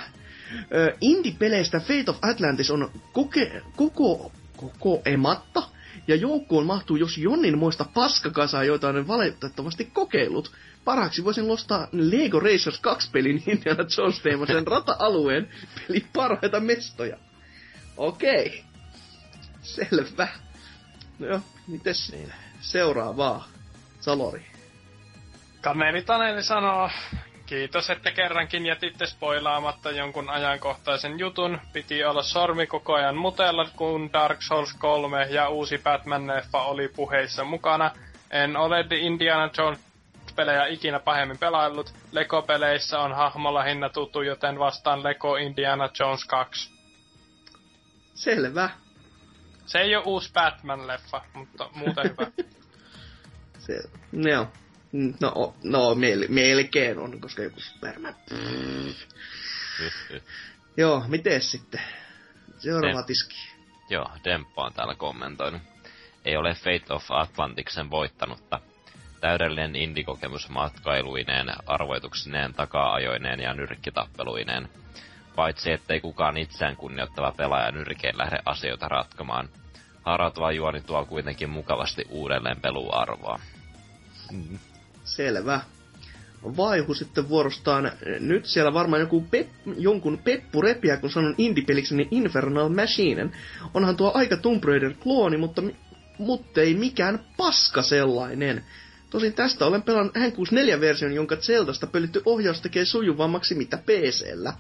[1.01, 5.63] Indie-peleistä Fate of Atlantis on koke, koko, koko ematta,
[6.09, 10.53] ja joukkoon mahtuu jos Jonnin muista paskakasaa, joita on valitettavasti kokeillut.
[10.85, 15.49] Parhaaksi voisin nostaa Lego Racers 2-pelin Indiana Jones teemaisen rata-alueen
[15.89, 17.17] peli parhaita mestoja.
[17.97, 18.65] Okei.
[19.63, 20.29] Selvä.
[21.19, 22.33] No joo, mites niin?
[22.61, 23.49] seuraavaa?
[24.01, 24.47] Salori.
[25.61, 26.91] Kaneli Taneli sanoo,
[27.47, 31.61] kiitos, että kerrankin jätitte spoilaamatta jonkun ajankohtaisen jutun.
[31.73, 37.45] Piti olla sormi koko ajan mutella, kun Dark Souls 3 ja uusi Batman-leffa oli puheissa
[37.45, 37.91] mukana.
[38.31, 39.81] En ole The Indiana Jones
[40.33, 41.95] pelejä ikinä pahemmin pelaillut.
[42.13, 46.71] Lego-peleissä on hahmo lähinnä tuttu, joten vastaan Lego Indiana Jones 2.
[48.15, 48.71] Selvä.
[49.67, 52.31] Se ei ole uusi Batman-leffa, mutta muuten hyvä.
[53.59, 54.49] Se, joo.
[55.21, 58.15] No, no mel, melkein on, koska joku Superman.
[60.77, 61.81] Joo, miten sitten?
[62.59, 63.37] Seuraava Dem- tiski.
[63.91, 65.63] Joo, Demppa on täällä kommentoinut.
[66.25, 68.61] Ei ole Fate of Atlanticsen voittanutta.
[69.23, 74.69] Täydellinen indikokemus matkailuineen, arvoituksineen, taka-ajoineen ja nyrkkitappeluineen.
[75.37, 79.49] Paitsi ettei kukaan itseään kunnioittava pelaaja nyrkein lähde asioita ratkomaan.
[80.03, 83.41] Harautuva juoni tuo kuitenkin mukavasti uudelleen peluarvoa.
[84.33, 84.59] Mm.
[85.05, 85.61] Selvä.
[86.57, 87.93] Vaihu sitten vuorostaan.
[88.21, 93.33] Nyt siellä varmaan joku pep, jonkun peppu repiä, kun sanon indie-pelikseni Infernal Machinen.
[93.75, 95.63] Onhan tuo aika Tomb Raider-klooni, mutta,
[96.19, 98.65] mutta ei mikään paska sellainen.
[99.13, 104.53] Tosin tästä olen pelannut N64-version, jonka Zeldasta pölytty ohjaus tekee sujuvammaksi mitä PCllä.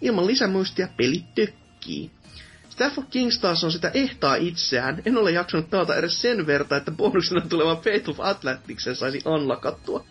[0.00, 2.10] Ilman lisämuistia peli tökkii.
[2.68, 5.02] Stafford Kings taas on sitä ehtaa itseään.
[5.06, 10.04] En ole jaksanut pelata edes sen verta, että bonuksena tuleva Fate of Atlanticsen saisi unlockattua.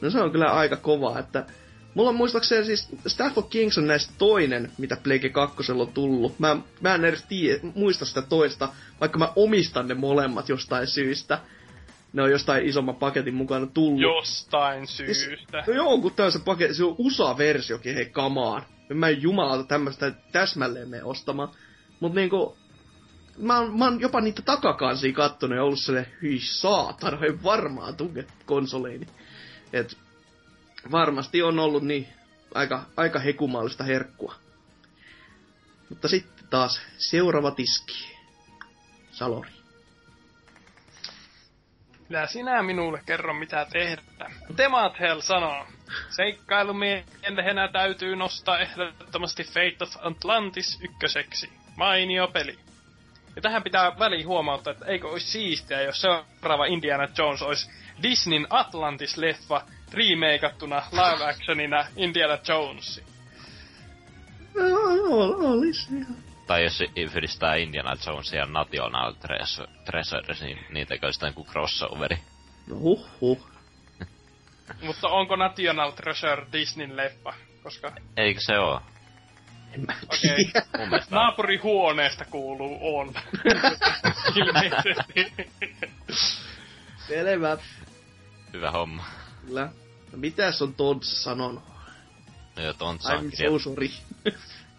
[0.00, 1.46] No se on kyllä aika kova, että...
[1.94, 6.38] Mulla on muistaakseni siis Stafford Kings on näistä toinen, mitä Plague 2 on tullut.
[6.38, 8.68] Mä, mä en edes tiedä, muista sitä toista,
[9.00, 11.38] vaikka mä omistan ne molemmat jostain syystä.
[12.16, 14.00] Ne on jostain isomman paketin mukana tullut.
[14.00, 15.64] Jostain syystä.
[15.66, 18.62] No joo, kun tää on se paketti, se on USA-versiokin, hei kamaan.
[18.94, 21.48] Mä en jumalauta tämmöstä täsmälleen mene ostamaan.
[22.00, 22.56] Mut niinku,
[23.38, 27.96] mä oon, mä oon jopa niitä takakansia kattonut ja ollut silleen, hyi saatana, ei varmaan
[27.96, 29.06] tunge konsoleini.
[29.72, 29.98] Et
[30.90, 32.08] varmasti on ollut niin
[32.54, 34.34] aika, aika hekumallista herkkua.
[35.88, 38.16] Mutta sitten taas seuraava tiski.
[39.10, 39.55] Salori.
[42.08, 44.02] Kyllä sinä minulle kerro mitä tehdä.
[44.56, 45.66] Temathel sanoo.
[46.10, 51.52] Seikkailumiehenä täytyy nostaa ehdottomasti Fate of Atlantis ykköseksi.
[51.76, 52.58] Mainio peli.
[53.36, 57.70] Ja tähän pitää väliin huomauttaa, että eikö olisi siistiä, jos seuraava Indiana Jones olisi
[58.02, 59.60] Disneyn Atlantis-leffa
[59.92, 63.02] remakeattuna live-actionina Indiana Jones.
[65.40, 66.25] Olisi ihan.
[66.46, 72.18] Tai jos yhdistää Indiana Jones ja National Treasure, Treasure niin, niin tekee sitä joku crossoveri.
[72.66, 73.50] No huh huh.
[74.82, 77.34] Mutta onko National Treasure Disneyn leffa?
[77.62, 78.82] Koska Eikö se oo?
[79.72, 80.18] En mä Okei.
[80.44, 80.66] tiedä.
[80.78, 81.00] On.
[81.10, 83.14] naapurihuoneesta kuuluu on.
[84.36, 85.46] Ilmeisesti.
[87.08, 87.58] Selvä.
[88.52, 89.04] Hyvä homma.
[89.46, 89.68] Kyllä.
[90.12, 91.62] No mitäs on Tons sanonut?
[92.56, 93.90] No on I'm so sorry.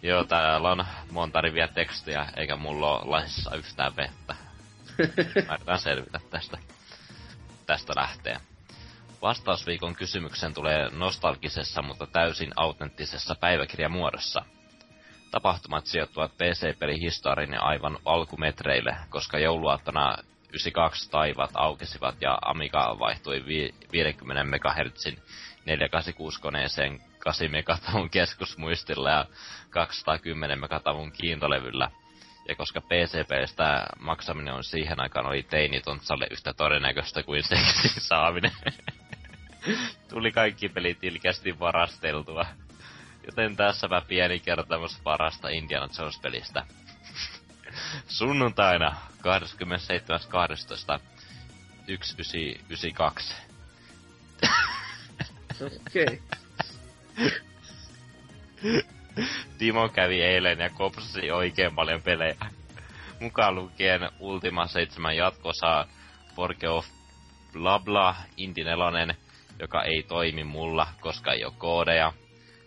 [0.02, 4.34] Joo, täällä on monta riviä tekstiä, eikä mulla ole laissa yhtään vettä.
[4.98, 6.58] Yritän selvitä tästä.
[7.66, 8.36] Tästä lähtee.
[9.22, 14.44] Vastausviikon kysymyksen tulee nostalgisessa, mutta täysin autenttisessa päiväkirjamuodossa.
[15.30, 20.16] Tapahtumat sijoittuvat PC-pelin historian ja aivan alkumetreille, koska jouluaattona
[20.48, 25.06] 92 taivaat aukesivat ja Amiga vaihtui vi- 50 MHz
[25.66, 29.26] 486-koneeseen 8 megatavun keskusmuistilla ja
[29.70, 31.90] 210 megatavun kiintolevyllä.
[32.48, 38.52] Ja koska PC-pelistä maksaminen on siihen aikaan oli teinitontsalle yhtä todennäköistä kuin seksin saaminen.
[40.10, 42.46] Tuli kaikki pelit ilkeästi varasteltua.
[43.26, 46.66] Joten tässäpä pieni kertomus parasta Indiana Jones-pelistä.
[48.08, 51.00] Sunnuntaina 27.12.
[51.86, 53.34] 1992.
[55.86, 56.22] Okei.
[59.58, 62.36] Timo kävi eilen ja kopsasi oikein paljon pelejä.
[63.20, 65.86] Mukaan lukien Ultima 7 jatkosaa,
[66.36, 66.86] Forge of
[67.52, 69.14] bla bla, Inti 4,
[69.58, 72.12] joka ei toimi mulla, koska ei ole koodeja,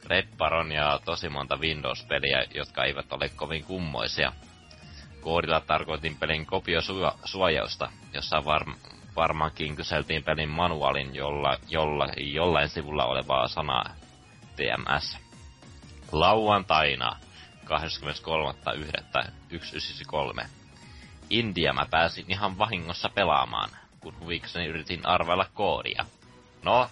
[0.07, 4.31] Red Baron ja tosi monta Windows-peliä, jotka eivät ole kovin kummoisia.
[5.21, 8.75] Koodilla tarkoitin pelin kopiosuojausta, jossa var-
[9.15, 14.00] varmaankin kyseltiin pelin manuaalin jolla, jolla, jollain sivulla olevaa sanaa
[14.55, 15.17] TMS.
[16.11, 17.17] Lauantaina
[17.65, 20.47] 23.1.1993.
[21.29, 26.05] India mä pääsin ihan vahingossa pelaamaan, kun huvikseni yritin arvailla koodia.
[26.63, 26.89] No,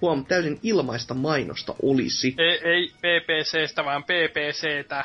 [0.00, 2.34] Huom, täysin ilmaista mainosta olisi.
[2.38, 5.04] Ei, ei PPCstä, vaan PPCtä.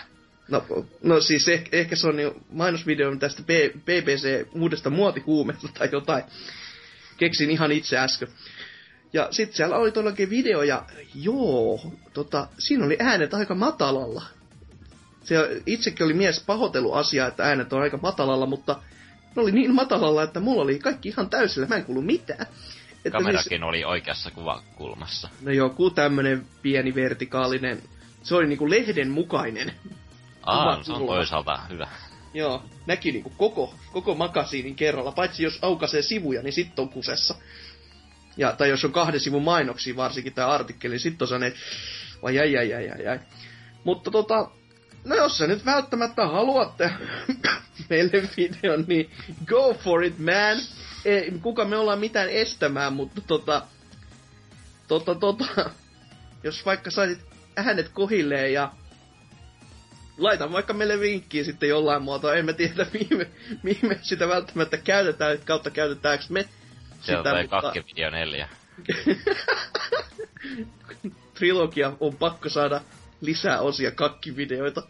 [0.49, 0.65] No,
[1.03, 3.43] no siis ehkä, ehkä se on jo mainosvideo tästä
[3.85, 6.23] BBC uudesta muotikuumesta tai jotain.
[7.17, 8.27] Keksin ihan itse äsken.
[9.13, 14.23] Ja sitten siellä oli todellakin video ja joo, tota, siinä oli äänet aika matalalla.
[15.23, 18.81] Se itsekin oli mies pahoitellut asiaa, että äänet on aika matalalla, mutta
[19.35, 22.45] ne oli niin matalalla, että mulla oli kaikki ihan täysillä, mä en kuulu mitään.
[23.05, 25.29] Että Kamerakin oli oikeassa kuvakulmassa.
[25.41, 27.81] no joku tämmönen pieni vertikaalinen,
[28.23, 29.73] se oli niinku lehden mukainen.
[30.43, 31.87] Aa, se on toisaalta hyvä.
[32.33, 37.35] Joo, näki niinku koko, koko makasiinin kerralla, paitsi jos aukaisee sivuja, niin sitten on kusessa.
[38.37, 41.59] Ja, tai jos on kahden sivun mainoksia varsinkin tai artikkeli, niin sitten on sellainen,
[42.21, 43.19] vai jäi, jäi, jäi, jäi, jäi.
[43.83, 44.51] Mutta tota,
[45.05, 46.91] no jos sä nyt välttämättä haluatte
[47.89, 49.11] meille videon, niin
[49.45, 50.57] go for it, man.
[51.05, 53.61] Ei, kuka me ollaan mitään estämään, mutta tota,
[54.87, 55.69] tota, tota,
[56.43, 57.19] jos vaikka saisit
[57.55, 58.71] äänet kohilleen ja
[60.17, 62.33] laitan vaikka meille vinkkiä sitten jollain muotoa.
[62.33, 63.27] En mä tiedä, mihin me,
[63.63, 66.47] mihin me sitä välttämättä käytetään, kautta käytetäänkö me Se
[67.01, 68.49] sitä, toi mutta kakki video neljä.
[71.33, 72.81] trilogia on pakko saada
[73.21, 74.83] lisää osia kakkivideoita.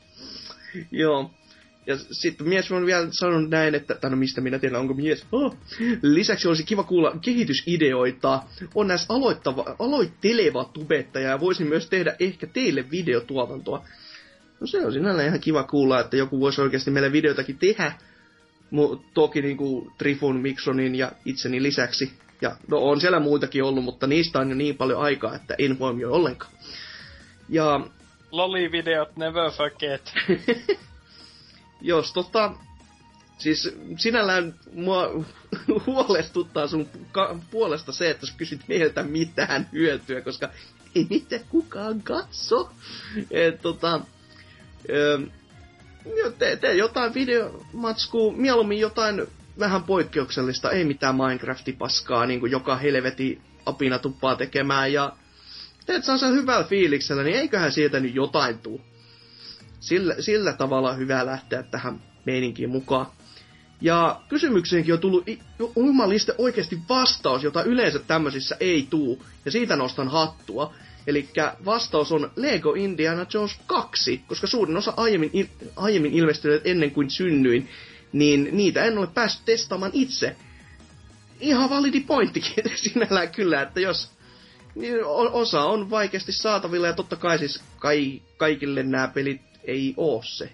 [0.91, 1.31] Joo.
[1.87, 5.25] Ja sitten mies on vielä sanonut näin, että, tai no mistä minä tiedän, onko mies.
[5.31, 5.57] Oh.
[6.01, 8.43] Lisäksi olisi kiva kuulla kehitysideoita.
[8.75, 13.85] On näissä aloittava, aloitteleva tubettaja ja voisin myös tehdä ehkä teille videotuotantoa.
[14.59, 17.93] No se on sinällään ihan kiva kuulla, että joku voisi oikeasti meille videotakin tehdä.
[18.71, 22.11] Mu- toki niinku Trifun, Miksonin ja itseni lisäksi.
[22.41, 25.79] Ja no on siellä muitakin ollut, mutta niistä on jo niin paljon aikaa, että en
[25.79, 26.51] huomioi ollenkaan.
[27.49, 27.87] Ja
[28.31, 30.13] Loli-videot never forget.
[31.81, 32.53] jos tota,
[33.37, 35.09] siis sinällään mua
[35.87, 36.89] huolestuttaa sun
[37.51, 40.49] puolesta se, että sä kysyt meiltä mitään hyötyä, koska
[40.95, 42.71] ei niitä kukaan katso.
[43.31, 44.01] Et tota,
[44.89, 45.19] ö,
[46.17, 49.27] jo, tee, tee jotain videomatskua, mieluummin jotain
[49.59, 55.15] vähän poikkeuksellista, ei mitään Minecraft-paskaa, niin kuin joka helveti apina tuppaa tekemään, ja
[55.85, 58.81] teet saa sen hyvällä fiiliksellä, niin eiköhän sieltä nyt jotain tuu.
[59.79, 63.05] sillä, sillä tavalla hyvä lähteä tähän meininkiin mukaan.
[63.81, 65.25] Ja kysymykseenkin on tullut
[65.75, 69.23] jumaliste oikeasti vastaus, jota yleensä tämmöisissä ei tuu.
[69.45, 70.73] Ja siitä nostan hattua.
[71.07, 71.29] Eli
[71.65, 77.69] vastaus on Lego Indiana Jones 2, koska suurin osa aiemmin, aiemmin ilmestyneet ennen kuin synnyin,
[78.13, 80.35] niin niitä en ole päässyt testaamaan itse.
[81.39, 84.11] Ihan validi pointtikin sinällään kyllä, että jos
[84.75, 90.21] niin osa on vaikeasti saatavilla ja totta kai siis kai, kaikille nämä pelit ei oo
[90.23, 90.53] se.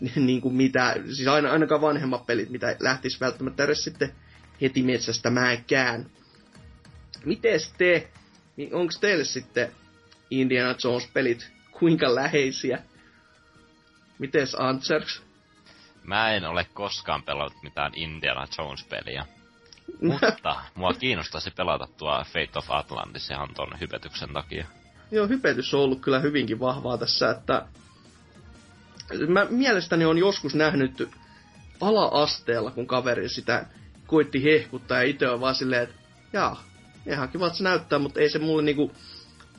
[0.16, 4.12] niin kuin mitä, siis aina, ainakaan vanhemmat pelit, mitä lähtis välttämättä edes sitten
[4.60, 6.10] heti metsästämäänkään.
[7.24, 8.08] Mites te,
[8.56, 9.72] niin onko teille sitten
[10.30, 12.82] Indiana Jones-pelit kuinka läheisiä?
[14.18, 15.22] Mites Antsers?
[16.04, 19.26] Mä en ole koskaan pelannut mitään Indiana Jones-peliä.
[20.00, 24.66] Mutta mua kiinnostaisi pelata tuo Fate of Atlantis ihan ton hypetyksen takia.
[25.10, 27.66] Joo, hypetys on ollut kyllä hyvinkin vahvaa tässä, että
[29.28, 31.08] mä mielestäni on joskus nähnyt
[31.80, 33.66] ala-asteella, kun kaveri sitä
[34.06, 35.96] koitti hehkuttaa ja itse on vaan silleen, että
[36.32, 36.64] jaa,
[37.06, 38.92] ihan kiva, se näyttää, mutta ei se mulle niinku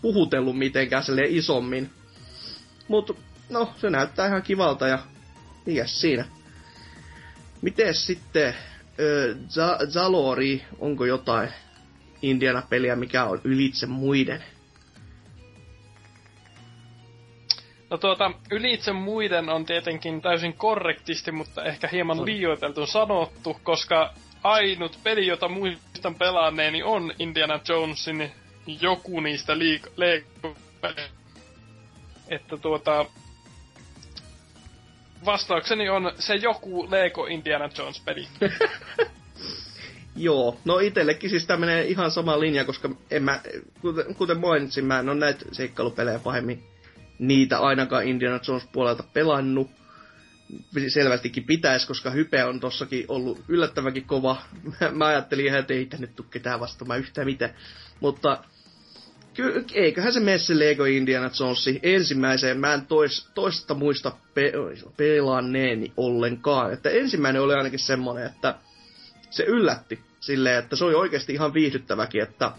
[0.02, 1.90] puhutellut mitenkään silleen isommin.
[2.88, 3.14] Mutta
[3.50, 5.00] no, se näyttää ihan kivalta ja
[5.66, 6.26] mikäs siinä.
[7.62, 8.56] Miten sitten
[9.88, 11.50] Zalori, onko jotain
[12.22, 14.44] Indiana-peliä, mikä on ylitse muiden?
[17.90, 25.00] No tuota, ylitse muiden on tietenkin täysin korrektisti, mutta ehkä hieman liioiteltu sanottu, koska ainut
[25.04, 28.32] peli, jota muistan pelaaneeni, on Indiana Jonesin
[28.82, 30.56] joku niistä liik- Lego
[32.30, 33.06] Että tuota,
[35.26, 38.28] vastaukseni on se joku Lego Indiana Jones-peli.
[40.16, 43.40] Joo, no itsellekin siis tämä menee ihan sama linja, koska en mä,
[43.82, 46.64] kuten, kuten mainitsin, mä en ole näitä seikkailupelejä pahemmin
[47.20, 49.70] niitä ainakaan Indiana Jones puolelta pelannut.
[50.88, 54.38] Selvästikin pitäisi, koska hype on tossakin ollut yllättävänkin kova.
[54.92, 57.54] Mä ajattelin ihan, että ei tänne tule ketään vastaamaan yhtään mitään.
[58.00, 58.44] Mutta
[59.38, 62.60] ky- eiköhän se mene se Lego Indiana Jonesi ensimmäiseen.
[62.60, 64.54] Mä en tois, toista muista pe-
[64.98, 66.74] pelanneeni ollenkaan.
[66.74, 68.56] Että ensimmäinen oli ainakin semmonen, että
[69.30, 72.52] se yllätti silleen, että se oli oikeasti ihan viihdyttäväkin, että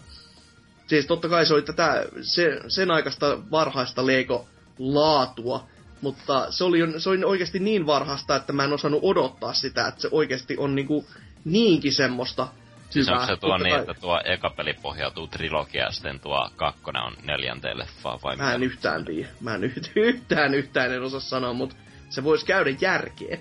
[0.87, 5.67] siis totta kai se oli tätä, se, sen aikaista varhaista Lego-laatua,
[6.01, 10.01] mutta se oli, se oli oikeasti niin varhaista, että mä en osannut odottaa sitä, että
[10.01, 11.05] se oikeasti on niinku
[11.45, 12.47] niinkin semmoista
[12.89, 17.01] Siis onko se tuo niin, että tuo eka peli pohjautuu trilogiaan ja sitten tuo kakkonen
[17.03, 19.29] on neljänteen leffaa vai Mä en yhtään tiedä.
[19.41, 19.63] Mä en
[19.95, 21.75] yhtään yhtään en osaa sanoa, mutta
[22.09, 23.39] se voisi käydä järkeen.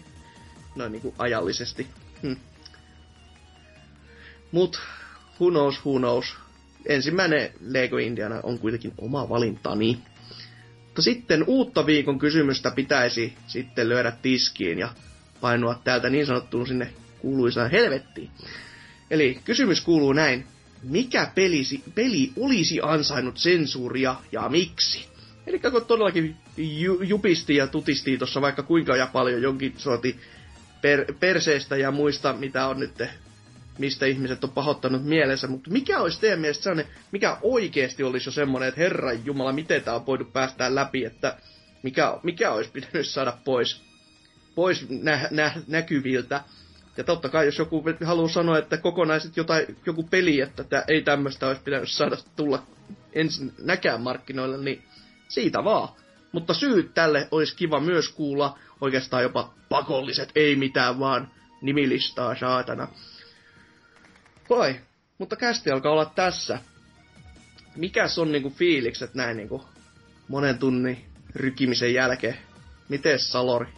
[0.77, 1.86] Noin niinku ajallisesti.
[2.23, 2.33] Hm.
[4.52, 4.81] Mut,
[5.41, 6.36] who knows, who knows
[6.86, 9.99] ensimmäinen Lego Indiana on kuitenkin oma valintani.
[10.85, 14.89] Mutta sitten uutta viikon kysymystä pitäisi sitten lyödä tiskiin ja
[15.41, 18.31] painua täältä niin sanottuun sinne kuuluisaan helvettiin.
[19.11, 20.47] Eli kysymys kuuluu näin.
[20.83, 25.09] Mikä pelisi, peli olisi ansainnut sensuuria ja miksi?
[25.47, 30.17] Eli kun todellakin ju, jupisti ja tutisti tuossa vaikka kuinka ja paljon jonkin sorti
[30.81, 33.03] per, perseestä ja muista, mitä on nyt
[33.78, 38.33] mistä ihmiset on pahoittanut mielensä, mutta mikä olisi teidän mielestä sellainen, mikä oikeasti olisi jo
[38.33, 41.37] semmoinen, että Herran Jumala, miten tämä on voitu päästää läpi, että
[41.83, 43.83] mikä, mikä olisi pitänyt saada pois,
[44.55, 46.41] pois nä, nä, näkyviltä.
[46.99, 51.02] Ja totta kai, jos joku haluaa sanoa, että kokonaiset jotain, joku peli, että tää, ei
[51.02, 52.62] tämmöistä olisi pitänyt saada tulla
[53.12, 54.83] ensin näkään markkinoille, niin
[55.28, 55.89] siitä vaan.
[56.33, 61.31] Mutta syyt tälle olisi kiva myös kuulla, oikeastaan jopa pakolliset, ei mitään vaan
[61.62, 62.89] nimilistaa, saatana.
[64.51, 64.81] Vai,
[65.18, 66.59] mutta kästi alkaa olla tässä.
[67.77, 69.65] Mikäs on niinku fiilikset näin niinku
[70.28, 71.05] monen tunnin
[71.35, 72.39] rykimisen jälkeen?
[72.89, 73.68] Mites Salori?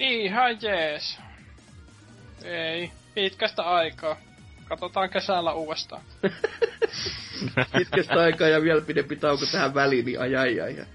[0.00, 1.18] Ihan jees.
[2.44, 4.16] Ei, pitkästä aikaa.
[4.64, 6.02] Katsotaan kesällä uudestaan.
[7.78, 10.86] pitkästä aikaa ja vielä pidempi tauko tähän väliin, niin ai ai ai.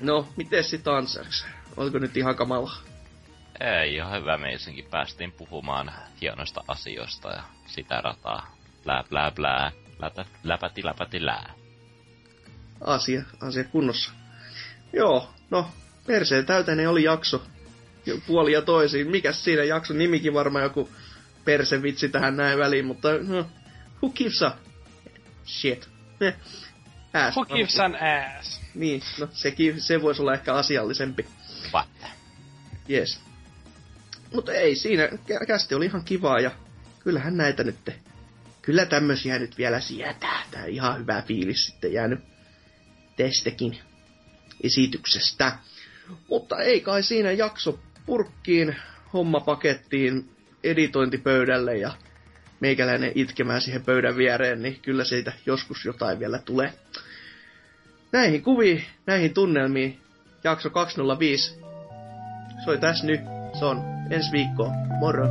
[0.00, 1.46] No, miten sit Ansers?
[1.76, 2.72] Oliko nyt ihan kamala?
[3.60, 4.84] Ei, ihan hyvä meisinkin.
[4.90, 8.56] Päästiin puhumaan hienoista asioista ja sitä rataa.
[8.84, 9.72] Blää, blää, blää.
[9.98, 11.54] Läpä, läpäti, läpäti, lää.
[12.80, 14.12] Asia, asia kunnossa.
[14.92, 15.70] Joo, no,
[16.08, 17.42] perseen täytäinen oli jakso.
[18.26, 19.10] Puoli ja toisiin.
[19.10, 20.90] Mikäs siinä jakson nimikin varmaan joku
[21.44, 23.46] persevitsi tähän näin väliin, mutta no,
[24.02, 24.52] who gives a
[25.46, 25.88] shit.
[27.12, 27.36] Ass.
[27.36, 28.60] Who gives an ass?
[28.74, 31.26] Niin, no sekin, se voisi olla ehkä asiallisempi.
[31.74, 31.88] What?
[32.90, 33.20] Yes.
[34.34, 35.08] Mutta ei siinä,
[35.46, 36.50] kästi oli ihan kivaa ja
[36.98, 37.90] kyllähän näitä nyt,
[38.62, 40.42] kyllä tämmösiä nyt vielä sietää.
[40.50, 42.20] Tää ihan hyvä fiilis sitten jäänyt,
[43.16, 43.78] tästäkin
[44.62, 45.58] esityksestä.
[46.28, 48.76] Mutta ei kai siinä jakso purkkiin,
[49.12, 50.30] hommapakettiin,
[50.64, 51.92] editointipöydälle ja
[52.60, 56.72] meikäläinen itkemään siihen pöydän viereen, niin kyllä siitä joskus jotain vielä tulee.
[58.12, 59.98] Näihin kuviin, näihin tunnelmiin,
[60.44, 61.58] jakso 205.
[62.64, 63.20] Soi tässä nyt,
[63.58, 64.72] se on ensi viikkoon.
[65.00, 65.28] Moro!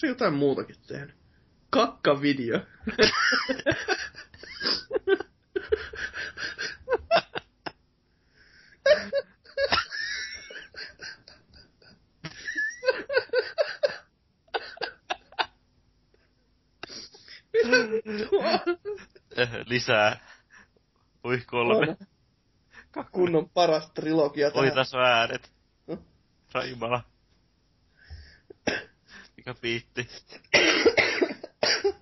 [0.00, 1.16] Se jotain muutakin tehnyt?
[1.70, 2.60] Kakkavideo.
[19.66, 20.20] Lisää.
[21.24, 21.96] Ui kolme.
[23.12, 25.52] Kunnon paras trilogia Oi tässä äänet.
[26.54, 27.09] Raimala.
[29.62, 30.08] Mikä piitti?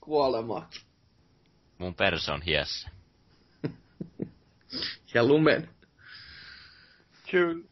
[0.00, 0.70] Kuolemaa.
[1.78, 2.88] Mun perse on hiessä.
[5.14, 5.68] Ja lumen.
[7.30, 7.64] Kyllä.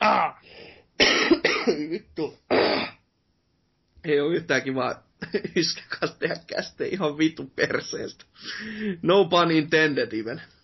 [0.00, 0.34] Ah!
[1.90, 2.38] Vittu.
[4.04, 5.02] Ei oo yhtään kivaa
[5.56, 8.24] yskä kanssa tehdä käste ihan vittu perseestä.
[9.02, 10.42] No pun intended even.